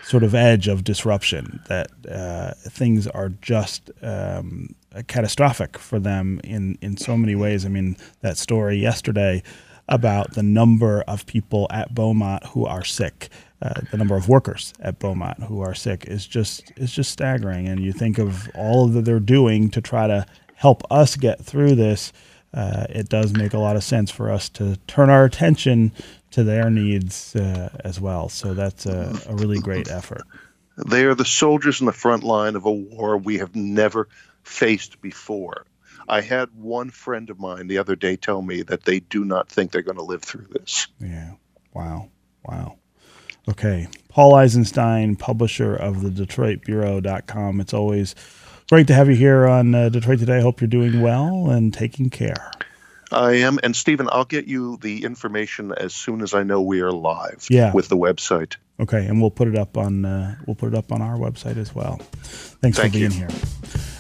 sort 0.08 0.24
of 0.24 0.34
edge 0.34 0.70
of 0.70 0.86
disruption 0.86 1.60
that 1.68 1.92
uh, 2.10 2.54
things 2.70 3.08
are 3.08 3.28
just 3.42 3.92
um, 4.02 4.74
catastrophic 5.08 5.78
for 5.78 6.00
them 6.00 6.40
in 6.46 6.78
in 6.82 6.96
so 6.96 7.18
many 7.18 7.36
ways. 7.36 7.66
I 7.66 7.70
mean, 7.70 7.98
that 8.22 8.38
story 8.38 8.78
yesterday 8.78 9.44
about 9.90 10.34
the 10.34 10.44
number 10.44 11.02
of 11.08 11.26
people 11.26 11.68
at 11.72 11.94
Beaumont 11.94 12.46
who 12.46 12.66
are 12.66 12.86
sick, 12.86 13.30
uh, 13.62 13.82
the 13.92 13.98
number 13.98 14.16
of 14.16 14.30
workers 14.30 14.74
at 14.80 14.98
Beaumont 15.00 15.44
who 15.44 15.60
are 15.60 15.76
sick 15.76 16.06
is 16.08 16.26
just 16.26 16.72
is 16.78 16.94
just 16.94 17.12
staggering. 17.12 17.68
And 17.68 17.82
you 17.82 17.92
think 17.92 18.18
of 18.18 18.50
all 18.56 18.88
that 18.88 19.04
they're 19.04 19.20
doing 19.20 19.70
to 19.72 19.82
try 19.82 20.08
to 20.08 20.26
help 20.56 20.84
us 20.90 21.18
get 21.18 21.44
through 21.44 21.76
this. 21.76 22.14
Uh, 22.54 22.86
it 22.90 23.10
does 23.10 23.34
make 23.34 23.54
a 23.54 23.60
lot 23.60 23.76
of 23.76 23.84
sense 23.84 24.10
for 24.10 24.32
us 24.32 24.48
to 24.48 24.78
turn 24.88 25.10
our 25.10 25.26
attention 25.26 25.92
to 26.38 26.44
their 26.44 26.70
needs 26.70 27.36
uh, 27.36 27.76
as 27.84 28.00
well. 28.00 28.30
So 28.30 28.54
that's 28.54 28.86
a, 28.86 29.12
a 29.28 29.34
really 29.34 29.60
great 29.60 29.90
effort. 29.90 30.22
They 30.88 31.06
are 31.06 31.16
the 31.16 31.26
soldiers 31.26 31.80
in 31.80 31.88
the 31.88 31.92
front 31.92 32.24
line 32.24 32.56
of 32.56 32.64
a 32.66 32.72
war 32.72 33.18
we 33.18 33.40
have 33.40 33.56
never 33.56 34.08
faced 34.44 35.02
before. 35.02 35.66
I 36.08 36.22
had 36.22 36.50
one 36.54 36.92
friend 36.92 37.32
of 37.32 37.40
mine 37.40 37.66
the 37.66 37.80
other 37.80 37.96
day 37.96 38.18
tell 38.18 38.44
me 38.44 38.62
that 38.62 38.84
they 38.84 39.00
do 39.00 39.26
not 39.26 39.50
think 39.50 39.72
they're 39.72 39.82
going 39.82 39.98
to 39.98 40.04
live 40.04 40.22
through 40.22 40.46
this. 40.52 40.86
Yeah. 41.00 41.32
Wow. 41.74 42.12
Wow. 42.46 42.78
Okay. 43.50 43.88
Paul 44.10 44.36
Eisenstein, 44.36 45.16
publisher 45.16 45.76
of 45.76 46.04
the 46.04 46.24
DetroitBureau.com. 46.24 47.60
It's 47.60 47.74
always 47.74 48.14
great 48.70 48.86
to 48.88 48.94
have 48.94 49.10
you 49.10 49.16
here 49.16 49.48
on 49.48 49.74
uh, 49.74 49.90
Detroit 49.90 50.20
Today. 50.20 50.40
Hope 50.40 50.62
you're 50.62 50.68
doing 50.68 51.02
well 51.02 51.50
and 51.50 51.74
taking 51.74 52.12
care. 52.12 52.52
I 53.12 53.34
am. 53.34 53.60
And 53.64 53.76
Stephen, 53.76 54.10
I'll 54.12 54.26
get 54.26 54.48
you 54.48 54.78
the 54.78 55.04
information 55.04 55.74
as 55.74 55.94
soon 55.94 56.22
as 56.22 56.34
I 56.34 56.44
know 56.44 56.62
we 56.62 56.82
are 56.82 56.92
live 56.92 57.48
yeah. 57.50 57.74
with 57.74 57.90
the 57.90 57.98
website. 57.98 58.56
Okay, 58.80 59.08
and 59.08 59.20
we'll 59.20 59.32
put 59.32 59.48
it 59.48 59.58
up 59.58 59.78
on 59.78 60.06
uh, 60.06 60.36
we'll 60.46 60.56
put 60.56 60.74
it 60.74 60.78
up 60.78 60.92
on 60.92 61.02
our 61.02 61.18
website 61.18 61.58
as 61.58 61.74
well. 61.74 61.98
Thanks 62.22 62.78
Thank 62.78 62.94
for 62.94 63.00
being 63.00 63.12
you. 63.12 63.18
here. 63.18 63.30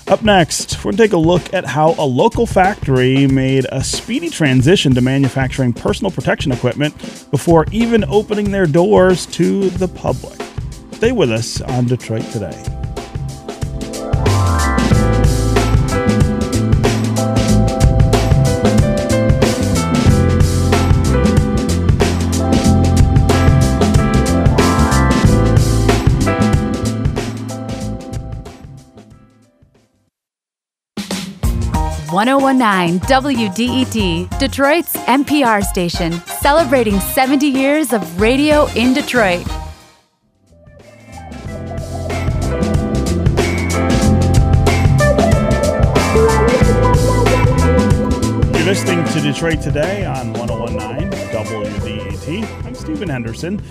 Up 0.07 0.23
next, 0.23 0.77
we're 0.77 0.91
going 0.91 0.97
to 0.97 1.03
take 1.03 1.13
a 1.13 1.17
look 1.17 1.53
at 1.53 1.65
how 1.65 1.93
a 1.97 2.05
local 2.05 2.45
factory 2.45 3.27
made 3.27 3.65
a 3.71 3.83
speedy 3.83 4.29
transition 4.29 4.93
to 4.95 5.01
manufacturing 5.01 5.73
personal 5.73 6.11
protection 6.11 6.51
equipment 6.51 6.95
before 7.29 7.65
even 7.71 8.05
opening 8.05 8.51
their 8.51 8.67
doors 8.67 9.25
to 9.25 9.69
the 9.71 9.87
public. 9.87 10.39
Stay 10.93 11.11
with 11.11 11.31
us 11.31 11.59
on 11.61 11.87
Detroit 11.87 12.23
Today. 12.31 12.76
One 32.17 32.25
zero 32.25 32.39
one 32.39 32.57
nine 32.57 32.99
WDET, 33.01 34.39
Detroit's 34.39 34.93
NPR 35.05 35.61
station, 35.61 36.11
celebrating 36.41 36.99
70 36.99 37.45
years 37.45 37.93
of 37.93 38.19
radio 38.19 38.65
in 38.69 38.95
Detroit. 38.95 39.45
You're 48.55 48.65
listening 48.65 49.05
to 49.05 49.21
Detroit 49.21 49.61
Today 49.61 50.03
on 50.03 50.33
1019 50.33 51.11
WDET. 51.29 52.65
I'm 52.65 52.73
Stephen 52.73 53.09
Henderson. 53.09 53.61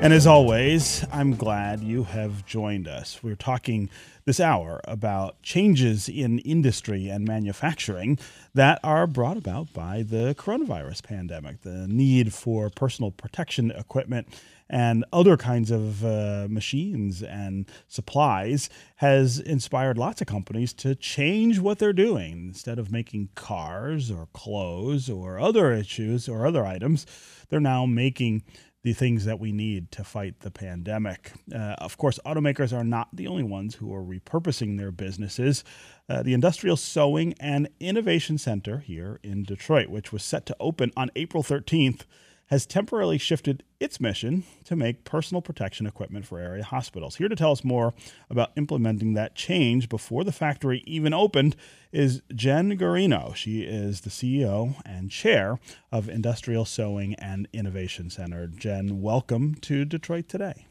And 0.00 0.12
as 0.12 0.28
always, 0.28 1.04
I'm 1.12 1.34
glad 1.34 1.80
you 1.80 2.04
have 2.04 2.46
joined 2.46 2.86
us. 2.86 3.20
We're 3.20 3.34
talking 3.34 3.90
this 4.26 4.38
hour 4.38 4.80
about 4.84 5.42
changes 5.42 6.08
in 6.08 6.38
industry 6.38 7.08
and 7.08 7.26
manufacturing 7.26 8.16
that 8.54 8.78
are 8.84 9.08
brought 9.08 9.36
about 9.36 9.72
by 9.72 10.04
the 10.08 10.36
coronavirus 10.38 11.02
pandemic, 11.02 11.62
the 11.62 11.88
need 11.88 12.32
for 12.32 12.70
personal 12.70 13.10
protection 13.10 13.72
equipment 13.72 14.28
and 14.70 15.04
other 15.12 15.36
kinds 15.36 15.70
of 15.70 16.04
uh, 16.04 16.46
machines 16.48 17.22
and 17.22 17.66
supplies 17.88 18.68
has 18.96 19.40
inspired 19.40 19.98
lots 19.98 20.20
of 20.20 20.26
companies 20.26 20.72
to 20.74 20.94
change 20.94 21.58
what 21.58 21.78
they're 21.78 21.92
doing. 21.92 22.48
Instead 22.48 22.78
of 22.78 22.92
making 22.92 23.30
cars 23.34 24.10
or 24.10 24.28
clothes 24.32 25.10
or 25.10 25.40
other 25.40 25.72
issues 25.72 26.28
or 26.28 26.46
other 26.46 26.64
items, 26.64 27.04
they're 27.48 27.60
now 27.60 27.86
making 27.86 28.42
the 28.88 28.94
things 28.94 29.26
that 29.26 29.38
we 29.38 29.52
need 29.52 29.92
to 29.92 30.02
fight 30.02 30.40
the 30.40 30.50
pandemic. 30.50 31.32
Uh, 31.54 31.74
of 31.76 31.98
course, 31.98 32.18
automakers 32.24 32.72
are 32.72 32.84
not 32.84 33.08
the 33.12 33.26
only 33.26 33.42
ones 33.42 33.74
who 33.74 33.94
are 33.94 34.02
repurposing 34.02 34.78
their 34.78 34.90
businesses. 34.90 35.62
Uh, 36.08 36.22
the 36.22 36.32
Industrial 36.32 36.74
Sewing 36.74 37.34
and 37.38 37.68
Innovation 37.80 38.38
Center 38.38 38.78
here 38.78 39.20
in 39.22 39.42
Detroit, 39.42 39.88
which 39.88 40.10
was 40.10 40.22
set 40.22 40.46
to 40.46 40.56
open 40.58 40.90
on 40.96 41.10
April 41.16 41.42
13th, 41.42 42.06
has 42.48 42.66
temporarily 42.66 43.18
shifted 43.18 43.62
its 43.78 44.00
mission 44.00 44.42
to 44.64 44.74
make 44.74 45.04
personal 45.04 45.40
protection 45.40 45.86
equipment 45.86 46.26
for 46.26 46.38
area 46.38 46.64
hospitals. 46.64 47.16
Here 47.16 47.28
to 47.28 47.36
tell 47.36 47.52
us 47.52 47.62
more 47.62 47.94
about 48.30 48.52
implementing 48.56 49.14
that 49.14 49.34
change 49.34 49.88
before 49.88 50.24
the 50.24 50.32
factory 50.32 50.82
even 50.86 51.12
opened 51.12 51.56
is 51.92 52.22
Jen 52.34 52.76
Guarino. 52.78 53.34
She 53.34 53.62
is 53.62 54.00
the 54.00 54.10
CEO 54.10 54.74
and 54.84 55.10
chair 55.10 55.58
of 55.92 56.08
Industrial 56.08 56.64
Sewing 56.64 57.14
and 57.16 57.48
Innovation 57.52 58.08
Center. 58.08 58.46
Jen, 58.46 59.02
welcome 59.02 59.54
to 59.56 59.84
Detroit 59.84 60.28
Today. 60.28 60.66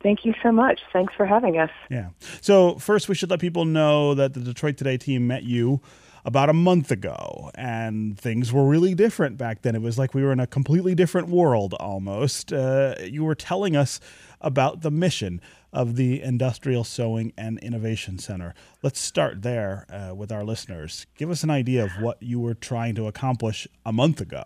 Thank 0.00 0.24
you 0.24 0.34
so 0.42 0.50
much. 0.50 0.80
Thanks 0.92 1.14
for 1.14 1.26
having 1.26 1.58
us. 1.58 1.70
Yeah. 1.88 2.10
So, 2.40 2.76
first, 2.76 3.08
we 3.08 3.14
should 3.14 3.30
let 3.30 3.40
people 3.40 3.64
know 3.64 4.14
that 4.14 4.34
the 4.34 4.40
Detroit 4.40 4.76
Today 4.76 4.96
team 4.96 5.26
met 5.28 5.44
you 5.44 5.80
about 6.24 6.48
a 6.48 6.52
month 6.52 6.90
ago, 6.90 7.50
and 7.54 8.18
things 8.18 8.52
were 8.52 8.64
really 8.64 8.94
different 8.94 9.36
back 9.36 9.62
then. 9.62 9.74
It 9.74 9.82
was 9.82 9.98
like 9.98 10.14
we 10.14 10.22
were 10.22 10.32
in 10.32 10.40
a 10.40 10.46
completely 10.46 10.94
different 10.94 11.28
world 11.28 11.74
almost. 11.74 12.52
Uh, 12.52 12.94
you 13.02 13.24
were 13.24 13.34
telling 13.34 13.76
us 13.76 13.98
about 14.40 14.82
the 14.82 14.90
mission 14.90 15.40
of 15.72 15.96
the 15.96 16.22
Industrial 16.22 16.84
Sewing 16.84 17.32
and 17.36 17.58
Innovation 17.58 18.18
Center. 18.18 18.54
Let's 18.82 19.00
start 19.00 19.42
there 19.42 19.86
uh, 19.90 20.14
with 20.14 20.30
our 20.30 20.44
listeners. 20.44 21.06
Give 21.16 21.30
us 21.30 21.42
an 21.42 21.50
idea 21.50 21.84
of 21.84 21.90
what 22.00 22.22
you 22.22 22.38
were 22.38 22.54
trying 22.54 22.94
to 22.96 23.06
accomplish 23.06 23.66
a 23.84 23.92
month 23.92 24.20
ago. 24.20 24.44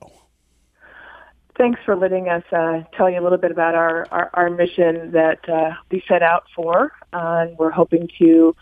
Thanks 1.58 1.80
for 1.84 1.96
letting 1.96 2.28
us 2.28 2.44
uh, 2.52 2.82
tell 2.96 3.08
you 3.08 3.18
a 3.18 3.22
little 3.22 3.38
bit 3.38 3.50
about 3.50 3.74
our, 3.74 4.06
our, 4.10 4.30
our 4.34 4.50
mission 4.50 5.10
that 5.12 5.48
uh, 5.48 5.72
we 5.90 6.02
set 6.06 6.22
out 6.22 6.44
for, 6.54 6.92
uh, 7.14 7.46
and 7.48 7.58
we're 7.58 7.70
hoping 7.70 8.08
to 8.18 8.54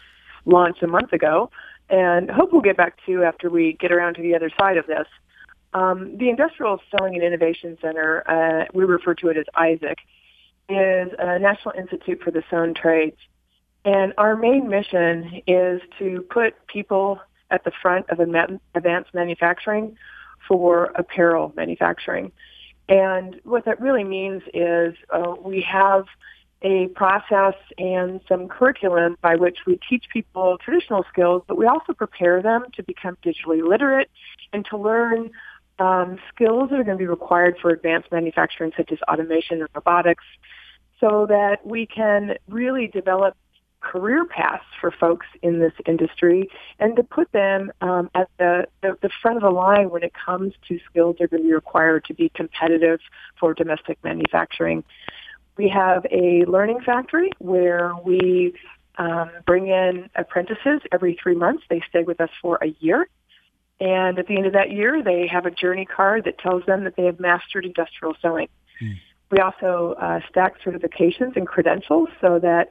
launch 0.46 0.78
a 0.82 0.86
month 0.86 1.12
ago 1.12 1.50
and 1.90 2.30
hope 2.30 2.52
we'll 2.52 2.62
get 2.62 2.76
back 2.76 2.96
to 3.06 3.24
after 3.24 3.50
we 3.50 3.74
get 3.74 3.92
around 3.92 4.14
to 4.14 4.22
the 4.22 4.34
other 4.34 4.50
side 4.58 4.76
of 4.76 4.86
this. 4.86 5.06
Um, 5.72 6.16
the 6.16 6.28
Industrial 6.28 6.80
Sewing 6.90 7.14
and 7.14 7.22
Innovation 7.22 7.76
Center, 7.80 8.22
uh, 8.28 8.66
we 8.72 8.84
refer 8.84 9.14
to 9.14 9.28
it 9.28 9.36
as 9.36 9.44
ISAIC, 9.56 9.96
is 10.68 11.12
a 11.18 11.38
National 11.38 11.74
Institute 11.76 12.22
for 12.22 12.30
the 12.30 12.42
Sewn 12.50 12.74
Trades. 12.74 13.16
And 13.84 14.14
our 14.16 14.36
main 14.36 14.68
mission 14.68 15.42
is 15.46 15.82
to 15.98 16.24
put 16.30 16.54
people 16.68 17.20
at 17.50 17.64
the 17.64 17.72
front 17.82 18.08
of 18.08 18.20
advanced 18.20 19.12
manufacturing 19.12 19.96
for 20.48 20.86
apparel 20.94 21.52
manufacturing. 21.56 22.32
And 22.88 23.40
what 23.44 23.64
that 23.66 23.80
really 23.80 24.04
means 24.04 24.42
is 24.52 24.94
uh, 25.10 25.34
we 25.40 25.60
have 25.62 26.04
a 26.64 26.88
process 26.88 27.54
and 27.78 28.20
some 28.26 28.48
curriculum 28.48 29.16
by 29.20 29.36
which 29.36 29.58
we 29.66 29.78
teach 29.88 30.06
people 30.10 30.58
traditional 30.64 31.04
skills, 31.12 31.42
but 31.46 31.58
we 31.58 31.66
also 31.66 31.92
prepare 31.92 32.42
them 32.42 32.64
to 32.74 32.82
become 32.82 33.16
digitally 33.24 33.62
literate 33.62 34.10
and 34.52 34.64
to 34.70 34.78
learn 34.78 35.30
um, 35.78 36.18
skills 36.34 36.70
that 36.70 36.80
are 36.80 36.84
going 36.84 36.96
to 36.96 37.02
be 37.02 37.06
required 37.06 37.56
for 37.60 37.70
advanced 37.70 38.10
manufacturing, 38.10 38.72
such 38.76 38.90
as 38.92 38.98
automation 39.10 39.60
and 39.60 39.68
robotics, 39.74 40.24
so 41.00 41.26
that 41.28 41.66
we 41.66 41.86
can 41.86 42.34
really 42.48 42.86
develop 42.86 43.36
career 43.80 44.24
paths 44.24 44.64
for 44.80 44.90
folks 44.90 45.26
in 45.42 45.58
this 45.58 45.74
industry 45.86 46.48
and 46.80 46.96
to 46.96 47.02
put 47.02 47.30
them 47.32 47.70
um, 47.82 48.10
at 48.14 48.28
the, 48.38 48.66
the, 48.82 48.96
the 49.02 49.10
front 49.20 49.36
of 49.36 49.42
the 49.42 49.50
line 49.50 49.90
when 49.90 50.02
it 50.02 50.12
comes 50.14 50.54
to 50.66 50.78
skills 50.90 51.16
that 51.18 51.24
are 51.24 51.28
going 51.28 51.42
to 51.42 51.48
be 51.48 51.54
required 51.54 52.02
to 52.06 52.14
be 52.14 52.30
competitive 52.34 53.00
for 53.38 53.52
domestic 53.52 53.98
manufacturing. 54.02 54.82
We 55.56 55.68
have 55.68 56.04
a 56.10 56.44
learning 56.46 56.80
factory 56.80 57.30
where 57.38 57.92
we 58.04 58.54
um, 58.98 59.30
bring 59.46 59.68
in 59.68 60.10
apprentices 60.14 60.80
every 60.92 61.18
three 61.22 61.34
months. 61.34 61.64
They 61.68 61.82
stay 61.88 62.02
with 62.02 62.20
us 62.20 62.30
for 62.40 62.58
a 62.62 62.74
year. 62.80 63.08
And 63.80 64.18
at 64.18 64.26
the 64.26 64.36
end 64.36 64.46
of 64.46 64.52
that 64.52 64.70
year, 64.70 65.02
they 65.02 65.26
have 65.26 65.46
a 65.46 65.50
journey 65.50 65.84
card 65.84 66.24
that 66.24 66.38
tells 66.38 66.64
them 66.64 66.84
that 66.84 66.96
they 66.96 67.04
have 67.04 67.18
mastered 67.18 67.64
industrial 67.64 68.14
sewing. 68.22 68.48
Mm. 68.80 68.94
We 69.30 69.38
also 69.38 69.96
uh, 70.00 70.20
stack 70.28 70.60
certifications 70.60 71.36
and 71.36 71.46
credentials 71.46 72.08
so 72.20 72.38
that 72.40 72.68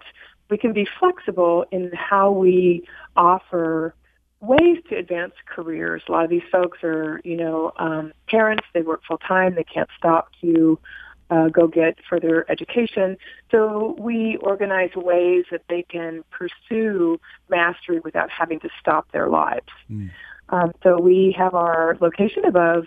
we 0.49 0.57
can 0.57 0.71
be 0.71 0.87
flexible 0.99 1.65
in 1.71 1.91
how 1.93 2.31
we 2.31 2.87
offer 3.15 3.95
ways 4.39 4.77
to 4.89 4.95
advance 4.95 5.33
careers. 5.45 6.03
A 6.07 6.11
lot 6.11 6.23
of 6.23 6.29
these 6.29 6.43
folks 6.51 6.79
are, 6.83 7.21
you 7.23 7.37
know, 7.37 7.71
um, 7.77 8.13
parents. 8.27 8.63
They 8.73 8.81
work 8.81 9.01
full 9.07 9.17
time. 9.17 9.55
They 9.55 9.63
can't 9.63 9.89
stop 9.97 10.29
to 10.41 10.79
uh, 11.29 11.49
go 11.49 11.67
get 11.67 11.97
further 12.09 12.45
education. 12.49 13.17
So 13.51 13.95
we 13.99 14.37
organize 14.41 14.91
ways 14.95 15.45
that 15.51 15.63
they 15.69 15.83
can 15.83 16.23
pursue 16.31 17.19
mastery 17.49 17.99
without 17.99 18.29
having 18.29 18.59
to 18.61 18.69
stop 18.79 19.11
their 19.11 19.29
lives. 19.29 19.69
Mm. 19.89 20.11
Um, 20.49 20.71
so 20.83 20.99
we 20.99 21.35
have 21.37 21.53
our 21.55 21.97
location 22.01 22.45
above 22.45 22.85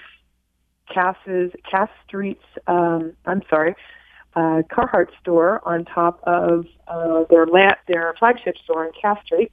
Cass's 0.92 1.52
Cass 1.68 1.88
Street's. 2.06 2.44
Um, 2.66 3.14
I'm 3.24 3.42
sorry, 3.50 3.74
uh, 4.34 4.62
Carhartt 4.70 5.08
store 5.20 5.66
on 5.66 5.84
top 5.84 6.20
of 6.24 6.66
uh, 6.86 7.24
their 7.30 7.46
la- 7.46 7.76
their 7.88 8.14
flagship 8.18 8.56
store 8.62 8.86
on 8.86 8.92
Cass 9.00 9.18
Street. 9.24 9.50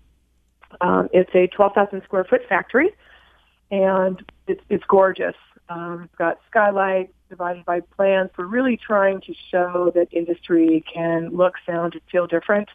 Um, 0.81 1.07
it's 1.13 1.33
a 1.35 1.47
12,000 1.47 2.01
square 2.03 2.23
foot 2.23 2.41
factory, 2.49 2.91
and 3.71 4.23
it's, 4.47 4.61
it's 4.69 4.83
gorgeous. 4.87 5.35
Um, 5.69 6.09
got 6.17 6.39
skylight 6.49 7.13
divided 7.33 7.65
by 7.65 7.79
plans. 7.79 8.29
We're 8.37 8.45
really 8.45 8.77
trying 8.77 9.19
to 9.21 9.33
show 9.49 9.91
that 9.95 10.07
industry 10.11 10.85
can 10.93 11.29
look, 11.29 11.55
sound, 11.65 11.93
and 11.93 12.01
feel 12.11 12.27
different. 12.27 12.69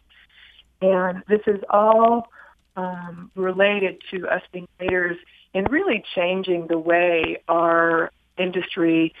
And 0.81 1.23
this 1.29 1.39
is 1.47 1.61
all 1.69 2.27
um, 2.75 3.31
related 3.35 4.01
to 4.11 4.27
us 4.27 4.41
being 4.51 4.67
leaders 4.81 5.15
in 5.53 5.63
really 5.65 6.03
changing 6.13 6.67
the 6.67 6.77
way 6.77 7.41
our 7.47 8.11
industry 8.37 9.13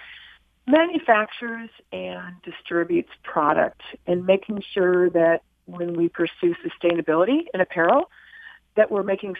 manufactures 0.67 1.69
and 1.93 2.35
distributes 2.43 3.09
product 3.23 3.81
and 4.07 4.25
making 4.25 4.61
sure 4.73 5.09
that 5.09 5.41
when 5.65 5.93
we 5.93 6.09
pursue 6.09 6.53
sustainability 6.65 7.45
in 7.53 7.61
apparel, 7.61 8.09
that 8.75 8.91
we're 8.91 9.03
making 9.03 9.35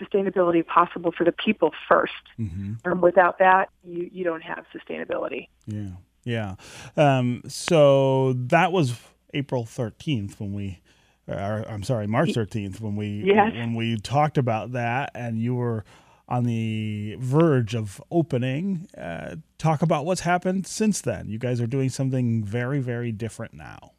sustainability 0.00 0.66
possible 0.66 1.12
for 1.16 1.24
the 1.24 1.32
people 1.32 1.72
1st 1.90 2.06
mm-hmm. 2.38 2.72
And 2.84 3.02
without 3.02 3.38
that, 3.38 3.70
you, 3.84 4.08
you 4.12 4.24
don't 4.24 4.42
have 4.42 4.64
sustainability. 4.74 5.48
Yeah. 5.66 5.90
Yeah. 6.24 6.54
Um, 6.96 7.42
so 7.46 8.34
that 8.34 8.72
was 8.72 8.98
April 9.32 9.64
13th 9.64 10.40
when 10.40 10.52
we, 10.52 10.80
or, 11.28 11.64
I'm 11.68 11.82
sorry, 11.82 12.06
March 12.06 12.30
13th 12.30 12.80
when 12.80 12.96
we, 12.96 13.22
yes. 13.24 13.52
when 13.52 13.74
we 13.74 13.96
talked 13.96 14.38
about 14.38 14.72
that 14.72 15.12
and 15.14 15.38
you 15.40 15.54
were 15.54 15.84
on 16.28 16.44
the 16.44 17.16
verge 17.18 17.74
of 17.74 18.02
opening. 18.10 18.88
Uh, 18.96 19.36
talk 19.58 19.82
about 19.82 20.04
what's 20.04 20.22
happened 20.22 20.66
since 20.66 21.00
then. 21.00 21.28
You 21.28 21.38
guys 21.38 21.60
are 21.60 21.66
doing 21.66 21.88
something 21.88 22.44
very, 22.44 22.80
very 22.80 23.12
different 23.12 23.54
now. 23.54 23.92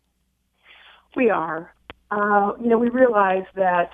We 1.15 1.29
are. 1.29 1.73
Uh, 2.11 2.53
you 2.61 2.67
know, 2.67 2.77
we 2.77 2.89
realize 2.89 3.45
that 3.55 3.91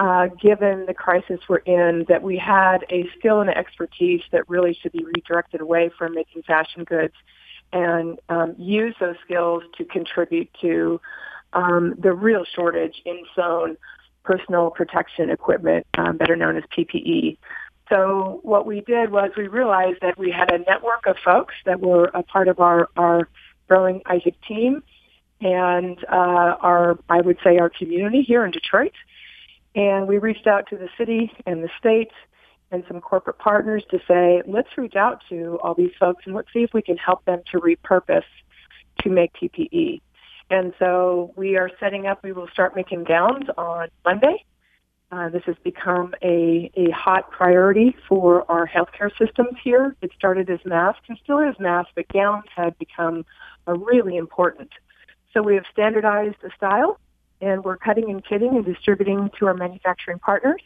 uh, 0.00 0.28
given 0.40 0.86
the 0.86 0.94
crisis 0.94 1.38
we're 1.46 1.58
in, 1.58 2.06
that 2.08 2.22
we 2.22 2.38
had 2.38 2.86
a 2.88 3.06
skill 3.18 3.42
and 3.42 3.50
expertise 3.50 4.22
that 4.32 4.48
really 4.48 4.72
should 4.80 4.92
be 4.92 5.04
redirected 5.04 5.60
away 5.60 5.90
from 5.96 6.14
making 6.14 6.42
fashion 6.42 6.84
goods 6.84 7.12
and 7.74 8.18
um, 8.30 8.54
use 8.58 8.94
those 8.98 9.16
skills 9.22 9.62
to 9.76 9.84
contribute 9.84 10.48
to 10.58 10.98
um, 11.52 11.94
the 11.98 12.12
real 12.12 12.44
shortage 12.56 13.02
in 13.04 13.22
sewn 13.36 13.76
personal 14.24 14.70
protection 14.70 15.28
equipment, 15.28 15.86
um, 15.98 16.16
better 16.16 16.34
known 16.34 16.56
as 16.56 16.64
PPE. 16.76 17.36
So 17.90 18.40
what 18.42 18.64
we 18.64 18.80
did 18.80 19.10
was 19.10 19.30
we 19.36 19.48
realized 19.48 19.98
that 20.00 20.16
we 20.16 20.30
had 20.30 20.50
a 20.50 20.58
network 20.60 21.06
of 21.06 21.16
folks 21.22 21.54
that 21.66 21.80
were 21.80 22.06
a 22.14 22.22
part 22.22 22.48
of 22.48 22.58
our, 22.58 22.88
our 22.96 23.28
growing 23.68 24.00
ISAIC 24.06 24.34
team 24.48 24.82
and 25.42 26.02
uh, 26.04 26.56
our, 26.62 26.98
I 27.10 27.20
would 27.20 27.38
say, 27.44 27.58
our 27.58 27.68
community 27.68 28.22
here 28.22 28.46
in 28.46 28.50
Detroit 28.50 28.92
and 29.74 30.08
we 30.08 30.18
reached 30.18 30.46
out 30.46 30.68
to 30.68 30.76
the 30.76 30.88
city 30.98 31.32
and 31.46 31.62
the 31.62 31.70
state 31.78 32.10
and 32.70 32.84
some 32.88 33.00
corporate 33.00 33.38
partners 33.38 33.84
to 33.90 33.98
say, 34.06 34.42
let's 34.46 34.68
reach 34.76 34.96
out 34.96 35.22
to 35.28 35.58
all 35.62 35.74
these 35.74 35.92
folks 35.98 36.24
and 36.26 36.34
let's 36.34 36.52
see 36.52 36.62
if 36.62 36.72
we 36.72 36.82
can 36.82 36.96
help 36.96 37.24
them 37.24 37.42
to 37.50 37.58
repurpose 37.58 38.22
to 39.02 39.10
make 39.10 39.32
PPE. 39.34 40.00
And 40.50 40.72
so 40.78 41.32
we 41.36 41.56
are 41.56 41.70
setting 41.78 42.06
up, 42.06 42.22
we 42.22 42.32
will 42.32 42.48
start 42.48 42.74
making 42.74 43.04
gowns 43.04 43.48
on 43.56 43.88
Monday. 44.04 44.44
Uh, 45.12 45.28
this 45.28 45.42
has 45.44 45.56
become 45.64 46.14
a, 46.22 46.70
a 46.76 46.90
hot 46.90 47.30
priority 47.32 47.96
for 48.08 48.48
our 48.50 48.68
healthcare 48.68 49.10
systems 49.18 49.56
here. 49.62 49.96
It 50.02 50.12
started 50.16 50.48
as 50.50 50.60
masks 50.64 51.02
and 51.08 51.18
still 51.22 51.38
is 51.38 51.56
masks, 51.58 51.92
but 51.96 52.06
gowns 52.08 52.44
have 52.54 52.78
become 52.78 53.24
a 53.66 53.74
really 53.74 54.16
important. 54.16 54.70
So 55.32 55.42
we 55.42 55.54
have 55.54 55.64
standardized 55.72 56.36
the 56.42 56.50
style 56.56 56.98
and 57.40 57.64
we're 57.64 57.76
cutting 57.76 58.10
and 58.10 58.24
kitting 58.24 58.56
and 58.56 58.64
distributing 58.64 59.30
to 59.38 59.46
our 59.46 59.54
manufacturing 59.54 60.18
partners. 60.18 60.62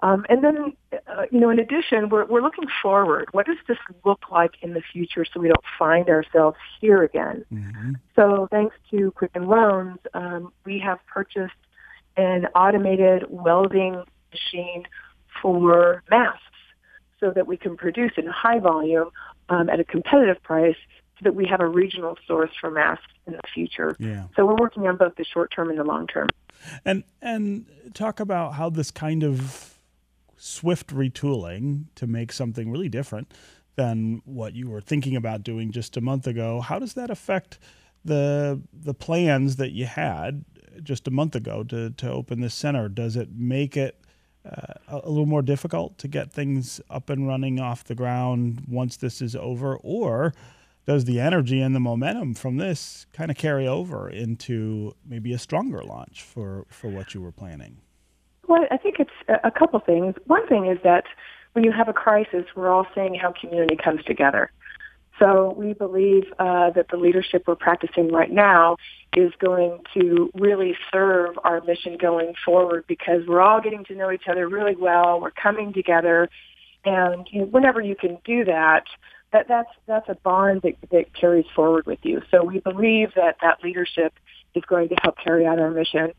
Um, 0.00 0.26
and 0.28 0.44
then, 0.44 0.76
uh, 1.06 1.24
you 1.30 1.40
know, 1.40 1.48
in 1.48 1.58
addition, 1.58 2.10
we're, 2.10 2.26
we're 2.26 2.42
looking 2.42 2.68
forward. 2.82 3.28
What 3.32 3.46
does 3.46 3.56
this 3.66 3.78
look 4.04 4.20
like 4.30 4.52
in 4.60 4.74
the 4.74 4.82
future 4.92 5.24
so 5.24 5.40
we 5.40 5.48
don't 5.48 5.64
find 5.78 6.08
ourselves 6.10 6.58
here 6.80 7.02
again? 7.02 7.44
Mm-hmm. 7.50 7.92
So 8.14 8.48
thanks 8.50 8.76
to 8.90 9.12
Quicken 9.12 9.46
Loans, 9.46 9.98
um, 10.12 10.52
we 10.66 10.78
have 10.80 10.98
purchased 11.06 11.54
an 12.16 12.46
automated 12.54 13.24
welding 13.30 14.02
machine 14.30 14.84
for 15.40 16.02
masks 16.10 16.42
so 17.18 17.30
that 17.30 17.46
we 17.46 17.56
can 17.56 17.76
produce 17.76 18.12
in 18.18 18.26
high 18.26 18.58
volume 18.58 19.08
um, 19.48 19.70
at 19.70 19.80
a 19.80 19.84
competitive 19.84 20.42
price 20.42 20.76
so 21.18 21.24
that 21.24 21.34
we 21.34 21.46
have 21.46 21.60
a 21.60 21.68
regional 21.68 22.16
source 22.26 22.50
for 22.60 22.70
masks 22.70 23.06
in 23.26 23.34
the 23.34 23.40
future. 23.52 23.96
Yeah. 23.98 24.24
So 24.36 24.44
we're 24.44 24.56
working 24.56 24.86
on 24.86 24.96
both 24.96 25.16
the 25.16 25.24
short 25.24 25.52
term 25.54 25.70
and 25.70 25.78
the 25.78 25.84
long 25.84 26.06
term. 26.06 26.28
And 26.84 27.04
and 27.20 27.66
talk 27.94 28.20
about 28.20 28.54
how 28.54 28.70
this 28.70 28.90
kind 28.90 29.22
of 29.22 29.78
swift 30.36 30.88
retooling 30.88 31.84
to 31.94 32.06
make 32.06 32.32
something 32.32 32.70
really 32.70 32.88
different 32.88 33.32
than 33.76 34.22
what 34.24 34.54
you 34.54 34.68
were 34.68 34.80
thinking 34.80 35.16
about 35.16 35.42
doing 35.42 35.72
just 35.72 35.96
a 35.96 36.00
month 36.00 36.26
ago. 36.26 36.60
How 36.60 36.78
does 36.78 36.94
that 36.94 37.10
affect 37.10 37.58
the 38.04 38.60
the 38.72 38.94
plans 38.94 39.56
that 39.56 39.72
you 39.72 39.86
had 39.86 40.44
just 40.82 41.06
a 41.06 41.10
month 41.10 41.34
ago 41.34 41.64
to 41.64 41.90
to 41.90 42.10
open 42.10 42.40
this 42.40 42.54
center? 42.54 42.88
Does 42.88 43.16
it 43.16 43.30
make 43.34 43.76
it 43.76 44.00
uh, 44.44 44.74
a 44.88 45.08
little 45.08 45.26
more 45.26 45.42
difficult 45.42 45.96
to 45.98 46.08
get 46.08 46.32
things 46.32 46.80
up 46.90 47.08
and 47.08 47.26
running 47.26 47.58
off 47.58 47.84
the 47.84 47.94
ground 47.94 48.64
once 48.68 48.96
this 48.96 49.22
is 49.22 49.34
over, 49.34 49.76
or 49.76 50.34
does 50.86 51.04
the 51.04 51.20
energy 51.20 51.60
and 51.60 51.74
the 51.74 51.80
momentum 51.80 52.34
from 52.34 52.56
this 52.56 53.06
kind 53.12 53.30
of 53.30 53.36
carry 53.36 53.66
over 53.66 54.08
into 54.08 54.94
maybe 55.06 55.32
a 55.32 55.38
stronger 55.38 55.82
launch 55.82 56.22
for, 56.22 56.66
for 56.68 56.88
what 56.88 57.14
you 57.14 57.20
were 57.20 57.32
planning? 57.32 57.78
Well, 58.46 58.66
I 58.70 58.76
think 58.76 58.96
it's 58.98 59.40
a 59.42 59.50
couple 59.50 59.80
things. 59.80 60.14
One 60.26 60.46
thing 60.46 60.66
is 60.66 60.78
that 60.84 61.04
when 61.52 61.64
you 61.64 61.72
have 61.72 61.88
a 61.88 61.92
crisis, 61.92 62.44
we're 62.54 62.68
all 62.68 62.86
seeing 62.94 63.14
how 63.14 63.32
community 63.32 63.76
comes 63.82 64.04
together. 64.04 64.50
So 65.18 65.54
we 65.56 65.72
believe 65.72 66.24
uh, 66.38 66.70
that 66.70 66.88
the 66.90 66.96
leadership 66.96 67.44
we're 67.46 67.54
practicing 67.54 68.08
right 68.12 68.30
now 68.30 68.76
is 69.16 69.32
going 69.38 69.78
to 69.94 70.30
really 70.34 70.76
serve 70.92 71.38
our 71.44 71.60
mission 71.62 71.96
going 71.96 72.34
forward 72.44 72.84
because 72.88 73.22
we're 73.28 73.40
all 73.40 73.60
getting 73.60 73.84
to 73.84 73.94
know 73.94 74.10
each 74.10 74.26
other 74.28 74.48
really 74.48 74.74
well. 74.74 75.20
We're 75.20 75.30
coming 75.30 75.72
together, 75.72 76.28
and 76.84 77.26
you 77.30 77.40
know, 77.40 77.46
whenever 77.46 77.80
you 77.80 77.94
can 77.94 78.18
do 78.24 78.44
that, 78.46 78.84
that 79.34 79.48
that's 79.48 79.70
that's 79.86 80.08
a 80.08 80.14
bond 80.14 80.62
that, 80.62 80.76
that 80.92 81.12
carries 81.12 81.46
forward 81.54 81.86
with 81.86 81.98
you. 82.04 82.22
So 82.30 82.44
we 82.44 82.60
believe 82.60 83.14
that 83.16 83.36
that 83.42 83.62
leadership 83.64 84.14
is 84.54 84.62
going 84.64 84.88
to 84.90 84.96
help 85.02 85.16
carry 85.18 85.44
out 85.44 85.58
our 85.58 85.72
mission. 85.72 86.12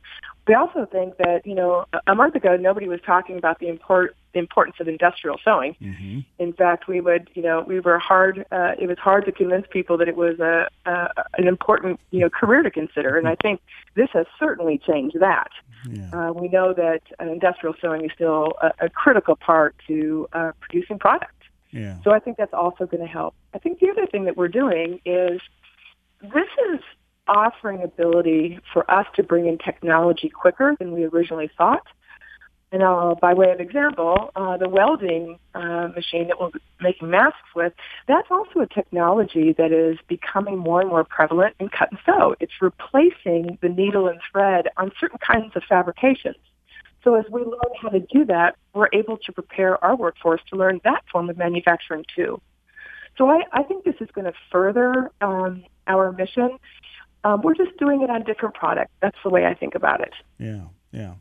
We 0.45 0.54
also 0.54 0.86
think 0.86 1.17
that 1.17 1.41
you 1.45 1.56
know 1.56 1.86
a 2.06 2.13
month 2.13 2.36
ago 2.36 2.58
nobody 2.58 2.89
was 2.89 2.99
talking 3.06 3.38
about 3.38 3.60
the 3.60 3.69
import 3.69 4.15
the 4.34 4.39
importance 4.39 4.75
of 4.82 4.89
industrial 4.89 5.38
sewing. 5.45 5.78
Mm-hmm. 5.82 6.19
In 6.39 6.51
fact, 6.51 6.89
we 6.89 6.99
would 6.99 7.30
you 7.36 7.41
know 7.41 7.63
we 7.65 7.80
were 7.80 7.97
hard. 7.97 8.45
Uh, 8.51 8.73
it 8.78 8.88
was 8.88 8.97
hard 8.99 9.25
to 9.28 9.32
convince 9.32 9.65
people 9.69 9.97
that 9.97 10.10
it 10.10 10.17
was 10.17 10.38
a, 10.41 10.67
a 10.86 11.08
an 11.38 11.47
important 11.47 12.01
you 12.12 12.19
know 12.19 12.30
career 12.30 12.63
to 12.63 12.69
consider, 12.69 13.17
and 13.17 13.30
I 13.30 13.36
think 13.41 13.62
this 13.95 14.10
has 14.12 14.25
certainly 14.38 14.78
changed 14.78 15.21
that. 15.21 15.51
Yeah. 15.89 16.10
Uh, 16.12 16.34
we 16.34 16.49
know 16.49 16.73
that 16.73 17.01
uh, 17.21 17.32
industrial 17.32 17.75
sewing 17.80 18.04
is 18.04 18.12
still 18.13 18.54
a, 18.62 18.71
a 18.88 18.89
critical 18.89 19.38
part 19.38 19.73
to 19.88 20.28
uh, 20.34 20.51
producing 20.60 20.99
product. 20.99 21.32
So 22.04 22.12
I 22.12 22.20
think 22.20 22.38
that's 22.38 22.54
also 22.54 22.86
going 22.86 23.02
to 23.02 23.12
help. 23.12 23.36
I 23.54 23.60
think 23.60 23.80
the 23.80 23.90
other 23.90 24.06
thing 24.06 24.26
that 24.26 24.38
we're 24.38 24.48
doing 24.48 25.02
is 25.06 25.42
this 26.22 26.50
is 26.74 26.80
offering 27.28 27.84
ability 27.84 28.60
for 28.72 28.90
us 28.90 29.06
to 29.16 29.24
bring 29.24 29.48
in 29.48 29.58
technology 29.58 30.30
quicker 30.30 30.76
than 30.80 30.92
we 30.94 31.04
originally 31.06 31.50
thought. 31.58 31.86
And 32.72 32.84
uh, 32.84 33.16
by 33.22 33.34
way 33.34 33.52
of 33.52 33.60
example, 33.60 34.32
uh, 34.36 34.58
the 34.58 34.68
welding 34.68 35.40
uh, 35.54 35.90
machine 35.96 36.28
that 36.28 36.40
we're 36.40 36.50
making 36.82 37.10
masks 37.10 37.38
with, 37.56 37.74
that's 38.08 38.28
also 38.30 38.60
a 38.60 38.68
technology 38.68 39.54
that 39.58 39.72
is 39.72 39.98
becoming 40.08 40.58
more 40.58 40.82
and 40.82 40.90
more 40.90 41.04
prevalent 41.04 41.56
in 41.60 41.70
cut 41.70 41.92
and 41.92 42.00
sew. 42.06 42.36
It's 42.40 42.54
replacing 42.62 43.58
the 43.62 43.70
needle 43.70 44.08
and 44.08 44.20
thread 44.32 44.68
on 44.78 44.92
certain 45.00 45.20
kinds 45.20 45.56
of 45.56 45.64
fabrications. 45.70 46.38
So 47.06 47.13
as 47.13 47.26
we 47.32 47.41
learn 47.41 47.60
how 47.80 47.89
to 47.89 48.00
do 48.00 48.26
that, 48.26 48.56
we're 48.74 48.89
able 48.91 49.18
to 49.18 49.32
prepare 49.32 49.82
our 49.86 49.96
workforce 49.96 50.41
to 50.50 50.58
learn 50.58 50.82
that 50.84 51.04
form 51.12 51.30
of 51.30 51.38
manufacturing 51.38 52.04
too. 52.13 52.41
So 53.15 53.30
I, 53.30 53.44
I 53.54 53.63
think 53.63 53.86
this 53.86 53.96
is 54.02 54.10
going 54.12 54.26
to 54.26 54.34
further 54.52 55.12
um, 55.22 55.63
our 55.88 56.12
mission. 56.12 56.58
Um, 57.24 57.41
we're 57.44 57.54
just 57.54 57.78
doing 57.78 58.02
it 58.02 58.10
on 58.10 58.24
different 58.24 58.56
products. 58.56 58.91
That's 59.02 59.18
the 59.24 59.30
way 59.30 59.46
I 59.46 59.54
think 59.54 59.76
about 59.76 60.02
it. 60.02 60.13
Yeah, 60.39 60.63
yeah. 60.91 61.13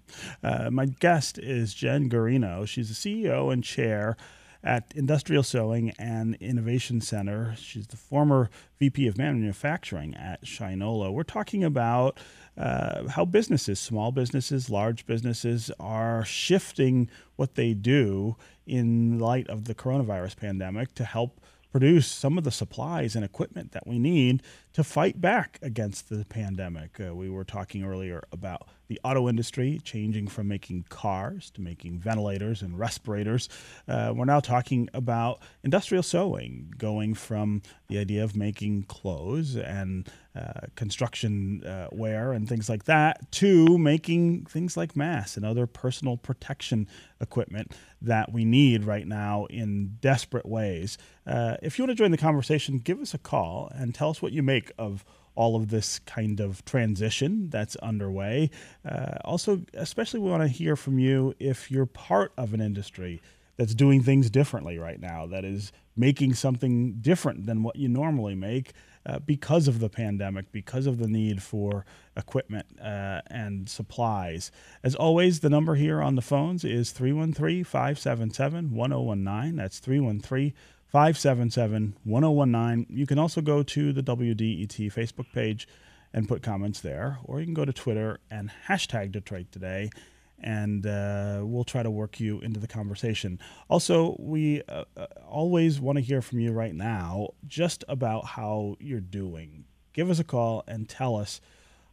Uh, 0.42 0.70
my 0.70 0.86
guest 0.86 1.38
is 1.38 1.74
Jen 1.74 2.08
Guarino. 2.08 2.66
She's 2.66 2.88
the 2.88 3.26
CEO 3.26 3.52
and 3.52 3.62
chair 3.62 4.16
at 4.64 4.90
Industrial 4.96 5.42
Sewing 5.42 5.90
and 5.98 6.36
Innovation 6.36 7.02
Center. 7.02 7.54
She's 7.56 7.86
the 7.86 7.98
former 7.98 8.48
VP 8.78 9.06
of 9.06 9.18
Manufacturing 9.18 10.14
at 10.14 10.44
Shinola. 10.44 11.12
We're 11.12 11.22
talking 11.22 11.62
about 11.62 12.18
uh, 12.56 13.08
how 13.08 13.26
businesses, 13.26 13.78
small 13.78 14.10
businesses, 14.10 14.70
large 14.70 15.04
businesses, 15.04 15.70
are 15.78 16.24
shifting 16.24 17.10
what 17.36 17.56
they 17.56 17.74
do 17.74 18.36
in 18.66 19.18
light 19.18 19.48
of 19.48 19.66
the 19.66 19.74
coronavirus 19.74 20.36
pandemic 20.36 20.94
to 20.94 21.04
help 21.04 21.40
produce 21.70 22.06
some 22.06 22.38
of 22.38 22.44
the 22.44 22.50
supplies 22.50 23.14
and 23.14 23.24
equipment 23.24 23.72
that 23.72 23.86
we 23.86 23.98
need 23.98 24.42
to 24.74 24.82
fight 24.82 25.20
back 25.20 25.58
against 25.62 26.08
the 26.08 26.24
pandemic. 26.24 27.00
Uh, 27.00 27.14
we 27.14 27.30
were 27.30 27.44
talking 27.44 27.84
earlier 27.84 28.22
about 28.32 28.68
the 28.88 29.00
auto 29.04 29.28
industry 29.28 29.80
changing 29.82 30.28
from 30.28 30.48
making 30.48 30.84
cars 30.88 31.50
to 31.50 31.60
making 31.60 31.98
ventilators 31.98 32.60
and 32.60 32.78
respirators. 32.78 33.48
Uh, 33.88 34.12
we're 34.14 34.24
now 34.24 34.40
talking 34.40 34.88
about 34.92 35.40
industrial 35.62 36.02
sewing, 36.02 36.72
going 36.76 37.14
from 37.14 37.62
the 37.88 37.98
idea 37.98 38.22
of 38.22 38.36
making 38.36 38.82
clothes 38.84 39.56
and 39.56 40.10
uh, 40.36 40.66
construction 40.74 41.64
uh, 41.64 41.88
wear 41.92 42.32
and 42.32 42.48
things 42.48 42.68
like 42.68 42.84
that 42.84 43.30
to 43.30 43.78
making 43.78 44.44
things 44.46 44.76
like 44.76 44.96
masks 44.96 45.36
and 45.36 45.46
other 45.46 45.66
personal 45.66 46.16
protection 46.16 46.88
equipment 47.20 47.72
that 48.02 48.32
we 48.32 48.44
need 48.44 48.84
right 48.84 49.06
now 49.06 49.46
in 49.46 49.96
desperate 50.00 50.44
ways. 50.44 50.98
Uh, 51.26 51.56
if 51.62 51.78
you 51.78 51.84
want 51.84 51.90
to 51.90 51.94
join 51.94 52.10
the 52.10 52.18
conversation, 52.18 52.78
give 52.78 53.00
us 53.00 53.14
a 53.14 53.18
call 53.18 53.70
and 53.74 53.94
tell 53.94 54.10
us 54.10 54.20
what 54.20 54.32
you 54.32 54.42
make 54.42 54.63
of 54.78 55.04
all 55.34 55.56
of 55.56 55.68
this 55.68 55.98
kind 56.00 56.40
of 56.40 56.64
transition 56.64 57.48
that's 57.50 57.76
underway. 57.76 58.50
Uh, 58.88 59.16
also, 59.24 59.62
especially 59.74 60.20
we 60.20 60.30
want 60.30 60.42
to 60.42 60.48
hear 60.48 60.76
from 60.76 60.98
you 60.98 61.34
if 61.38 61.70
you're 61.70 61.86
part 61.86 62.32
of 62.36 62.54
an 62.54 62.60
industry 62.60 63.20
that's 63.56 63.74
doing 63.74 64.02
things 64.02 64.30
differently 64.30 64.78
right 64.78 65.00
now, 65.00 65.26
that 65.26 65.44
is 65.44 65.72
making 65.96 66.34
something 66.34 66.94
different 67.00 67.46
than 67.46 67.62
what 67.62 67.76
you 67.76 67.88
normally 67.88 68.34
make 68.34 68.72
uh, 69.06 69.18
because 69.20 69.68
of 69.68 69.80
the 69.80 69.88
pandemic, 69.88 70.50
because 70.50 70.86
of 70.86 70.98
the 70.98 71.06
need 71.06 71.42
for 71.42 71.84
equipment 72.16 72.66
uh, 72.80 73.20
and 73.28 73.68
supplies. 73.68 74.50
As 74.82 74.94
always, 74.94 75.40
the 75.40 75.50
number 75.50 75.74
here 75.74 76.00
on 76.00 76.14
the 76.14 76.22
phones 76.22 76.64
is 76.64 76.90
313 76.90 77.64
577 77.64 78.74
1019. 78.74 79.56
That's 79.56 79.78
313 79.78 80.52
577 80.94 81.96
1019. 82.04 82.86
You 82.88 83.04
can 83.04 83.18
also 83.18 83.40
go 83.40 83.64
to 83.64 83.92
the 83.92 84.00
WDET 84.00 84.92
Facebook 84.92 85.26
page 85.34 85.66
and 86.12 86.28
put 86.28 86.40
comments 86.40 86.82
there, 86.82 87.18
or 87.24 87.40
you 87.40 87.46
can 87.46 87.52
go 87.52 87.64
to 87.64 87.72
Twitter 87.72 88.20
and 88.30 88.48
hashtag 88.68 89.10
Detroit 89.10 89.50
Today, 89.50 89.90
and 90.38 90.86
uh, 90.86 91.40
we'll 91.42 91.64
try 91.64 91.82
to 91.82 91.90
work 91.90 92.20
you 92.20 92.38
into 92.42 92.60
the 92.60 92.68
conversation. 92.68 93.40
Also, 93.68 94.14
we 94.20 94.62
uh, 94.68 94.84
uh 94.96 95.06
always 95.28 95.80
want 95.80 95.98
to 95.98 96.00
hear 96.00 96.22
from 96.22 96.38
you 96.38 96.52
right 96.52 96.76
now 96.76 97.30
just 97.44 97.82
about 97.88 98.24
how 98.24 98.76
you're 98.78 99.00
doing. 99.00 99.64
Give 99.94 100.08
us 100.10 100.20
a 100.20 100.24
call 100.24 100.62
and 100.68 100.88
tell 100.88 101.16
us 101.16 101.40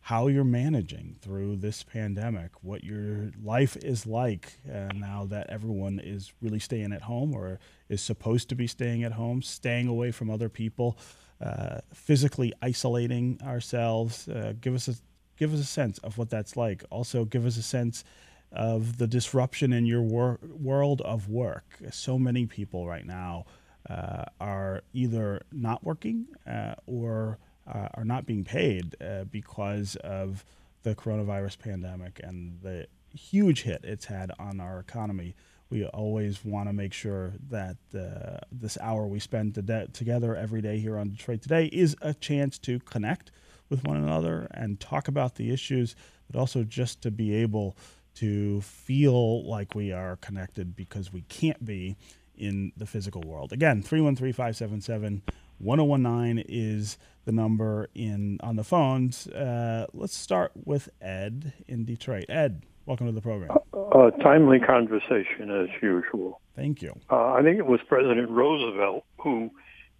how 0.01 0.27
you're 0.27 0.43
managing 0.43 1.15
through 1.21 1.55
this 1.57 1.83
pandemic, 1.83 2.51
what 2.63 2.83
your 2.83 3.31
life 3.43 3.77
is 3.77 4.07
like 4.07 4.53
uh, 4.67 4.89
now 4.95 5.25
that 5.25 5.47
everyone 5.49 5.99
is 5.99 6.33
really 6.41 6.59
staying 6.59 6.91
at 6.91 7.03
home 7.03 7.35
or 7.35 7.59
is 7.87 8.01
supposed 8.01 8.49
to 8.49 8.55
be 8.55 8.65
staying 8.65 9.03
at 9.03 9.11
home, 9.11 9.43
staying 9.43 9.87
away 9.87 10.11
from 10.11 10.31
other 10.31 10.49
people, 10.49 10.97
uh, 11.39 11.79
physically 11.93 12.51
isolating 12.61 13.39
ourselves. 13.43 14.27
Uh, 14.27 14.53
give 14.59 14.73
us 14.73 14.87
a 14.87 14.95
give 15.37 15.53
us 15.53 15.59
a 15.59 15.65
sense 15.65 15.99
of 15.99 16.17
what 16.17 16.29
that's 16.29 16.57
like. 16.57 16.83
Also, 16.89 17.23
give 17.23 17.45
us 17.45 17.57
a 17.57 17.63
sense 17.63 18.03
of 18.51 18.97
the 18.97 19.07
disruption 19.07 19.71
in 19.71 19.85
your 19.85 20.01
wor- 20.01 20.39
world 20.41 21.01
of 21.01 21.29
work. 21.29 21.77
So 21.91 22.17
many 22.19 22.45
people 22.47 22.87
right 22.87 23.05
now 23.05 23.45
uh, 23.89 24.25
are 24.39 24.81
either 24.93 25.41
not 25.51 25.83
working 25.83 26.27
uh, 26.47 26.75
or 26.85 27.37
uh, 27.67 27.89
are 27.93 28.05
not 28.05 28.25
being 28.25 28.43
paid 28.43 28.95
uh, 29.01 29.25
because 29.25 29.95
of 29.97 30.43
the 30.83 30.95
coronavirus 30.95 31.59
pandemic 31.59 32.19
and 32.23 32.59
the 32.61 32.87
huge 33.13 33.63
hit 33.63 33.81
it's 33.83 34.05
had 34.05 34.31
on 34.39 34.59
our 34.59 34.79
economy. 34.79 35.35
We 35.69 35.85
always 35.85 36.43
want 36.43 36.67
to 36.67 36.73
make 36.73 36.91
sure 36.91 37.33
that 37.49 37.77
uh, 37.95 38.39
this 38.51 38.77
hour 38.81 39.07
we 39.07 39.19
spend 39.19 39.55
to 39.55 39.87
together 39.93 40.35
every 40.35 40.61
day 40.61 40.79
here 40.79 40.97
on 40.97 41.09
Detroit 41.09 41.41
Today 41.41 41.67
is 41.67 41.95
a 42.01 42.13
chance 42.13 42.57
to 42.59 42.79
connect 42.79 43.31
with 43.69 43.85
one 43.85 43.97
another 43.97 44.47
and 44.51 44.79
talk 44.79 45.07
about 45.07 45.35
the 45.35 45.51
issues, 45.51 45.95
but 46.29 46.37
also 46.37 46.63
just 46.63 47.01
to 47.03 47.11
be 47.11 47.33
able 47.33 47.77
to 48.15 48.59
feel 48.61 49.47
like 49.47 49.73
we 49.73 49.93
are 49.93 50.17
connected 50.17 50.75
because 50.75 51.13
we 51.13 51.21
can't 51.21 51.63
be 51.63 51.95
in 52.35 52.73
the 52.75 52.85
physical 52.85 53.21
world. 53.21 53.53
Again, 53.53 53.81
313 53.81 54.33
577 54.33 55.21
1019 55.61 56.45
is 56.47 56.97
the 57.25 57.31
number 57.31 57.89
in 57.93 58.39
on 58.41 58.55
the 58.55 58.63
phones. 58.63 59.27
Uh, 59.27 59.85
let's 59.93 60.15
start 60.15 60.51
with 60.65 60.89
Ed 61.01 61.53
in 61.67 61.85
Detroit. 61.85 62.25
Ed, 62.29 62.63
welcome 62.85 63.05
to 63.05 63.11
the 63.11 63.21
program. 63.21 63.51
A 63.73 64.11
timely 64.23 64.59
conversation 64.59 65.51
as 65.51 65.69
usual. 65.81 66.41
Thank 66.55 66.81
you. 66.81 66.93
Uh, 67.09 67.33
I 67.33 67.43
think 67.43 67.59
it 67.59 67.65
was 67.65 67.79
President 67.87 68.29
Roosevelt 68.29 69.05
who 69.19 69.51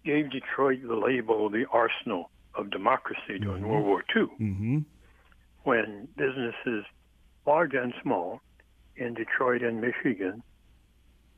gave 0.04 0.30
Detroit 0.30 0.80
the 0.86 0.96
label 0.96 1.48
the 1.48 1.64
arsenal 1.72 2.30
of 2.54 2.70
democracy 2.70 3.38
during 3.40 3.62
mm-hmm. 3.62 3.70
World 3.70 3.86
War 3.86 4.04
II, 4.14 4.22
mm-hmm. 4.40 4.78
when 5.62 6.08
businesses, 6.16 6.84
large 7.46 7.74
and 7.74 7.94
small, 8.02 8.40
in 8.96 9.14
Detroit 9.14 9.62
and 9.62 9.80
Michigan, 9.80 10.42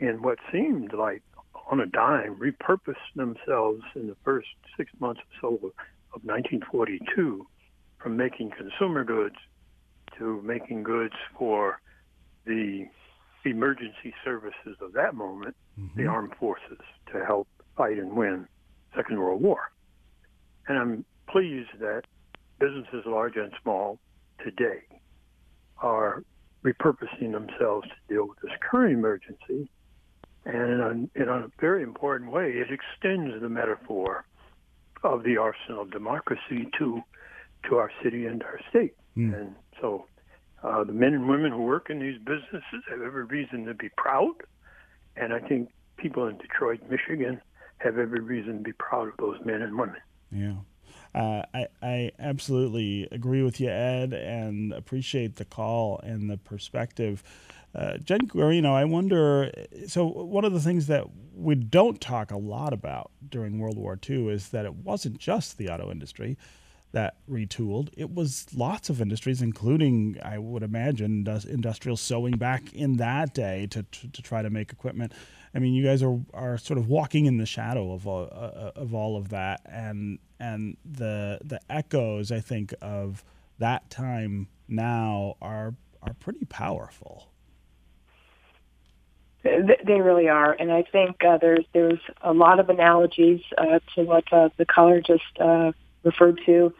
in 0.00 0.22
what 0.22 0.38
seemed 0.50 0.92
like 0.92 1.22
on 1.70 1.80
a 1.80 1.86
dime, 1.86 2.36
repurposed 2.36 2.94
themselves 3.16 3.82
in 3.94 4.06
the 4.06 4.16
first 4.24 4.48
six 4.76 4.90
months 5.00 5.20
or 5.42 5.60
so 5.60 5.66
of 6.14 6.24
1942 6.24 7.46
from 7.98 8.16
making 8.16 8.50
consumer 8.50 9.04
goods 9.04 9.36
to 10.18 10.40
making 10.42 10.82
goods 10.82 11.14
for 11.38 11.80
the 12.46 12.86
emergency 13.44 14.14
services 14.24 14.76
of 14.80 14.92
that 14.92 15.14
moment, 15.14 15.56
mm-hmm. 15.78 16.00
the 16.00 16.06
armed 16.06 16.32
forces, 16.38 16.78
to 17.12 17.24
help 17.24 17.48
fight 17.76 17.98
and 17.98 18.12
win 18.12 18.46
Second 18.94 19.18
World 19.18 19.42
War. 19.42 19.70
And 20.68 20.78
I'm 20.78 21.04
pleased 21.28 21.70
that 21.80 22.02
businesses 22.58 23.04
large 23.06 23.36
and 23.36 23.52
small 23.62 23.98
today 24.42 24.82
are 25.78 26.22
repurposing 26.64 27.32
themselves 27.32 27.88
to 27.88 28.14
deal 28.14 28.28
with 28.28 28.38
this 28.42 28.52
current 28.70 28.94
emergency 28.94 29.68
and 30.44 30.56
in 30.56 30.80
a, 30.80 31.22
in 31.22 31.28
a 31.28 31.48
very 31.60 31.82
important 31.82 32.30
way, 32.30 32.52
it 32.52 32.68
extends 32.70 33.40
the 33.40 33.48
metaphor 33.48 34.24
of 35.02 35.22
the 35.22 35.36
arsenal 35.36 35.82
of 35.82 35.90
democracy 35.90 36.68
to 36.78 37.02
to 37.68 37.76
our 37.76 37.90
city 38.02 38.26
and 38.26 38.42
our 38.42 38.60
state. 38.68 38.94
Mm. 39.16 39.38
And 39.38 39.54
so 39.80 40.06
uh, 40.62 40.84
the 40.84 40.92
men 40.92 41.14
and 41.14 41.28
women 41.28 41.50
who 41.50 41.62
work 41.62 41.88
in 41.88 41.98
these 41.98 42.18
businesses 42.18 42.82
have 42.90 43.00
every 43.00 43.24
reason 43.24 43.64
to 43.66 43.74
be 43.74 43.88
proud. 43.96 44.34
And 45.16 45.32
I 45.32 45.40
think 45.40 45.70
people 45.96 46.26
in 46.26 46.36
Detroit, 46.38 46.80
Michigan, 46.90 47.40
have 47.78 47.98
every 47.98 48.20
reason 48.20 48.58
to 48.58 48.62
be 48.62 48.72
proud 48.72 49.08
of 49.08 49.16
those 49.18 49.38
men 49.44 49.62
and 49.62 49.78
women. 49.78 49.96
Yeah. 50.30 50.54
Uh, 51.14 51.42
I, 51.54 51.66
I 51.80 52.10
absolutely 52.18 53.08
agree 53.12 53.42
with 53.42 53.60
you, 53.60 53.68
Ed, 53.68 54.12
and 54.12 54.72
appreciate 54.72 55.36
the 55.36 55.44
call 55.44 56.00
and 56.02 56.28
the 56.28 56.36
perspective. 56.36 57.22
Uh, 57.74 57.98
Jen 57.98 58.20
Guarino, 58.20 58.72
I 58.72 58.84
wonder. 58.84 59.50
So, 59.88 60.06
one 60.06 60.44
of 60.44 60.52
the 60.52 60.60
things 60.60 60.86
that 60.86 61.06
we 61.34 61.56
don't 61.56 62.00
talk 62.00 62.30
a 62.30 62.38
lot 62.38 62.72
about 62.72 63.10
during 63.28 63.58
World 63.58 63.76
War 63.76 63.98
II 64.08 64.28
is 64.28 64.50
that 64.50 64.64
it 64.64 64.74
wasn't 64.74 65.18
just 65.18 65.58
the 65.58 65.68
auto 65.68 65.90
industry 65.90 66.38
that 66.92 67.16
retooled. 67.28 67.88
It 67.96 68.14
was 68.14 68.46
lots 68.54 68.88
of 68.88 69.02
industries, 69.02 69.42
including, 69.42 70.16
I 70.22 70.38
would 70.38 70.62
imagine, 70.62 71.26
industrial 71.48 71.96
sewing 71.96 72.36
back 72.36 72.72
in 72.72 72.98
that 72.98 73.34
day 73.34 73.66
to, 73.72 73.82
to, 73.82 74.08
to, 74.12 74.22
try 74.22 74.42
to 74.42 74.48
make 74.48 74.70
equipment. 74.70 75.12
I 75.54 75.58
mean, 75.58 75.74
you 75.74 75.84
guys 75.84 76.04
are, 76.04 76.20
are 76.32 76.56
sort 76.56 76.78
of 76.78 76.88
walking 76.88 77.26
in 77.26 77.36
the 77.36 77.46
shadow 77.46 77.92
of 77.92 78.06
all, 78.06 78.28
uh, 78.30 78.70
of 78.76 78.94
all 78.94 79.16
of 79.16 79.30
that, 79.30 79.62
and 79.66 80.20
and 80.38 80.76
the 80.84 81.38
the 81.44 81.60
echoes, 81.68 82.30
I 82.30 82.40
think, 82.40 82.72
of 82.80 83.24
that 83.58 83.90
time 83.90 84.48
now 84.68 85.36
are 85.42 85.74
are 86.02 86.14
pretty 86.14 86.44
powerful. 86.44 87.33
They 89.44 90.00
really 90.00 90.28
are, 90.28 90.52
and 90.58 90.72
I 90.72 90.82
think 90.82 91.22
uh, 91.22 91.36
there's 91.36 91.66
there's 91.74 92.00
a 92.22 92.32
lot 92.32 92.60
of 92.60 92.70
analogies 92.70 93.42
uh, 93.58 93.80
to 93.94 94.02
what 94.04 94.24
uh, 94.32 94.48
the 94.56 94.64
caller 94.64 95.02
just 95.02 95.38
uh, 95.38 95.72
referred 96.02 96.40
to, 96.46 96.72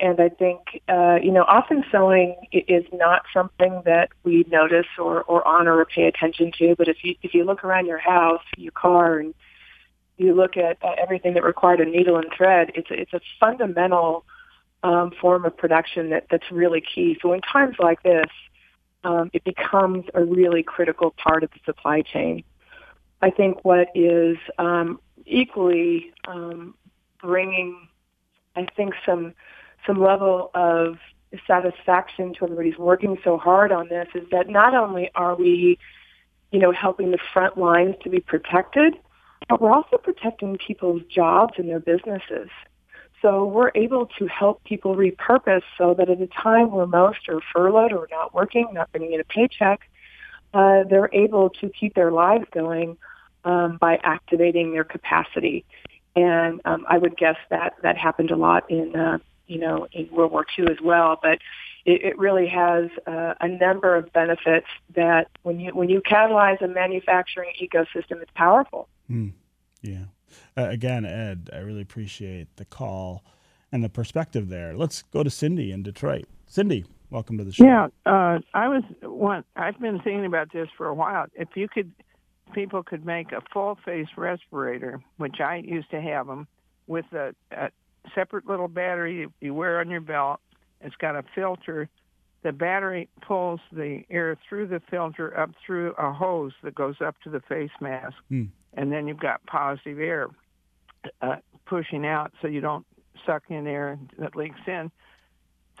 and 0.00 0.18
I 0.18 0.30
think 0.30 0.80
uh, 0.88 1.18
you 1.22 1.30
know 1.30 1.44
often 1.44 1.84
sewing 1.92 2.34
is 2.50 2.84
not 2.94 3.24
something 3.34 3.82
that 3.84 4.08
we 4.24 4.46
notice 4.50 4.86
or, 4.98 5.22
or 5.24 5.46
honor 5.46 5.76
or 5.76 5.84
pay 5.84 6.04
attention 6.04 6.50
to. 6.58 6.74
But 6.76 6.88
if 6.88 7.04
you 7.04 7.14
if 7.22 7.34
you 7.34 7.44
look 7.44 7.62
around 7.62 7.84
your 7.84 7.98
house, 7.98 8.42
your 8.56 8.72
car, 8.72 9.18
and 9.18 9.34
you 10.16 10.34
look 10.34 10.56
at 10.56 10.78
uh, 10.82 10.94
everything 10.98 11.34
that 11.34 11.44
required 11.44 11.80
a 11.80 11.84
needle 11.84 12.16
and 12.16 12.32
thread, 12.34 12.72
it's 12.74 12.88
it's 12.90 13.12
a 13.12 13.20
fundamental 13.38 14.24
um, 14.82 15.10
form 15.20 15.44
of 15.44 15.54
production 15.56 16.08
that 16.08 16.24
that's 16.30 16.50
really 16.50 16.80
key. 16.80 17.18
So 17.20 17.34
in 17.34 17.42
times 17.42 17.76
like 17.78 18.02
this 18.02 18.30
um, 19.04 19.30
it 19.32 19.44
becomes 19.44 20.04
a 20.14 20.24
really 20.24 20.62
critical 20.62 21.14
part 21.16 21.44
of 21.44 21.50
the 21.50 21.60
supply 21.64 22.02
chain. 22.02 22.44
I 23.22 23.30
think 23.30 23.64
what 23.64 23.88
is 23.94 24.36
um, 24.58 25.00
equally 25.26 26.12
um, 26.26 26.74
bringing, 27.20 27.88
I 28.56 28.66
think, 28.76 28.94
some 29.04 29.34
some 29.86 30.00
level 30.00 30.50
of 30.54 30.98
satisfaction 31.46 32.34
to 32.34 32.44
everybody 32.44 32.70
who's 32.70 32.78
working 32.78 33.16
so 33.22 33.38
hard 33.38 33.70
on 33.70 33.88
this 33.88 34.08
is 34.14 34.24
that 34.30 34.48
not 34.48 34.74
only 34.74 35.10
are 35.14 35.36
we, 35.36 35.78
you 36.50 36.58
know, 36.58 36.72
helping 36.72 37.10
the 37.10 37.18
front 37.32 37.56
lines 37.56 37.94
to 38.02 38.10
be 38.10 38.20
protected, 38.20 38.94
but 39.48 39.60
we're 39.60 39.72
also 39.72 39.96
protecting 39.98 40.58
people's 40.58 41.02
jobs 41.08 41.54
and 41.56 41.68
their 41.68 41.80
businesses. 41.80 42.48
So 43.22 43.44
we're 43.44 43.72
able 43.74 44.06
to 44.18 44.26
help 44.26 44.62
people 44.64 44.94
repurpose 44.94 45.62
so 45.76 45.94
that 45.94 46.08
at 46.08 46.20
a 46.20 46.28
time 46.28 46.70
where 46.70 46.86
most 46.86 47.28
are 47.28 47.40
furloughed 47.52 47.92
or 47.92 48.06
not 48.10 48.34
working, 48.34 48.68
not 48.72 48.90
bringing 48.92 49.12
in 49.12 49.20
a 49.20 49.24
paycheck, 49.24 49.80
uh, 50.54 50.84
they're 50.84 51.10
able 51.12 51.50
to 51.50 51.68
keep 51.68 51.94
their 51.94 52.10
lives 52.10 52.46
going 52.52 52.96
um, 53.44 53.76
by 53.80 53.98
activating 54.02 54.72
their 54.72 54.84
capacity. 54.84 55.64
And 56.14 56.60
um, 56.64 56.84
I 56.88 56.98
would 56.98 57.16
guess 57.16 57.36
that 57.50 57.74
that 57.82 57.96
happened 57.96 58.30
a 58.30 58.36
lot 58.36 58.70
in, 58.70 58.94
uh, 58.94 59.18
you 59.46 59.58
know, 59.58 59.86
in 59.92 60.08
World 60.10 60.32
War 60.32 60.46
II 60.58 60.66
as 60.70 60.80
well. 60.82 61.18
But 61.20 61.38
it, 61.84 62.02
it 62.02 62.18
really 62.18 62.46
has 62.48 62.90
uh, 63.06 63.34
a 63.40 63.48
number 63.48 63.96
of 63.96 64.12
benefits 64.12 64.66
that 64.94 65.28
when 65.42 65.60
you 65.60 65.70
when 65.72 65.88
you 65.88 66.00
catalyze 66.00 66.60
a 66.62 66.68
manufacturing 66.68 67.52
ecosystem, 67.62 68.20
it's 68.22 68.30
powerful. 68.34 68.88
Mm, 69.10 69.32
yeah. 69.82 70.04
Uh, 70.56 70.68
again, 70.68 71.04
Ed, 71.04 71.50
I 71.52 71.58
really 71.58 71.82
appreciate 71.82 72.48
the 72.56 72.64
call 72.64 73.24
and 73.72 73.84
the 73.84 73.88
perspective 73.88 74.48
there. 74.48 74.74
Let's 74.74 75.02
go 75.02 75.22
to 75.22 75.30
Cindy 75.30 75.72
in 75.72 75.82
Detroit. 75.82 76.26
Cindy, 76.46 76.84
welcome 77.10 77.38
to 77.38 77.44
the 77.44 77.52
show. 77.52 77.64
Yeah, 77.64 77.88
uh, 78.06 78.38
I 78.54 78.68
was 78.68 78.82
one. 79.02 79.44
I've 79.56 79.78
been 79.78 80.00
thinking 80.00 80.26
about 80.26 80.52
this 80.52 80.68
for 80.76 80.86
a 80.88 80.94
while. 80.94 81.26
If 81.34 81.48
you 81.54 81.68
could, 81.68 81.92
people 82.52 82.82
could 82.82 83.04
make 83.04 83.32
a 83.32 83.42
full 83.52 83.78
face 83.84 84.08
respirator, 84.16 85.00
which 85.18 85.40
I 85.40 85.56
used 85.56 85.90
to 85.90 86.00
have 86.00 86.26
them, 86.26 86.48
with 86.86 87.04
a, 87.12 87.34
a 87.52 87.70
separate 88.14 88.46
little 88.46 88.68
battery 88.68 89.28
you 89.40 89.54
wear 89.54 89.80
on 89.80 89.90
your 89.90 90.00
belt. 90.00 90.40
It's 90.80 90.96
got 90.96 91.16
a 91.16 91.24
filter. 91.34 91.88
The 92.42 92.52
battery 92.52 93.08
pulls 93.20 93.60
the 93.72 94.04
air 94.10 94.38
through 94.48 94.68
the 94.68 94.80
filter 94.90 95.38
up 95.38 95.50
through 95.66 95.92
a 95.98 96.12
hose 96.12 96.52
that 96.62 96.74
goes 96.74 96.96
up 97.00 97.16
to 97.24 97.30
the 97.30 97.40
face 97.40 97.70
mask. 97.80 98.16
Mm 98.30 98.50
and 98.74 98.92
then 98.92 99.08
you've 99.08 99.18
got 99.18 99.44
positive 99.46 99.98
air 99.98 100.28
uh, 101.20 101.36
pushing 101.66 102.06
out, 102.06 102.32
so 102.40 102.48
you 102.48 102.60
don't 102.60 102.86
suck 103.26 103.42
in 103.48 103.66
air 103.66 103.98
that 104.18 104.36
leaks 104.36 104.60
in. 104.66 104.90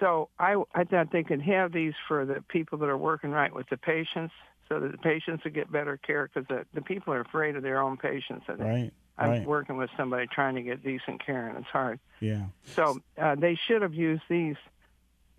So 0.00 0.28
I, 0.38 0.62
I 0.74 0.84
thought 0.84 1.10
they 1.10 1.22
could 1.22 1.42
have 1.42 1.72
these 1.72 1.94
for 2.06 2.24
the 2.24 2.42
people 2.48 2.78
that 2.78 2.88
are 2.88 2.98
working 2.98 3.30
right 3.30 3.54
with 3.54 3.68
the 3.68 3.76
patients, 3.76 4.34
so 4.68 4.80
that 4.80 4.92
the 4.92 4.98
patients 4.98 5.44
would 5.44 5.54
get 5.54 5.72
better 5.72 5.96
care 5.96 6.28
because 6.32 6.46
the, 6.48 6.64
the 6.74 6.82
people 6.82 7.14
are 7.14 7.20
afraid 7.20 7.56
of 7.56 7.62
their 7.62 7.80
own 7.80 7.96
patients. 7.96 8.44
And 8.48 8.60
right. 8.60 8.92
I'm 9.16 9.30
right. 9.30 9.46
working 9.46 9.76
with 9.76 9.90
somebody 9.96 10.26
trying 10.26 10.56
to 10.56 10.62
get 10.62 10.84
decent 10.84 11.24
care, 11.24 11.48
and 11.48 11.58
it's 11.58 11.68
hard. 11.68 12.00
Yeah. 12.20 12.46
So 12.64 13.00
uh, 13.16 13.34
they 13.36 13.58
should 13.66 13.82
have 13.82 13.94
used 13.94 14.22
these 14.28 14.56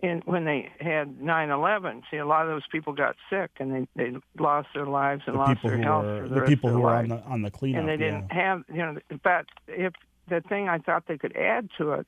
in 0.02 0.22
when 0.24 0.44
they 0.44 0.70
had 0.80 1.18
9/11. 1.18 2.02
See, 2.10 2.16
a 2.16 2.26
lot 2.26 2.42
of 2.42 2.48
those 2.48 2.66
people 2.70 2.92
got 2.92 3.16
sick 3.28 3.50
and 3.58 3.72
they 3.72 3.86
they 3.96 4.16
lost 4.38 4.68
their 4.74 4.86
lives 4.86 5.22
and 5.26 5.34
the 5.34 5.38
lost 5.38 5.62
their 5.62 5.78
health 5.78 6.04
for 6.04 6.28
the, 6.28 6.34
the 6.34 6.40
rest 6.40 6.48
people 6.48 6.70
of 6.70 6.76
who 6.76 6.80
were 6.82 6.94
on 6.94 7.08
the 7.08 7.22
on 7.24 7.42
the 7.42 7.50
cleanup. 7.50 7.80
and 7.80 7.88
they 7.88 7.96
didn't 7.96 8.26
yeah. 8.30 8.34
have 8.34 8.64
you 8.68 8.78
know. 8.78 8.98
But 9.22 9.46
if 9.68 9.92
the 10.28 10.40
thing 10.42 10.68
I 10.68 10.78
thought 10.78 11.04
they 11.06 11.18
could 11.18 11.36
add 11.36 11.68
to 11.78 11.92
it, 11.92 12.06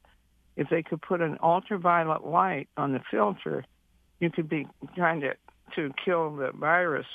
if 0.56 0.68
they 0.70 0.82
could 0.82 1.02
put 1.02 1.20
an 1.20 1.38
ultraviolet 1.42 2.24
light 2.24 2.68
on 2.76 2.92
the 2.92 3.00
filter, 3.10 3.64
you 4.20 4.30
could 4.30 4.48
be 4.48 4.66
trying 4.94 5.20
to 5.20 5.34
to 5.76 5.92
kill 6.04 6.34
the 6.36 6.52
virus 6.52 7.06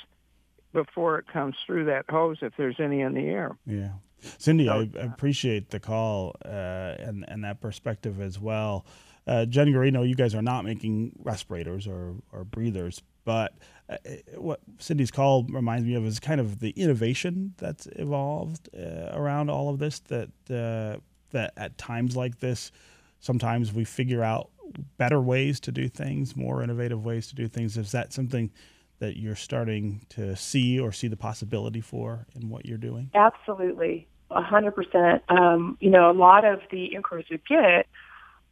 before 0.72 1.18
it 1.18 1.26
comes 1.32 1.54
through 1.66 1.86
that 1.86 2.04
hose 2.08 2.38
if 2.42 2.52
there's 2.56 2.76
any 2.78 3.00
in 3.00 3.14
the 3.14 3.26
air. 3.26 3.56
Yeah. 3.66 3.90
Cindy, 4.20 4.68
I, 4.68 4.78
I 4.78 5.04
appreciate 5.04 5.70
the 5.70 5.80
call 5.80 6.34
uh, 6.44 6.48
and 6.48 7.24
and 7.28 7.44
that 7.44 7.60
perspective 7.60 8.20
as 8.20 8.38
well. 8.38 8.84
Uh, 9.28 9.44
Jen 9.44 9.68
Guarino, 9.68 10.08
you 10.08 10.14
guys 10.14 10.34
are 10.34 10.42
not 10.42 10.64
making 10.64 11.12
respirators 11.22 11.86
or, 11.86 12.14
or 12.32 12.44
breathers, 12.44 13.02
but 13.26 13.52
uh, 13.90 13.96
what 14.36 14.60
Cindy's 14.78 15.10
call 15.10 15.44
reminds 15.44 15.86
me 15.86 15.94
of 15.94 16.06
is 16.06 16.18
kind 16.18 16.40
of 16.40 16.60
the 16.60 16.70
innovation 16.70 17.52
that's 17.58 17.86
evolved 17.96 18.70
uh, 18.74 19.10
around 19.12 19.50
all 19.50 19.68
of 19.68 19.78
this. 19.78 19.98
That 20.00 20.30
uh, 20.48 21.00
that 21.30 21.52
at 21.58 21.76
times 21.76 22.16
like 22.16 22.40
this, 22.40 22.72
sometimes 23.20 23.70
we 23.70 23.84
figure 23.84 24.22
out 24.22 24.48
better 24.96 25.20
ways 25.20 25.60
to 25.60 25.72
do 25.72 25.88
things, 25.88 26.34
more 26.34 26.62
innovative 26.62 27.04
ways 27.04 27.28
to 27.28 27.34
do 27.34 27.48
things. 27.48 27.76
Is 27.76 27.92
that 27.92 28.14
something 28.14 28.50
that 28.98 29.18
you're 29.18 29.36
starting 29.36 30.06
to 30.10 30.36
see 30.36 30.80
or 30.80 30.90
see 30.90 31.08
the 31.08 31.16
possibility 31.18 31.82
for 31.82 32.26
in 32.34 32.48
what 32.48 32.64
you're 32.64 32.78
doing? 32.78 33.10
Absolutely, 33.14 34.08
a 34.30 34.40
hundred 34.40 34.74
percent. 34.74 35.22
Um, 35.28 35.76
You 35.80 35.90
know, 35.90 36.10
a 36.10 36.12
lot 36.12 36.46
of 36.46 36.60
the 36.70 36.94
inquiries 36.94 37.26
we 37.30 37.38
get 37.46 37.86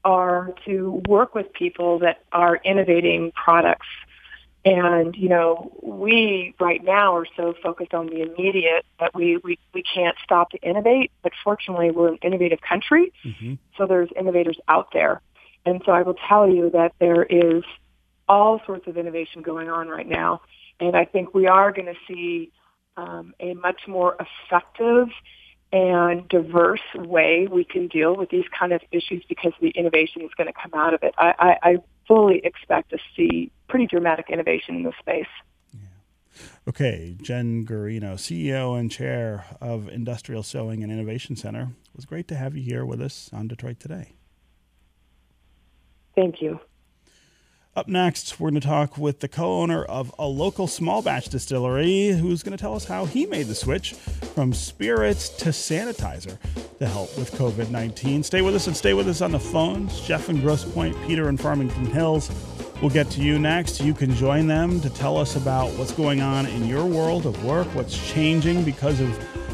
are 0.05 0.55
to 0.67 1.03
work 1.09 1.35
with 1.35 1.53
people 1.53 1.99
that 2.01 2.23
are 2.33 2.57
innovating 2.57 3.33
products. 3.33 3.87
And, 4.65 5.15
you 5.15 5.29
know, 5.29 5.73
we 5.81 6.55
right 6.59 6.83
now 6.83 7.15
are 7.17 7.27
so 7.37 7.55
focused 7.63 7.95
on 7.95 8.07
the 8.07 8.23
immediate 8.23 8.85
that 8.99 9.15
we, 9.15 9.37
we, 9.37 9.59
we 9.73 9.83
can't 9.83 10.17
stop 10.25 10.51
to 10.51 10.59
innovate. 10.59 11.13
But 11.23 11.33
fortunately, 11.45 11.93
we're 11.93 12.09
an 12.09 12.19
innovative 12.23 12.61
country. 12.61 13.13
Mm-hmm. 13.25 13.55
So 13.77 13.87
there's 13.87 14.09
innovators 14.19 14.59
out 14.67 14.89
there. 14.93 15.21
And 15.65 15.83
so 15.87 15.93
I 15.93 16.03
will 16.03 16.17
tell 16.29 16.49
you 16.49 16.71
that 16.71 16.95
there 16.99 17.23
is 17.23 17.63
all 18.29 18.61
sorts 18.67 18.89
of 18.89 18.97
innovation 18.97 19.43
going 19.43 19.69
on 19.69 19.89
right 19.89 20.09
now. 20.09 20.41
And 20.81 20.97
I 20.97 21.05
think 21.05 21.33
we 21.33 21.47
are 21.47 21.71
going 21.73 21.87
to 21.87 21.99
see 22.09 22.51
um, 22.97 23.35
a 23.39 23.55
much 23.55 23.83
more 23.87 24.17
effective 24.19 25.09
and 25.73 26.29
diverse 26.29 26.81
way 26.95 27.49
we 27.51 27.65
can 27.65 27.89
deal 27.89 28.17
with 28.17 28.31
these 28.31 28.45
kind 28.59 28.73
of 28.73 28.81
issues 28.93 29.25
because 29.29 29.53
the 29.61 29.71
innovation 29.71 30.23
is 30.23 30.31
going 30.37 30.47
to 30.47 30.53
come 30.53 30.79
out 30.79 30.95
of 30.95 31.03
it. 31.03 31.15
I, 31.19 31.35
I, 31.39 31.71
I 31.71 31.77
fully 32.07 32.41
expect 32.45 32.91
to 32.91 32.99
see 33.17 33.51
pretty 33.69 33.87
dramatic 33.87 34.27
innovation 34.31 34.77
in 34.77 34.83
this 34.85 34.95
space. 35.01 35.27
Okay, 36.69 37.17
Jen 37.23 37.65
Guarino, 37.65 38.15
CEO 38.15 38.79
and 38.79 38.91
chair 38.91 39.47
of 39.61 39.89
Industrial 39.89 40.43
Sewing 40.43 40.83
and 40.83 40.93
Innovation 40.93 41.37
Center. 41.37 41.63
It 41.63 41.97
was 41.97 42.05
great 42.05 42.29
to 42.29 42.35
have 42.35 42.57
you 42.57 42.63
here 42.63 42.85
with 42.85 43.01
us 43.01 43.31
on 43.33 43.49
Detroit 43.49 43.81
Today. 43.81 44.13
Thank 46.15 46.43
you. 46.43 46.59
Up 47.77 47.89
next, 47.89 48.41
we're 48.41 48.49
going 48.49 48.63
to 48.63 48.67
talk 48.67 48.97
with 48.97 49.21
the 49.21 49.29
co 49.29 49.61
owner 49.61 49.85
of 49.85 50.11
a 50.19 50.27
local 50.27 50.67
small 50.67 51.03
batch 51.03 51.29
distillery 51.29 52.09
who's 52.09 52.43
going 52.43 52.57
to 52.57 52.61
tell 52.61 52.75
us 52.75 52.87
how 52.87 53.05
he 53.05 53.27
made 53.27 53.49
the 53.49 53.55
switch 53.55 53.93
from 53.93 54.55
spirits 54.55 55.29
to 55.29 55.51
sanitizer 55.51 56.39
to 56.79 56.87
help 56.87 57.15
with 57.19 57.31
COVID 57.33 57.69
19. 57.69 58.23
Stay 58.23 58.41
with 58.41 58.55
us 58.55 58.67
and 58.67 58.75
stay 58.75 58.95
with 58.95 59.07
us 59.09 59.21
on 59.21 59.31
the 59.31 59.39
phones. 59.39 60.01
Jeff 60.01 60.31
in 60.31 60.41
Grosse 60.41 60.65
Pointe, 60.65 60.97
Peter 61.07 61.29
in 61.29 61.37
Farmington 61.37 61.85
Hills. 61.85 62.31
We'll 62.81 62.91
get 62.91 63.11
to 63.11 63.21
you 63.21 63.39
next. 63.39 63.83
You 63.83 63.93
can 63.93 64.15
join 64.15 64.47
them 64.47 64.81
to 64.81 64.89
tell 64.89 65.19
us 65.19 65.37
about 65.37 65.71
what's 65.73 65.93
going 65.93 66.23
on 66.23 66.47
in 66.47 66.67
your 66.67 66.87
world 66.87 67.27
of 67.27 67.45
work, 67.45 67.67
what's 67.75 68.11
changing 68.11 68.65
because 68.65 69.01
of 69.01 69.09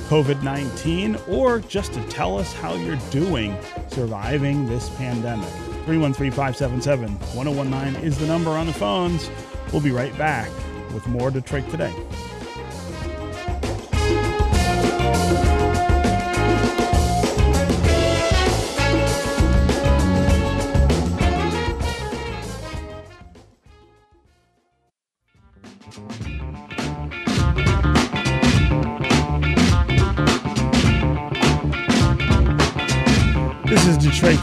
COVID 0.08 0.44
19, 0.44 1.18
or 1.28 1.58
just 1.58 1.92
to 1.94 2.04
tell 2.04 2.38
us 2.38 2.52
how 2.52 2.74
you're 2.74 3.00
doing 3.10 3.56
surviving 3.88 4.68
this 4.68 4.90
pandemic. 4.90 5.52
313 5.84 6.30
577 6.30 7.10
1019 7.36 8.04
is 8.04 8.18
the 8.18 8.26
number 8.26 8.50
on 8.50 8.66
the 8.66 8.72
phones. 8.72 9.28
We'll 9.72 9.82
be 9.82 9.90
right 9.90 10.16
back 10.16 10.50
with 10.94 11.06
more 11.08 11.30
Detroit 11.30 11.68
Today. 11.70 11.92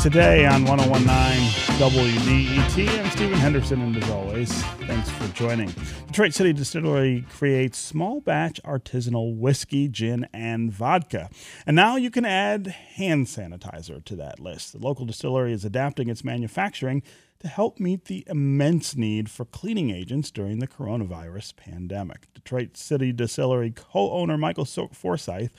Today 0.02 0.46
on 0.46 0.64
1019 0.64 1.10
WDET. 1.78 3.00
I'm 3.00 3.12
Stephen 3.12 3.38
Henderson, 3.38 3.82
and 3.82 3.98
as 4.02 4.10
always, 4.10 4.64
thanks 4.88 5.10
for 5.10 5.28
joining. 5.34 5.74
Detroit 6.08 6.34
City 6.34 6.54
Distillery 6.54 7.26
creates 7.30 7.78
small 7.78 8.22
batch 8.22 8.62
artisanal 8.64 9.36
whiskey, 9.36 9.90
gin, 9.90 10.26
and 10.32 10.72
vodka. 10.72 11.30
And 11.68 11.76
now 11.76 11.98
you 11.98 12.12
can 12.12 12.24
add 12.24 12.68
hand 12.68 13.28
sanitizer 13.28 14.02
to 14.06 14.16
that 14.16 14.40
list. 14.40 14.72
The 14.72 14.80
local 14.80 15.06
distillery 15.06 15.52
is 15.52 15.66
adapting 15.66 16.08
its 16.08 16.24
manufacturing 16.24 17.04
to 17.42 17.50
help 17.50 17.78
meet 17.78 18.06
the 18.06 18.24
immense 18.28 18.96
need 18.96 19.30
for 19.30 19.44
cleaning 19.44 19.90
agents 19.90 20.32
during 20.32 20.60
the 20.60 20.68
coronavirus 20.68 21.58
pandemic. 21.58 22.34
Detroit 22.34 22.78
City 22.78 23.12
Distillery 23.12 23.72
co 23.72 24.12
owner 24.12 24.38
Michael 24.38 24.64
Forsyth 24.66 25.50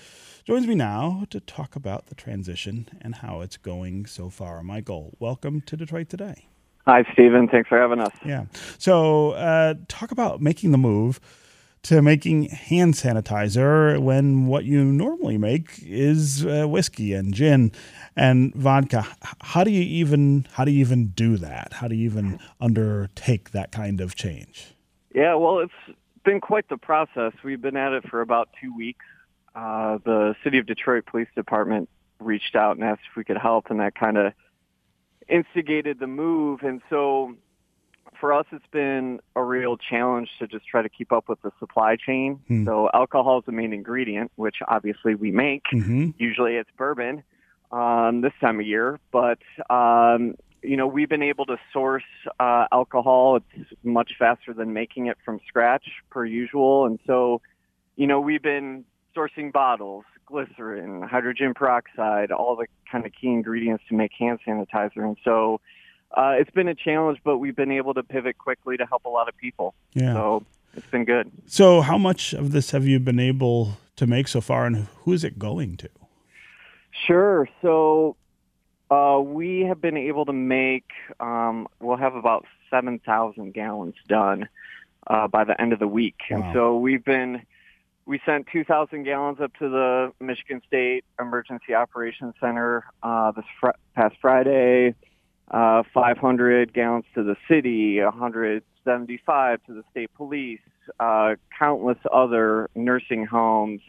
joins 0.50 0.66
me 0.66 0.74
now 0.74 1.24
to 1.30 1.38
talk 1.38 1.76
about 1.76 2.06
the 2.06 2.14
transition 2.16 2.88
and 3.00 3.14
how 3.14 3.40
it's 3.40 3.56
going 3.56 4.04
so 4.04 4.28
far. 4.28 4.64
Michael, 4.64 5.16
welcome 5.20 5.60
to 5.60 5.76
Detroit 5.76 6.08
Today. 6.08 6.48
Hi, 6.88 7.04
Stephen. 7.12 7.46
Thanks 7.46 7.68
for 7.68 7.78
having 7.78 8.00
us. 8.00 8.12
Yeah. 8.26 8.46
So, 8.76 9.30
uh, 9.30 9.74
talk 9.86 10.10
about 10.10 10.42
making 10.42 10.72
the 10.72 10.76
move 10.76 11.20
to 11.82 12.02
making 12.02 12.46
hand 12.46 12.94
sanitizer 12.94 14.02
when 14.02 14.46
what 14.46 14.64
you 14.64 14.82
normally 14.82 15.38
make 15.38 15.78
is 15.86 16.44
uh, 16.44 16.66
whiskey 16.66 17.12
and 17.14 17.32
gin 17.32 17.70
and 18.16 18.52
vodka. 18.56 19.06
How 19.42 19.62
do 19.62 19.70
you 19.70 19.82
even 19.82 20.48
how 20.54 20.64
do 20.64 20.72
you 20.72 20.80
even 20.80 21.10
do 21.10 21.36
that? 21.36 21.74
How 21.74 21.86
do 21.86 21.94
you 21.94 22.06
even 22.06 22.40
undertake 22.60 23.52
that 23.52 23.70
kind 23.70 24.00
of 24.00 24.16
change? 24.16 24.74
Yeah, 25.14 25.36
well, 25.36 25.60
it's 25.60 25.96
been 26.24 26.40
quite 26.40 26.68
the 26.68 26.76
process. 26.76 27.34
We've 27.44 27.62
been 27.62 27.76
at 27.76 27.92
it 27.92 28.08
for 28.08 28.20
about 28.20 28.48
two 28.60 28.76
weeks. 28.76 29.04
Uh, 29.54 29.98
the 30.04 30.34
City 30.44 30.58
of 30.58 30.66
Detroit 30.66 31.06
Police 31.06 31.28
Department 31.34 31.88
reached 32.20 32.54
out 32.54 32.76
and 32.76 32.84
asked 32.84 33.02
if 33.10 33.16
we 33.16 33.24
could 33.24 33.38
help, 33.38 33.70
and 33.70 33.80
that 33.80 33.94
kind 33.94 34.16
of 34.16 34.32
instigated 35.28 35.98
the 35.98 36.06
move. 36.06 36.62
And 36.62 36.80
so 36.90 37.36
for 38.20 38.32
us, 38.32 38.46
it's 38.52 38.66
been 38.70 39.20
a 39.34 39.42
real 39.42 39.76
challenge 39.76 40.28
to 40.38 40.46
just 40.46 40.66
try 40.66 40.82
to 40.82 40.88
keep 40.88 41.12
up 41.12 41.28
with 41.28 41.40
the 41.42 41.50
supply 41.58 41.96
chain. 41.96 42.40
Hmm. 42.46 42.64
So 42.64 42.90
alcohol 42.92 43.38
is 43.38 43.44
the 43.46 43.52
main 43.52 43.72
ingredient, 43.72 44.30
which 44.36 44.56
obviously 44.68 45.14
we 45.14 45.30
make. 45.30 45.64
Mm-hmm. 45.72 46.10
Usually 46.18 46.56
it's 46.56 46.70
bourbon 46.76 47.22
um, 47.72 48.20
this 48.20 48.32
time 48.40 48.60
of 48.60 48.66
year, 48.66 48.98
but 49.10 49.38
um, 49.68 50.34
you 50.62 50.76
know 50.76 50.86
we've 50.86 51.08
been 51.08 51.22
able 51.22 51.46
to 51.46 51.56
source 51.72 52.04
uh, 52.38 52.66
alcohol. 52.72 53.36
It's 53.36 53.70
much 53.82 54.12
faster 54.18 54.52
than 54.52 54.72
making 54.72 55.06
it 55.06 55.16
from 55.24 55.40
scratch 55.46 55.84
per 56.10 56.24
usual, 56.24 56.86
and 56.86 56.98
so 57.06 57.40
you 57.96 58.06
know 58.06 58.20
we've 58.20 58.42
been 58.42 58.84
sourcing 59.20 59.52
bottles, 59.52 60.04
glycerin, 60.26 61.02
hydrogen 61.02 61.54
peroxide, 61.54 62.30
all 62.30 62.56
the 62.56 62.66
kind 62.90 63.04
of 63.04 63.12
key 63.12 63.28
ingredients 63.28 63.84
to 63.88 63.94
make 63.94 64.12
hand 64.18 64.38
sanitizer, 64.46 65.04
and 65.04 65.16
so. 65.24 65.60
Uh, 66.12 66.32
it's 66.40 66.50
been 66.50 66.66
a 66.66 66.74
challenge, 66.74 67.20
but 67.22 67.38
we've 67.38 67.54
been 67.54 67.70
able 67.70 67.94
to 67.94 68.02
pivot 68.02 68.36
quickly 68.36 68.76
to 68.76 68.84
help 68.84 69.04
a 69.04 69.08
lot 69.08 69.28
of 69.28 69.36
people. 69.36 69.74
Yeah. 69.94 70.12
So 70.14 70.44
it's 70.74 70.88
been 70.88 71.04
good. 71.04 71.30
So, 71.46 71.82
how 71.82 71.98
much 71.98 72.32
of 72.32 72.50
this 72.50 72.72
have 72.72 72.84
you 72.84 72.98
been 72.98 73.20
able 73.20 73.78
to 73.94 74.08
make 74.08 74.26
so 74.26 74.40
far, 74.40 74.66
and 74.66 74.88
who 75.04 75.12
is 75.12 75.22
it 75.22 75.38
going 75.38 75.76
to? 75.76 75.88
Sure. 77.06 77.48
So 77.62 78.16
uh, 78.90 79.20
we 79.22 79.60
have 79.60 79.80
been 79.80 79.96
able 79.96 80.24
to 80.26 80.32
make, 80.32 80.90
um, 81.20 81.68
we'll 81.80 81.96
have 81.96 82.14
about 82.14 82.46
7,000 82.70 83.52
gallons 83.52 83.94
done 84.08 84.48
uh, 85.06 85.28
by 85.28 85.44
the 85.44 85.60
end 85.60 85.72
of 85.72 85.78
the 85.78 85.88
week. 85.88 86.16
Wow. 86.30 86.36
And 86.36 86.54
so 86.54 86.78
we've 86.78 87.04
been, 87.04 87.42
we 88.10 88.20
sent 88.26 88.48
2,000 88.52 89.04
gallons 89.04 89.38
up 89.40 89.54
to 89.54 89.68
the 89.68 90.10
Michigan 90.18 90.60
State 90.66 91.04
Emergency 91.20 91.74
Operations 91.74 92.34
Center 92.40 92.82
uh, 93.04 93.30
this 93.30 93.44
fr- 93.60 93.68
past 93.94 94.16
Friday, 94.20 94.96
uh, 95.52 95.84
500 95.94 96.74
gallons 96.74 97.04
to 97.14 97.22
the 97.22 97.36
city, 97.48 98.02
175 98.02 99.64
to 99.64 99.74
the 99.74 99.84
state 99.92 100.10
police, 100.16 100.58
uh, 100.98 101.36
countless 101.56 101.98
other 102.12 102.68
nursing 102.74 103.26
homes, 103.26 103.80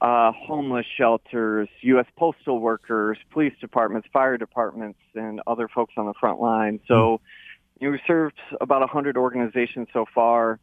uh, 0.00 0.32
homeless 0.32 0.86
shelters, 0.96 1.68
U.S. 1.82 2.06
postal 2.16 2.58
workers, 2.58 3.18
police 3.32 3.52
departments, 3.60 4.08
fire 4.14 4.38
departments, 4.38 4.98
and 5.14 5.42
other 5.46 5.68
folks 5.68 5.92
on 5.98 6.06
the 6.06 6.14
front 6.18 6.40
line. 6.40 6.80
So, 6.88 7.20
you 7.80 7.88
know, 7.88 7.92
we 7.92 8.00
served 8.06 8.38
about 8.62 8.80
100 8.80 9.18
organizations 9.18 9.88
so 9.92 10.06
far. 10.14 10.58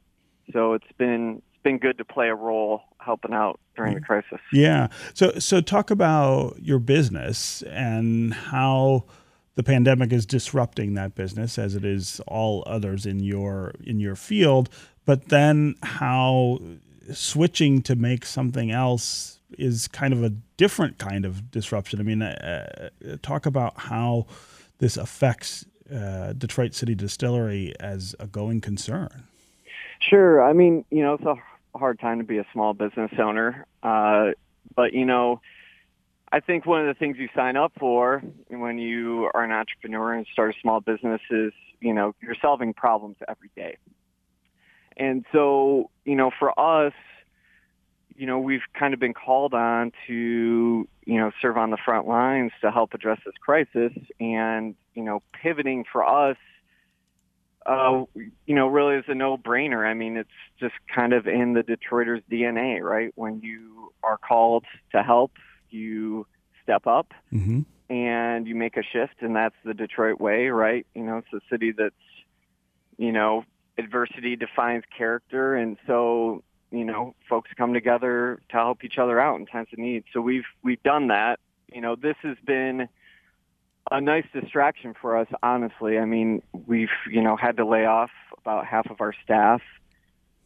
So 0.52 0.74
it's 0.74 0.92
been 0.98 1.44
been 1.64 1.78
good 1.78 1.98
to 1.98 2.06
play 2.06 2.30
a 2.30 2.36
role 2.36 2.82
helping 3.00 3.34
out 3.34 3.60
during 3.76 3.96
the 3.96 4.02
crisis. 4.02 4.40
Yeah. 4.52 4.88
So, 5.14 5.40
so 5.40 5.62
talk 5.62 5.92
about 5.92 6.58
your 6.62 6.80
business 6.80 7.64
and 7.64 8.34
how 8.34 9.06
the 9.56 9.64
pandemic 9.64 10.12
is 10.12 10.26
disrupting 10.26 10.94
that 10.96 11.16
business, 11.16 11.58
as 11.58 11.76
it 11.76 11.86
is 11.86 12.20
all 12.28 12.64
others 12.66 13.06
in 13.06 13.20
your 13.20 13.74
in 13.84 14.00
your 14.00 14.16
field. 14.16 14.70
But 15.06 15.30
then 15.30 15.76
how 15.84 16.60
switching 17.12 17.82
to 17.84 17.96
make 17.96 18.26
something 18.26 18.72
else 18.72 19.40
is 19.58 19.88
kind 19.88 20.14
of 20.14 20.24
a 20.24 20.30
different 20.58 20.98
kind 20.98 21.26
of 21.26 21.52
disruption. 21.52 22.00
I 22.00 22.04
mean, 22.04 22.22
uh, 22.22 22.90
talk 23.22 23.46
about 23.46 23.74
how 23.78 24.26
this 24.80 24.98
affects 24.98 25.66
uh, 25.94 26.34
Detroit 26.34 26.74
City 26.74 26.96
Distillery 26.96 27.74
as 27.80 28.16
a 28.20 28.28
going 28.28 28.62
concern. 28.62 29.26
Sure. 30.00 30.44
I 30.44 30.54
mean, 30.54 30.86
you 30.90 31.04
know, 31.04 31.14
it's 31.14 31.24
a 31.24 31.36
hard 31.78 32.00
time 32.00 32.20
to 32.20 32.24
be 32.24 32.38
a 32.38 32.46
small 32.54 32.74
business 32.74 33.12
owner. 33.20 33.66
Uh, 33.82 34.32
but, 34.76 34.94
you 34.94 35.06
know, 35.06 35.42
I 36.32 36.40
think 36.40 36.66
one 36.66 36.82
of 36.82 36.88
the 36.88 36.98
things 36.98 37.18
you 37.20 37.30
sign 37.36 37.58
up 37.58 37.74
for 37.80 38.24
when 38.50 38.80
you 38.80 39.30
are 39.34 39.44
an 39.44 39.52
entrepreneur 39.52 40.14
and 40.14 40.26
start 40.32 40.56
a 40.56 40.60
small 40.62 40.82
business 40.82 41.22
is, 41.30 41.54
you 41.80 41.94
know, 41.94 42.16
you're 42.22 42.36
solving 42.42 42.74
problems 42.74 43.18
every 43.28 43.52
day. 43.56 43.78
And 44.98 45.26
so, 45.32 45.90
you 46.06 46.16
know, 46.16 46.32
for 46.38 46.58
us, 46.60 46.94
you 48.16 48.28
know, 48.28 48.40
we've 48.40 48.62
kind 48.78 48.94
of 48.94 49.00
been 49.00 49.14
called 49.14 49.54
on 49.54 49.92
to, 50.08 50.88
you 51.06 51.18
know, 51.18 51.32
serve 51.42 51.58
on 51.58 51.72
the 51.72 51.78
front 51.84 52.08
lines 52.08 52.52
to 52.62 52.72
help 52.72 52.94
address 52.94 53.20
this 53.26 53.34
crisis. 53.40 53.92
And, 54.20 54.76
you 54.94 55.04
know, 55.04 55.22
pivoting 55.42 55.84
for 55.92 56.04
us, 56.04 56.38
uh, 57.66 58.04
you 58.46 58.56
know, 58.56 58.68
really 58.68 58.96
is 58.96 59.06
a 59.08 59.16
no-brainer. 59.16 59.86
I 59.86 59.94
mean, 59.94 60.18
it's 60.18 60.30
just 60.60 60.76
kind 60.94 61.14
of 61.14 61.28
in 61.28 61.54
the 61.54 61.64
Detroiters' 61.64 62.22
DNA, 62.32 62.82
right? 62.82 63.12
When 63.16 63.42
you 63.42 63.94
are 64.04 64.18
called 64.18 64.66
to 64.92 65.04
help, 65.04 65.32
you 65.70 66.28
step 66.64 66.88
up 66.88 67.14
Mm-hmm. 67.34 67.62
and 67.90 68.48
you 68.48 68.56
make 68.56 68.78
a 68.78 68.84
shift, 68.84 69.16
and 69.22 69.36
that's 69.36 69.56
the 69.66 69.74
Detroit 69.74 70.20
way, 70.20 70.48
right? 70.48 70.86
You 70.94 71.04
know, 71.04 71.18
it's 71.18 71.34
a 71.34 71.42
city 71.50 71.72
that's, 71.72 71.96
you 72.98 73.12
know, 73.12 73.44
adversity 73.78 74.36
defines 74.36 74.84
character, 74.96 75.56
and 75.56 75.78
so 75.88 76.44
you 76.72 76.84
know, 76.84 77.14
folks 77.30 77.52
come 77.56 77.72
together 77.74 78.42
to 78.50 78.56
help 78.56 78.84
each 78.84 78.98
other 78.98 79.20
out 79.20 79.40
in 79.40 79.46
times 79.46 79.68
of 79.72 79.78
need. 79.78 80.04
So 80.12 80.22
we've 80.22 80.46
we've 80.64 80.82
done 80.82 81.08
that. 81.10 81.40
You 81.72 81.82
know, 81.82 81.96
this 81.96 82.16
has 82.24 82.36
been 82.46 82.90
a 83.92 84.02
nice 84.02 84.26
distraction 84.34 84.94
for 85.00 85.18
us, 85.18 85.28
honestly. 85.42 85.98
I 85.98 86.06
mean, 86.06 86.42
we've 86.68 86.90
you 87.10 87.22
know 87.22 87.36
had 87.36 87.58
to 87.58 87.66
lay 87.66 87.86
off 87.86 88.12
about 88.38 88.66
half 88.66 88.90
of 88.90 89.02
our 89.02 89.14
staff. 89.24 89.62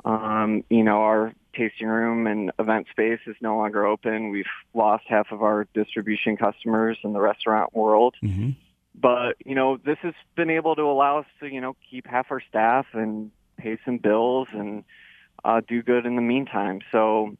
Um, 0.06 0.64
you 0.70 0.84
know, 0.84 1.02
our 1.02 1.34
tasting 1.56 1.88
room 1.88 2.28
and 2.28 2.52
event 2.60 2.88
space 2.92 3.20
is 3.26 3.36
no 3.42 3.58
longer 3.58 3.86
open. 3.86 4.30
We've 4.30 4.46
lost 4.74 5.06
half 5.08 5.32
of 5.32 5.42
our 5.42 5.68
distribution 5.74 6.38
customers 6.38 6.98
in 7.04 7.14
the 7.14 7.20
restaurant 7.20 7.76
world. 7.76 8.16
Mm-hmm. 8.24 8.52
But, 9.00 9.36
you 9.46 9.56
know, 9.56 9.78
this 9.78 9.98
has 10.02 10.14
been 10.36 10.50
able 10.50 10.76
to 10.76 10.84
allow 10.84 11.20
us 11.20 11.26
to, 11.40 11.48
you 11.48 11.62
know, 11.62 11.76
keep 11.90 12.08
half 12.08 12.28
our 12.32 12.42
staff 12.42 12.86
and 12.94 13.32
pay 13.58 13.78
some 13.86 13.98
bills 13.98 14.48
and 14.54 14.84
uh, 15.44 15.62
do 15.68 15.82
good 15.84 16.06
in 16.06 16.16
the 16.16 16.22
meantime. 16.22 16.80
So 16.92 17.36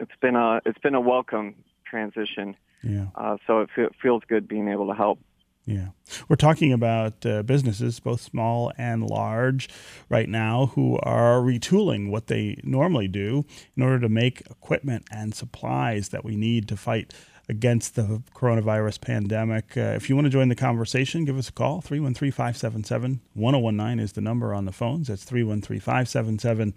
it's 0.00 0.12
been 0.20 0.36
a 0.36 0.60
it's 0.66 0.78
been 0.78 0.94
a 0.94 1.00
welcome 1.00 1.54
transition. 1.84 2.56
Yeah. 2.82 3.06
Uh, 3.14 3.36
so 3.46 3.60
it 3.60 3.70
fe- 3.74 3.94
feels 4.00 4.22
good 4.28 4.46
being 4.48 4.68
able 4.68 4.88
to 4.88 4.94
help. 4.94 5.18
Yeah. 5.66 5.88
We're 6.28 6.36
talking 6.36 6.72
about 6.72 7.24
uh, 7.24 7.42
businesses, 7.42 7.98
both 7.98 8.20
small 8.20 8.70
and 8.76 9.02
large, 9.02 9.70
right 10.10 10.28
now, 10.28 10.66
who 10.74 10.98
are 11.02 11.40
retooling 11.40 12.10
what 12.10 12.26
they 12.26 12.60
normally 12.62 13.08
do 13.08 13.46
in 13.74 13.82
order 13.82 13.98
to 14.00 14.10
make 14.10 14.42
equipment 14.50 15.06
and 15.10 15.34
supplies 15.34 16.10
that 16.10 16.24
we 16.24 16.36
need 16.36 16.68
to 16.68 16.76
fight 16.76 17.14
against 17.48 17.94
the 17.94 18.22
coronavirus 18.34 19.00
pandemic. 19.00 19.76
Uh, 19.76 19.80
if 19.96 20.08
you 20.08 20.16
want 20.16 20.26
to 20.26 20.30
join 20.30 20.48
the 20.48 20.54
conversation, 20.54 21.24
give 21.24 21.38
us 21.38 21.48
a 21.48 21.52
call. 21.52 21.80
313 21.80 22.30
577 22.30 23.20
1019 23.34 24.00
is 24.00 24.12
the 24.12 24.20
number 24.20 24.54
on 24.54 24.66
the 24.66 24.72
phones. 24.72 25.08
That's 25.08 25.24
313 25.24 25.80
577 25.80 26.74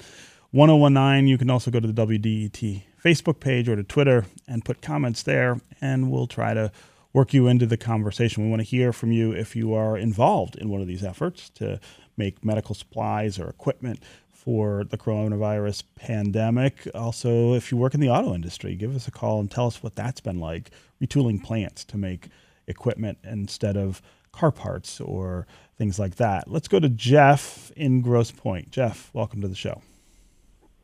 1019. 0.51 1.27
You 1.27 1.37
can 1.37 1.49
also 1.49 1.71
go 1.71 1.79
to 1.79 1.91
the 1.91 2.05
WDET 2.05 2.83
Facebook 3.03 3.39
page 3.39 3.67
or 3.67 3.75
to 3.75 3.83
Twitter 3.83 4.25
and 4.47 4.63
put 4.63 4.81
comments 4.81 5.23
there, 5.23 5.59
and 5.81 6.11
we'll 6.11 6.27
try 6.27 6.53
to 6.53 6.71
work 7.13 7.33
you 7.33 7.47
into 7.47 7.65
the 7.65 7.77
conversation. 7.77 8.43
We 8.43 8.49
want 8.49 8.61
to 8.61 8.67
hear 8.67 8.93
from 8.93 9.11
you 9.11 9.31
if 9.31 9.55
you 9.55 9.73
are 9.73 9.97
involved 9.97 10.55
in 10.55 10.69
one 10.69 10.81
of 10.81 10.87
these 10.87 11.03
efforts 11.03 11.49
to 11.51 11.79
make 12.15 12.45
medical 12.45 12.75
supplies 12.75 13.39
or 13.39 13.49
equipment 13.49 14.01
for 14.29 14.85
the 14.85 14.97
coronavirus 14.97 15.83
pandemic. 15.95 16.87
Also, 16.95 17.53
if 17.53 17.71
you 17.71 17.77
work 17.77 17.93
in 17.93 17.99
the 17.99 18.09
auto 18.09 18.33
industry, 18.33 18.75
give 18.75 18.95
us 18.95 19.07
a 19.07 19.11
call 19.11 19.39
and 19.39 19.51
tell 19.51 19.67
us 19.67 19.83
what 19.83 19.95
that's 19.95 20.21
been 20.21 20.39
like 20.39 20.71
retooling 21.01 21.43
plants 21.43 21.83
to 21.85 21.97
make 21.97 22.29
equipment 22.67 23.17
instead 23.23 23.75
of 23.75 24.01
car 24.31 24.51
parts 24.51 25.01
or 25.01 25.47
things 25.77 25.99
like 25.99 26.15
that. 26.15 26.49
Let's 26.49 26.67
go 26.67 26.79
to 26.79 26.89
Jeff 26.89 27.71
in 27.75 28.01
Grosse 28.01 28.31
Pointe. 28.31 28.71
Jeff, 28.71 29.09
welcome 29.13 29.41
to 29.41 29.47
the 29.47 29.55
show. 29.55 29.81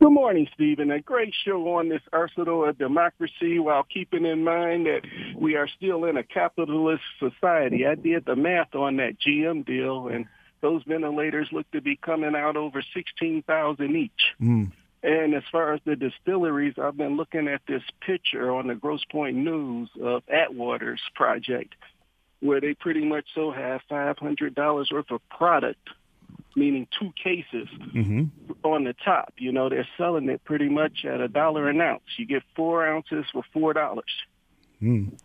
Good 0.04 0.12
morning, 0.12 0.46
Stephen. 0.52 0.90
A 0.90 1.00
great 1.00 1.32
show 1.46 1.78
on 1.78 1.88
this 1.88 2.02
arsenal 2.12 2.68
of 2.68 2.76
democracy 2.76 3.58
while 3.58 3.84
keeping 3.84 4.26
in 4.26 4.44
mind 4.44 4.84
that 4.84 5.00
we 5.34 5.56
are 5.56 5.66
still 5.66 6.04
in 6.04 6.18
a 6.18 6.22
capitalist 6.22 7.02
society. 7.18 7.86
I 7.86 7.94
did 7.94 8.26
the 8.26 8.36
math 8.36 8.74
on 8.74 8.98
that 8.98 9.14
GM 9.18 9.64
deal, 9.64 10.08
and 10.08 10.26
those 10.60 10.82
ventilators 10.86 11.48
look 11.52 11.70
to 11.70 11.80
be 11.80 11.96
coming 11.96 12.36
out 12.36 12.54
over 12.54 12.82
16000 12.92 13.96
each. 13.96 14.10
Mm. 14.42 14.72
And 15.02 15.34
as 15.34 15.42
far 15.50 15.72
as 15.72 15.80
the 15.86 15.96
distilleries, 15.96 16.74
I've 16.76 16.98
been 16.98 17.16
looking 17.16 17.48
at 17.48 17.62
this 17.66 17.82
picture 18.02 18.54
on 18.54 18.66
the 18.66 18.74
Grosse 18.74 19.06
Pointe 19.10 19.38
News 19.38 19.88
of 20.02 20.22
Atwater's 20.28 21.00
project, 21.14 21.76
where 22.40 22.60
they 22.60 22.74
pretty 22.74 23.06
much 23.06 23.24
so 23.34 23.52
have 23.52 23.80
$500 23.90 24.92
worth 24.92 25.10
of 25.10 25.26
product, 25.30 25.88
meaning 26.56 26.86
two 26.98 27.12
cases 27.22 27.68
hmm 27.92 28.24
on 28.62 28.84
the 28.84 28.94
top. 29.04 29.34
You 29.36 29.52
know, 29.52 29.68
they're 29.68 29.86
selling 29.98 30.28
it 30.30 30.42
pretty 30.44 30.68
much 30.68 31.04
at 31.04 31.20
a 31.20 31.28
dollar 31.28 31.68
an 31.68 31.80
ounce. 31.80 32.02
You 32.16 32.26
get 32.26 32.42
four 32.56 32.86
ounces 32.86 33.26
for 33.32 33.42
four 33.52 33.74
dollars. 33.74 34.04
Mm. 34.82 35.18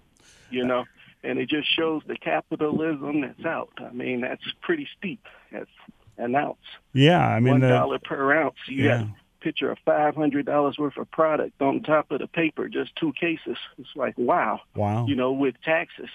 You 0.49 0.65
know, 0.65 0.85
and 1.23 1.39
it 1.39 1.49
just 1.49 1.73
shows 1.73 2.01
the 2.07 2.15
capitalism 2.17 3.21
that's 3.21 3.45
out. 3.45 3.71
I 3.77 3.91
mean, 3.91 4.21
that's 4.21 4.43
pretty 4.61 4.87
steep. 4.97 5.25
That's 5.51 5.69
an 6.17 6.35
ounce, 6.35 6.57
Yeah, 6.93 7.25
I 7.25 7.39
mean, 7.39 7.53
one 7.53 7.63
uh, 7.63 7.69
dollar 7.69 7.99
per 7.99 8.33
ounce. 8.33 8.57
You 8.67 8.83
yeah. 8.83 8.97
got 8.97 9.01
a 9.07 9.15
picture 9.41 9.71
of 9.71 9.77
five 9.85 10.15
hundred 10.15 10.45
dollars 10.45 10.77
worth 10.77 10.97
of 10.97 11.09
product 11.11 11.61
on 11.61 11.81
top 11.81 12.11
of 12.11 12.19
the 12.19 12.27
paper, 12.27 12.67
just 12.67 12.95
two 12.95 13.13
cases. 13.13 13.57
It's 13.77 13.89
like 13.95 14.17
wow. 14.17 14.61
wow. 14.75 15.05
You 15.07 15.15
know, 15.15 15.31
with 15.31 15.55
taxes, 15.63 16.09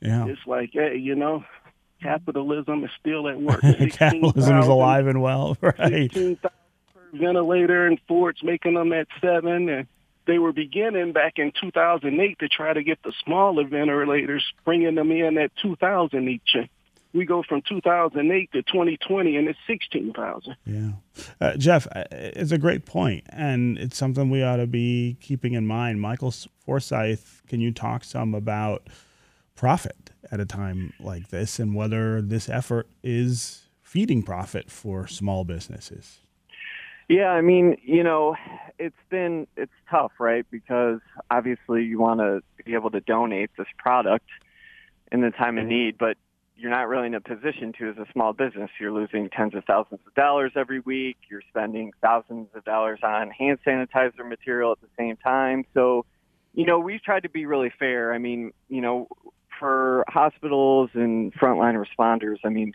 yeah. 0.00 0.26
it's 0.26 0.40
like 0.46 0.70
hey, 0.72 0.96
you 0.96 1.14
know, 1.14 1.44
Capitalism 2.02 2.84
is 2.84 2.90
still 2.98 3.28
at 3.28 3.40
work. 3.40 3.60
Capitalism 3.90 4.58
is 4.58 4.66
alive 4.66 5.06
and 5.06 5.20
well, 5.22 5.56
right? 5.60 6.12
per 6.12 6.38
ventilator, 7.12 7.86
and 7.86 8.00
Ford's 8.08 8.42
making 8.42 8.74
them 8.74 8.92
at 8.92 9.08
seven. 9.20 9.68
And 9.68 9.86
they 10.26 10.38
were 10.38 10.52
beginning 10.52 11.12
back 11.12 11.34
in 11.38 11.52
2008 11.60 12.38
to 12.38 12.48
try 12.48 12.72
to 12.72 12.82
get 12.82 13.02
the 13.02 13.12
smaller 13.24 13.64
ventilators, 13.66 14.44
bringing 14.64 14.94
them 14.94 15.10
in 15.10 15.38
at 15.38 15.50
2,000 15.62 16.28
each 16.28 16.56
we 17.12 17.24
go 17.24 17.42
from 17.42 17.62
2008 17.62 18.52
to 18.52 18.62
2020 18.62 19.36
and 19.36 19.48
it's 19.48 19.58
16,000. 19.66 20.56
Yeah. 20.64 20.90
Uh, 21.40 21.56
Jeff, 21.56 21.86
uh, 21.94 22.04
it's 22.10 22.52
a 22.52 22.58
great 22.58 22.86
point 22.86 23.24
and 23.30 23.78
it's 23.78 23.96
something 23.96 24.30
we 24.30 24.42
ought 24.42 24.56
to 24.56 24.66
be 24.66 25.16
keeping 25.20 25.54
in 25.54 25.66
mind. 25.66 26.00
Michael 26.00 26.32
Forsyth, 26.64 27.42
can 27.48 27.60
you 27.60 27.72
talk 27.72 28.04
some 28.04 28.34
about 28.34 28.88
profit 29.60 30.08
at 30.32 30.40
a 30.40 30.46
time 30.46 30.90
like 30.98 31.28
this 31.28 31.58
and 31.58 31.74
whether 31.74 32.22
this 32.22 32.48
effort 32.48 32.88
is 33.04 33.68
feeding 33.82 34.22
profit 34.22 34.70
for 34.70 35.06
small 35.06 35.44
businesses? 35.44 36.20
Yeah, 37.10 37.28
I 37.28 37.42
mean, 37.42 37.76
you 37.84 38.02
know, 38.02 38.36
it's 38.78 38.96
been 39.10 39.46
it's 39.58 39.78
tough, 39.90 40.12
right? 40.18 40.46
Because 40.50 41.00
obviously 41.30 41.84
you 41.84 42.00
want 42.00 42.20
to 42.20 42.40
be 42.64 42.72
able 42.72 42.90
to 42.92 43.00
donate 43.00 43.50
this 43.58 43.66
product 43.76 44.30
in 45.12 45.20
the 45.20 45.30
time 45.30 45.58
of 45.58 45.64
mm-hmm. 45.64 45.72
need, 45.72 45.98
but 45.98 46.16
you're 46.56 46.70
not 46.70 46.88
really 46.88 47.08
in 47.08 47.14
a 47.14 47.20
position 47.20 47.74
to 47.80 47.90
as 47.90 47.98
a 47.98 48.06
small 48.14 48.32
business. 48.32 48.70
You're 48.80 48.92
losing 48.92 49.28
tens 49.28 49.54
of 49.54 49.64
thousands 49.66 50.00
of 50.06 50.14
dollars 50.14 50.52
every 50.56 50.80
week. 50.80 51.18
You're 51.30 51.42
spending 51.50 51.92
thousands 52.00 52.48
of 52.54 52.64
dollars 52.64 53.00
on 53.02 53.28
hand 53.28 53.58
sanitizer 53.66 54.26
material 54.26 54.72
at 54.72 54.80
the 54.80 54.88
same 54.98 55.18
time. 55.18 55.66
So, 55.74 56.06
you 56.54 56.64
know, 56.64 56.78
we've 56.78 57.02
tried 57.02 57.24
to 57.24 57.28
be 57.28 57.44
really 57.44 57.72
fair. 57.78 58.14
I 58.14 58.18
mean, 58.18 58.52
you 58.70 58.80
know, 58.80 59.08
for 59.60 60.04
hospitals 60.08 60.90
and 60.94 61.32
frontline 61.34 61.80
responders, 61.80 62.38
I 62.44 62.48
mean, 62.48 62.74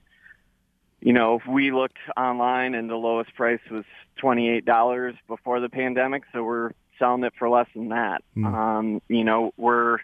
you 1.01 1.11
know, 1.11 1.35
if 1.35 1.45
we 1.45 1.71
looked 1.71 1.97
online 2.15 2.73
and 2.73 2.89
the 2.89 2.95
lowest 2.95 3.35
price 3.35 3.59
was 3.69 3.83
$28 4.21 5.15
before 5.27 5.59
the 5.59 5.69
pandemic, 5.69 6.23
so 6.31 6.43
we're 6.43 6.71
selling 6.97 7.25
it 7.25 7.33
for 7.37 7.49
less 7.49 7.67
than 7.75 7.89
that. 7.89 8.23
Mm. 8.37 8.45
Um, 8.45 9.01
you 9.09 9.25
know, 9.25 9.51
we're 9.57 9.97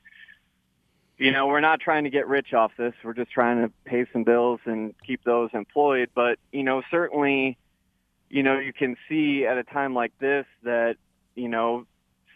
you 1.22 1.32
know, 1.32 1.46
we're 1.46 1.60
not 1.60 1.80
trying 1.80 2.06
to 2.06 2.10
get 2.10 2.28
rich 2.28 2.52
off 2.52 2.72
this. 2.78 2.96
We're 3.04 3.14
just 3.14 3.30
trying 3.30 3.62
to 3.62 3.72
pay 3.86 4.08
some 4.12 4.24
bills 4.24 4.60
and 4.66 4.96
keep 5.06 5.24
those 5.24 5.52
employed. 5.54 6.10
But, 6.16 6.40
you 6.52 6.64
know, 6.64 6.82
certainly, 6.90 7.60
you 8.28 8.42
know, 8.42 8.58
you 8.58 8.74
can 8.74 8.98
see 9.08 9.46
at 9.46 9.56
a 9.56 9.64
time 9.64 9.94
like 9.94 10.14
this 10.18 10.48
that, 10.64 10.96
you 11.36 11.48
know, 11.48 11.86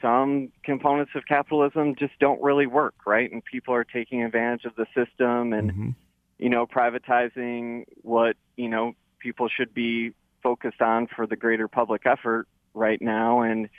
some 0.01 0.51
components 0.63 1.11
of 1.15 1.25
capitalism 1.25 1.95
just 1.95 2.13
don't 2.19 2.41
really 2.41 2.67
work, 2.67 2.95
right? 3.05 3.31
And 3.31 3.43
people 3.43 3.73
are 3.73 3.83
taking 3.83 4.23
advantage 4.23 4.65
of 4.65 4.75
the 4.75 4.85
system 4.95 5.53
and, 5.53 5.71
mm-hmm. 5.71 5.89
you 6.37 6.49
know, 6.49 6.65
privatizing 6.65 7.85
what, 8.01 8.35
you 8.57 8.69
know, 8.69 8.93
people 9.19 9.49
should 9.49 9.73
be 9.73 10.13
focused 10.43 10.81
on 10.81 11.07
for 11.07 11.25
the 11.25 11.35
greater 11.35 11.67
public 11.67 12.05
effort 12.05 12.47
right 12.73 13.01
now. 13.01 13.41
And, 13.41 13.69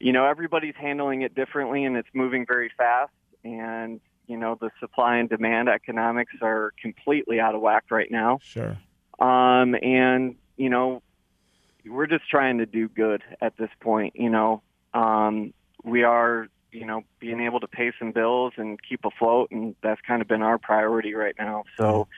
you 0.00 0.12
know, 0.12 0.24
everybody's 0.24 0.74
handling 0.76 1.22
it 1.22 1.34
differently 1.34 1.84
and 1.84 1.96
it's 1.96 2.08
moving 2.14 2.46
very 2.46 2.70
fast. 2.76 3.12
And, 3.44 4.00
you 4.26 4.36
know 4.36 4.56
the 4.60 4.70
supply 4.80 5.16
and 5.16 5.28
demand 5.28 5.68
economics 5.68 6.32
are 6.40 6.72
completely 6.80 7.40
out 7.40 7.54
of 7.54 7.60
whack 7.60 7.84
right 7.90 8.10
now. 8.10 8.38
Sure. 8.42 8.76
Um, 9.18 9.74
and 9.82 10.36
you 10.56 10.70
know, 10.70 11.02
we're 11.86 12.06
just 12.06 12.28
trying 12.28 12.58
to 12.58 12.66
do 12.66 12.88
good 12.88 13.22
at 13.40 13.56
this 13.56 13.70
point. 13.80 14.14
You 14.16 14.30
know, 14.30 14.62
um, 14.92 15.52
we 15.84 16.02
are 16.02 16.48
you 16.72 16.84
know 16.84 17.02
being 17.20 17.40
able 17.40 17.60
to 17.60 17.68
pay 17.68 17.92
some 17.98 18.12
bills 18.12 18.52
and 18.56 18.80
keep 18.82 19.04
afloat, 19.04 19.50
and 19.50 19.74
that's 19.82 20.00
kind 20.00 20.20
of 20.22 20.28
been 20.28 20.42
our 20.42 20.58
priority 20.58 21.14
right 21.14 21.34
now. 21.38 21.64
So. 21.76 22.08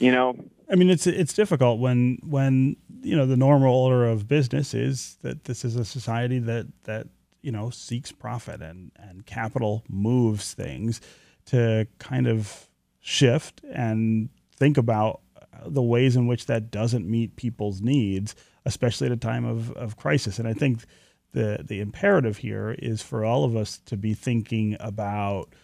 You 0.00 0.12
know, 0.12 0.36
I 0.70 0.76
mean, 0.76 0.90
it's 0.90 1.08
it's 1.08 1.32
difficult 1.32 1.80
when 1.80 2.18
when 2.24 2.76
you 3.02 3.16
know 3.16 3.26
the 3.26 3.36
normal 3.36 3.74
order 3.74 4.06
of 4.06 4.28
business 4.28 4.72
is 4.72 5.18
that 5.22 5.42
this 5.42 5.64
is 5.64 5.74
a 5.74 5.84
society 5.84 6.38
that 6.38 6.68
that 6.84 7.08
you 7.42 7.50
know 7.50 7.70
seeks 7.70 8.12
profit 8.12 8.62
and 8.62 8.92
and 8.96 9.26
capital 9.26 9.82
moves 9.88 10.54
things 10.54 11.00
to 11.46 11.88
kind 11.98 12.28
of 12.28 12.68
shift 13.00 13.60
and 13.72 14.28
think 14.54 14.78
about 14.78 15.20
the 15.66 15.82
ways 15.82 16.16
in 16.16 16.26
which 16.26 16.46
that 16.46 16.70
doesn't 16.70 17.08
meet 17.08 17.36
people's 17.36 17.80
needs, 17.80 18.34
especially 18.64 19.06
at 19.06 19.12
a 19.12 19.16
time 19.16 19.44
of, 19.44 19.72
of 19.72 19.96
crisis. 19.96 20.38
And 20.38 20.46
I 20.46 20.52
think 20.52 20.84
the 21.32 21.64
the 21.64 21.80
imperative 21.80 22.38
here 22.38 22.74
is 22.78 23.02
for 23.02 23.24
all 23.24 23.44
of 23.44 23.56
us 23.56 23.78
to 23.86 23.96
be 23.96 24.14
thinking 24.14 24.76
about 24.80 25.54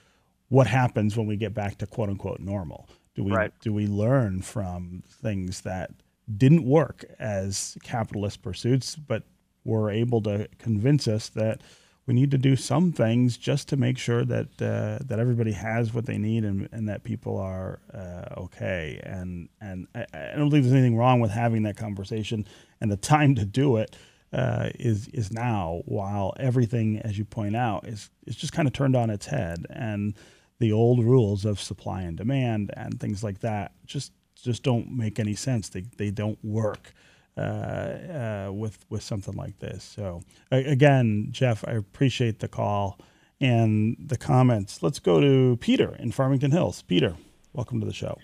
what 0.48 0.66
happens 0.66 1.16
when 1.16 1.26
we 1.26 1.36
get 1.36 1.54
back 1.54 1.78
to 1.78 1.86
quote 1.86 2.08
unquote 2.08 2.40
normal. 2.40 2.88
Do 3.14 3.24
we 3.24 3.32
right. 3.32 3.52
do 3.60 3.72
we 3.72 3.86
learn 3.86 4.42
from 4.42 5.02
things 5.08 5.62
that 5.62 5.90
didn't 6.36 6.64
work 6.64 7.04
as 7.18 7.76
capitalist 7.82 8.42
pursuits, 8.42 8.96
but 8.96 9.22
were 9.64 9.90
able 9.90 10.20
to 10.22 10.48
convince 10.58 11.08
us 11.08 11.28
that 11.30 11.60
we 12.06 12.12
need 12.12 12.30
to 12.30 12.38
do 12.38 12.54
some 12.54 12.92
things 12.92 13.38
just 13.38 13.68
to 13.68 13.76
make 13.76 13.96
sure 13.96 14.24
that 14.24 14.46
uh, 14.60 15.02
that 15.04 15.18
everybody 15.18 15.52
has 15.52 15.94
what 15.94 16.04
they 16.04 16.18
need 16.18 16.44
and, 16.44 16.68
and 16.70 16.88
that 16.88 17.02
people 17.02 17.38
are 17.38 17.80
uh, 17.92 18.40
okay. 18.40 19.00
And 19.02 19.48
and 19.60 19.86
I, 19.94 20.06
I, 20.12 20.36
don't 20.36 20.50
think 20.50 20.64
there's 20.64 20.74
anything 20.74 20.96
wrong 20.96 21.20
with 21.20 21.30
having 21.30 21.62
that 21.62 21.76
conversation. 21.76 22.46
And 22.80 22.92
the 22.92 22.96
time 22.96 23.34
to 23.36 23.46
do 23.46 23.78
it 23.78 23.96
uh, 24.34 24.70
is 24.78 25.08
is 25.08 25.32
now. 25.32 25.82
While 25.86 26.34
everything, 26.38 26.98
as 26.98 27.16
you 27.16 27.24
point 27.24 27.56
out, 27.56 27.86
is 27.86 28.10
is 28.26 28.36
just 28.36 28.52
kind 28.52 28.68
of 28.68 28.74
turned 28.74 28.96
on 28.96 29.08
its 29.10 29.26
head, 29.26 29.66
and 29.70 30.14
the 30.58 30.72
old 30.72 31.04
rules 31.04 31.44
of 31.44 31.60
supply 31.60 32.02
and 32.02 32.16
demand 32.16 32.70
and 32.76 33.00
things 33.00 33.22
like 33.22 33.40
that 33.40 33.72
just 33.86 34.12
just 34.34 34.62
don't 34.62 34.90
make 34.90 35.18
any 35.18 35.34
sense. 35.34 35.68
They 35.68 35.84
they 35.96 36.10
don't 36.10 36.38
work. 36.44 36.92
Uh, 37.36 37.40
uh, 37.40 38.52
with 38.52 38.86
with 38.90 39.02
something 39.02 39.34
like 39.34 39.58
this. 39.58 39.82
So 39.82 40.20
again, 40.52 41.30
Jeff, 41.32 41.64
I 41.66 41.72
appreciate 41.72 42.38
the 42.38 42.46
call 42.46 43.00
and 43.40 43.96
the 43.98 44.16
comments. 44.16 44.84
Let's 44.84 45.00
go 45.00 45.20
to 45.20 45.56
Peter 45.56 45.96
in 45.96 46.12
Farmington 46.12 46.52
Hills. 46.52 46.82
Peter, 46.82 47.16
welcome 47.52 47.80
to 47.80 47.86
the 47.86 47.92
show. 47.92 48.18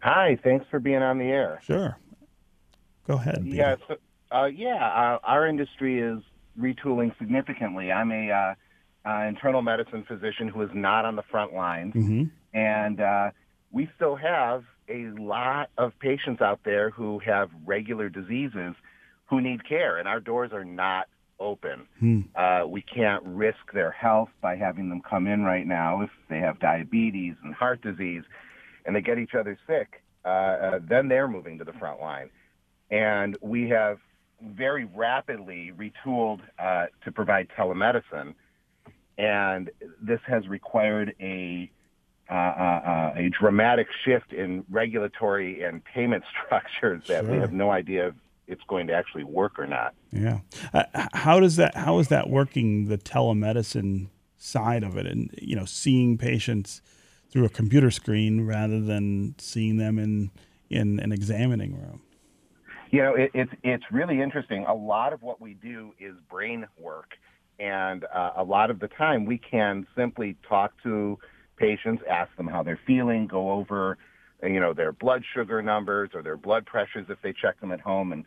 Hi, 0.00 0.38
thanks 0.44 0.66
for 0.70 0.78
being 0.78 1.02
on 1.02 1.16
the 1.16 1.24
air. 1.24 1.58
Sure. 1.62 1.96
Go 3.06 3.14
ahead. 3.14 3.44
Peter. 3.44 3.56
Yeah, 3.56 3.76
so, 3.88 3.96
uh, 4.30 4.46
yeah. 4.46 4.86
Uh, 4.86 5.18
our 5.24 5.46
industry 5.46 6.00
is 6.00 6.22
retooling 6.58 7.16
significantly. 7.18 7.92
I'm 7.92 8.10
a 8.10 8.30
uh, 8.30 8.54
uh, 9.08 9.22
internal 9.26 9.62
medicine 9.62 10.04
physician 10.06 10.48
who 10.48 10.62
is 10.62 10.70
not 10.74 11.04
on 11.04 11.16
the 11.16 11.22
front 11.30 11.54
lines, 11.54 11.94
mm-hmm. 11.94 12.24
and 12.56 13.00
uh, 13.00 13.30
we 13.70 13.88
still 13.96 14.16
have 14.16 14.64
a 14.88 15.06
lot 15.18 15.70
of 15.78 15.92
patients 16.00 16.40
out 16.40 16.60
there 16.64 16.90
who 16.90 17.18
have 17.20 17.50
regular 17.64 18.08
diseases 18.08 18.74
who 19.26 19.40
need 19.40 19.66
care, 19.68 19.98
and 19.98 20.08
our 20.08 20.20
doors 20.20 20.52
are 20.52 20.64
not 20.64 21.06
open. 21.40 21.86
Hmm. 22.00 22.20
Uh, 22.34 22.66
we 22.66 22.82
can't 22.82 23.22
risk 23.24 23.72
their 23.72 23.90
health 23.90 24.30
by 24.40 24.56
having 24.56 24.88
them 24.88 25.02
come 25.08 25.26
in 25.26 25.44
right 25.44 25.66
now 25.66 26.02
if 26.02 26.10
they 26.28 26.38
have 26.38 26.58
diabetes 26.58 27.34
and 27.44 27.54
heart 27.54 27.82
disease, 27.82 28.22
and 28.84 28.96
they 28.96 29.00
get 29.00 29.18
each 29.18 29.34
other 29.34 29.58
sick. 29.66 30.02
Uh, 30.24 30.28
uh, 30.28 30.78
then 30.82 31.08
they're 31.08 31.28
moving 31.28 31.58
to 31.58 31.64
the 31.64 31.72
front 31.74 32.00
line, 32.00 32.30
and 32.90 33.36
we 33.40 33.68
have 33.68 33.98
very 34.42 34.84
rapidly 34.84 35.72
retooled 35.76 36.40
uh, 36.58 36.86
to 37.04 37.12
provide 37.12 37.48
telemedicine, 37.56 38.34
and 39.16 39.70
this 40.00 40.20
has 40.26 40.46
required 40.48 41.14
a 41.20 41.70
uh, 42.30 42.34
uh, 42.34 42.34
uh, 42.36 43.12
a 43.16 43.30
dramatic 43.30 43.86
shift 44.04 44.34
in 44.34 44.62
regulatory 44.70 45.62
and 45.62 45.82
payment 45.82 46.22
structures 46.44 47.02
that 47.08 47.24
sure. 47.24 47.32
we 47.32 47.38
have 47.38 47.54
no 47.54 47.70
idea 47.70 48.08
if 48.08 48.14
it's 48.46 48.62
going 48.68 48.86
to 48.86 48.92
actually 48.92 49.24
work 49.24 49.58
or 49.58 49.66
not. 49.66 49.94
Yeah. 50.12 50.40
Uh, 50.74 50.84
how 51.14 51.40
does 51.40 51.56
that? 51.56 51.74
How 51.74 51.98
is 51.98 52.08
that 52.08 52.28
working? 52.28 52.88
The 52.88 52.98
telemedicine 52.98 54.08
side 54.36 54.82
of 54.82 54.96
it, 54.96 55.06
and 55.06 55.30
you 55.40 55.56
know, 55.56 55.64
seeing 55.64 56.18
patients 56.18 56.82
through 57.30 57.44
a 57.44 57.50
computer 57.50 57.90
screen 57.90 58.46
rather 58.46 58.80
than 58.80 59.34
seeing 59.38 59.76
them 59.78 59.98
in 59.98 60.30
in 60.70 61.00
an 61.00 61.12
examining 61.12 61.74
room. 61.74 62.02
You 62.90 63.02
know, 63.02 63.14
it, 63.14 63.30
it's 63.34 63.52
it's 63.62 63.84
really 63.90 64.20
interesting. 64.20 64.64
A 64.66 64.74
lot 64.74 65.12
of 65.12 65.22
what 65.22 65.40
we 65.40 65.54
do 65.54 65.92
is 65.98 66.14
brain 66.30 66.66
work, 66.78 67.10
and 67.58 68.04
uh, 68.14 68.32
a 68.36 68.44
lot 68.44 68.70
of 68.70 68.80
the 68.80 68.88
time 68.88 69.26
we 69.26 69.38
can 69.38 69.86
simply 69.96 70.36
talk 70.48 70.72
to 70.84 71.18
patients, 71.56 72.02
ask 72.08 72.34
them 72.36 72.46
how 72.46 72.62
they're 72.62 72.80
feeling, 72.86 73.26
go 73.26 73.50
over, 73.50 73.98
you 74.42 74.60
know, 74.60 74.72
their 74.72 74.92
blood 74.92 75.22
sugar 75.34 75.60
numbers 75.60 76.10
or 76.14 76.22
their 76.22 76.36
blood 76.36 76.64
pressures 76.66 77.06
if 77.08 77.18
they 77.22 77.32
check 77.32 77.60
them 77.60 77.72
at 77.72 77.80
home 77.80 78.12
and, 78.12 78.24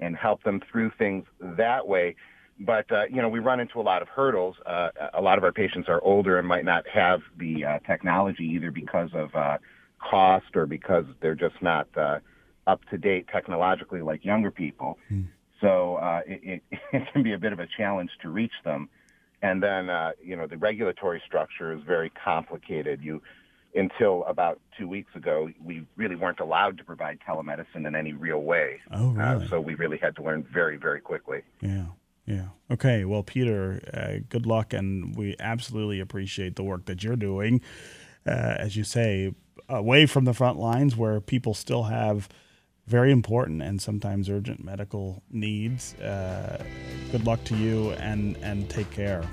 and 0.00 0.16
help 0.16 0.42
them 0.42 0.60
through 0.70 0.90
things 0.98 1.24
that 1.40 1.86
way. 1.86 2.16
But, 2.60 2.90
uh, 2.92 3.04
you 3.10 3.22
know, 3.22 3.28
we 3.28 3.38
run 3.38 3.60
into 3.60 3.80
a 3.80 3.82
lot 3.82 4.02
of 4.02 4.08
hurdles. 4.08 4.56
Uh, 4.66 4.90
a 5.14 5.20
lot 5.20 5.38
of 5.38 5.44
our 5.44 5.52
patients 5.52 5.88
are 5.88 6.02
older 6.02 6.38
and 6.38 6.46
might 6.46 6.64
not 6.64 6.86
have 6.92 7.20
the 7.38 7.64
uh, 7.64 7.78
technology 7.86 8.44
either 8.44 8.70
because 8.70 9.10
of 9.14 9.34
uh, 9.34 9.58
cost 9.98 10.54
or 10.54 10.66
because 10.66 11.04
they're 11.20 11.34
just 11.34 11.60
not 11.62 11.86
uh, 11.96 12.18
up 12.66 12.80
to 12.90 12.98
date 12.98 13.26
technologically 13.32 14.02
like 14.02 14.24
younger 14.24 14.50
people. 14.50 14.98
Mm. 15.10 15.26
So 15.60 15.96
uh, 15.96 16.20
it, 16.26 16.62
it, 16.70 16.78
it 16.92 17.12
can 17.12 17.22
be 17.22 17.32
a 17.32 17.38
bit 17.38 17.52
of 17.52 17.60
a 17.60 17.66
challenge 17.76 18.10
to 18.22 18.28
reach 18.28 18.52
them. 18.64 18.88
And 19.42 19.62
then, 19.62 19.90
uh, 19.90 20.12
you 20.22 20.36
know, 20.36 20.46
the 20.46 20.56
regulatory 20.56 21.20
structure 21.26 21.72
is 21.72 21.82
very 21.84 22.10
complicated. 22.10 23.00
You 23.02 23.20
until 23.74 24.24
about 24.24 24.60
two 24.78 24.86
weeks 24.86 25.10
ago, 25.14 25.48
we 25.64 25.86
really 25.96 26.14
weren't 26.14 26.40
allowed 26.40 26.76
to 26.78 26.84
provide 26.84 27.18
telemedicine 27.26 27.86
in 27.86 27.94
any 27.94 28.12
real 28.12 28.42
way. 28.42 28.80
Oh, 28.90 29.10
really? 29.10 29.46
Uh, 29.46 29.48
so 29.48 29.60
we 29.60 29.74
really 29.74 29.98
had 29.98 30.14
to 30.16 30.22
learn 30.22 30.46
very, 30.52 30.76
very 30.76 31.00
quickly. 31.00 31.40
Yeah. 31.60 31.86
Yeah. 32.26 32.48
Okay. 32.70 33.04
Well, 33.04 33.22
Peter, 33.22 33.80
uh, 33.92 34.24
good 34.28 34.46
luck, 34.46 34.72
and 34.72 35.16
we 35.16 35.34
absolutely 35.40 36.00
appreciate 36.00 36.56
the 36.56 36.62
work 36.62 36.84
that 36.84 37.02
you're 37.02 37.16
doing. 37.16 37.60
Uh, 38.24 38.54
as 38.58 38.76
you 38.76 38.84
say, 38.84 39.34
away 39.68 40.06
from 40.06 40.24
the 40.24 40.32
front 40.32 40.58
lines 40.58 40.96
where 40.96 41.20
people 41.20 41.54
still 41.54 41.84
have 41.84 42.28
very 42.92 43.10
important 43.10 43.62
and 43.62 43.80
sometimes 43.80 44.28
urgent 44.28 44.62
medical 44.62 45.22
needs. 45.30 45.94
Uh, 45.94 46.62
good 47.10 47.24
luck 47.24 47.42
to 47.44 47.56
you 47.56 47.92
and 47.92 48.36
and 48.42 48.68
take 48.68 48.90
care. 48.90 49.24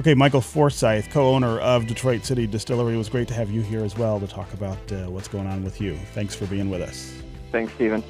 Okay, 0.00 0.12
Michael 0.12 0.42
Forsyth, 0.42 1.08
co-owner 1.08 1.58
of 1.60 1.86
Detroit 1.86 2.26
City 2.26 2.46
Distillery, 2.46 2.92
it 2.92 2.98
was 2.98 3.08
great 3.08 3.26
to 3.28 3.34
have 3.34 3.50
you 3.50 3.62
here 3.62 3.82
as 3.82 3.96
well 3.96 4.20
to 4.20 4.26
talk 4.26 4.52
about 4.52 4.78
uh, 4.92 5.10
what's 5.10 5.28
going 5.28 5.46
on 5.46 5.64
with 5.64 5.80
you. 5.80 5.96
Thanks 6.12 6.34
for 6.34 6.46
being 6.46 6.68
with 6.68 6.82
us. 6.82 7.14
Thanks, 7.52 7.72
Stephen. 7.72 8.04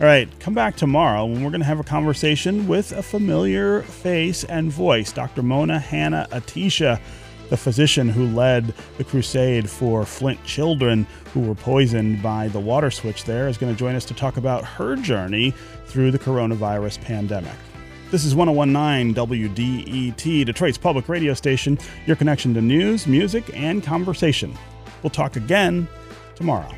All 0.00 0.06
right, 0.06 0.28
come 0.38 0.54
back 0.54 0.76
tomorrow 0.76 1.26
when 1.26 1.42
we're 1.42 1.50
going 1.50 1.60
to 1.60 1.66
have 1.66 1.80
a 1.80 1.84
conversation 1.84 2.68
with 2.68 2.92
a 2.92 3.02
familiar 3.02 3.82
face 3.82 4.44
and 4.44 4.70
voice, 4.70 5.10
Dr. 5.10 5.42
Mona 5.42 5.80
Hanna 5.80 6.28
Attisha 6.30 7.00
the 7.48 7.56
physician 7.56 8.08
who 8.08 8.26
led 8.28 8.74
the 8.96 9.04
crusade 9.04 9.68
for 9.68 10.04
Flint 10.04 10.42
children 10.44 11.06
who 11.32 11.40
were 11.40 11.54
poisoned 11.54 12.22
by 12.22 12.48
the 12.48 12.60
water 12.60 12.90
switch 12.90 13.24
there, 13.24 13.48
is 13.48 13.58
going 13.58 13.72
to 13.72 13.78
join 13.78 13.94
us 13.94 14.04
to 14.06 14.14
talk 14.14 14.36
about 14.36 14.64
her 14.64 14.96
journey 14.96 15.52
through 15.86 16.10
the 16.10 16.18
coronavirus 16.18 17.00
pandemic. 17.00 17.56
This 18.10 18.24
is 18.24 18.34
1019 18.34 19.14
WDET, 19.14 20.46
Detroit's 20.46 20.78
public 20.78 21.08
radio 21.08 21.34
station, 21.34 21.78
your 22.06 22.16
connection 22.16 22.54
to 22.54 22.62
news, 22.62 23.06
music, 23.06 23.50
and 23.54 23.82
conversation. 23.82 24.56
We'll 25.02 25.10
talk 25.10 25.36
again 25.36 25.86
tomorrow. 26.34 26.74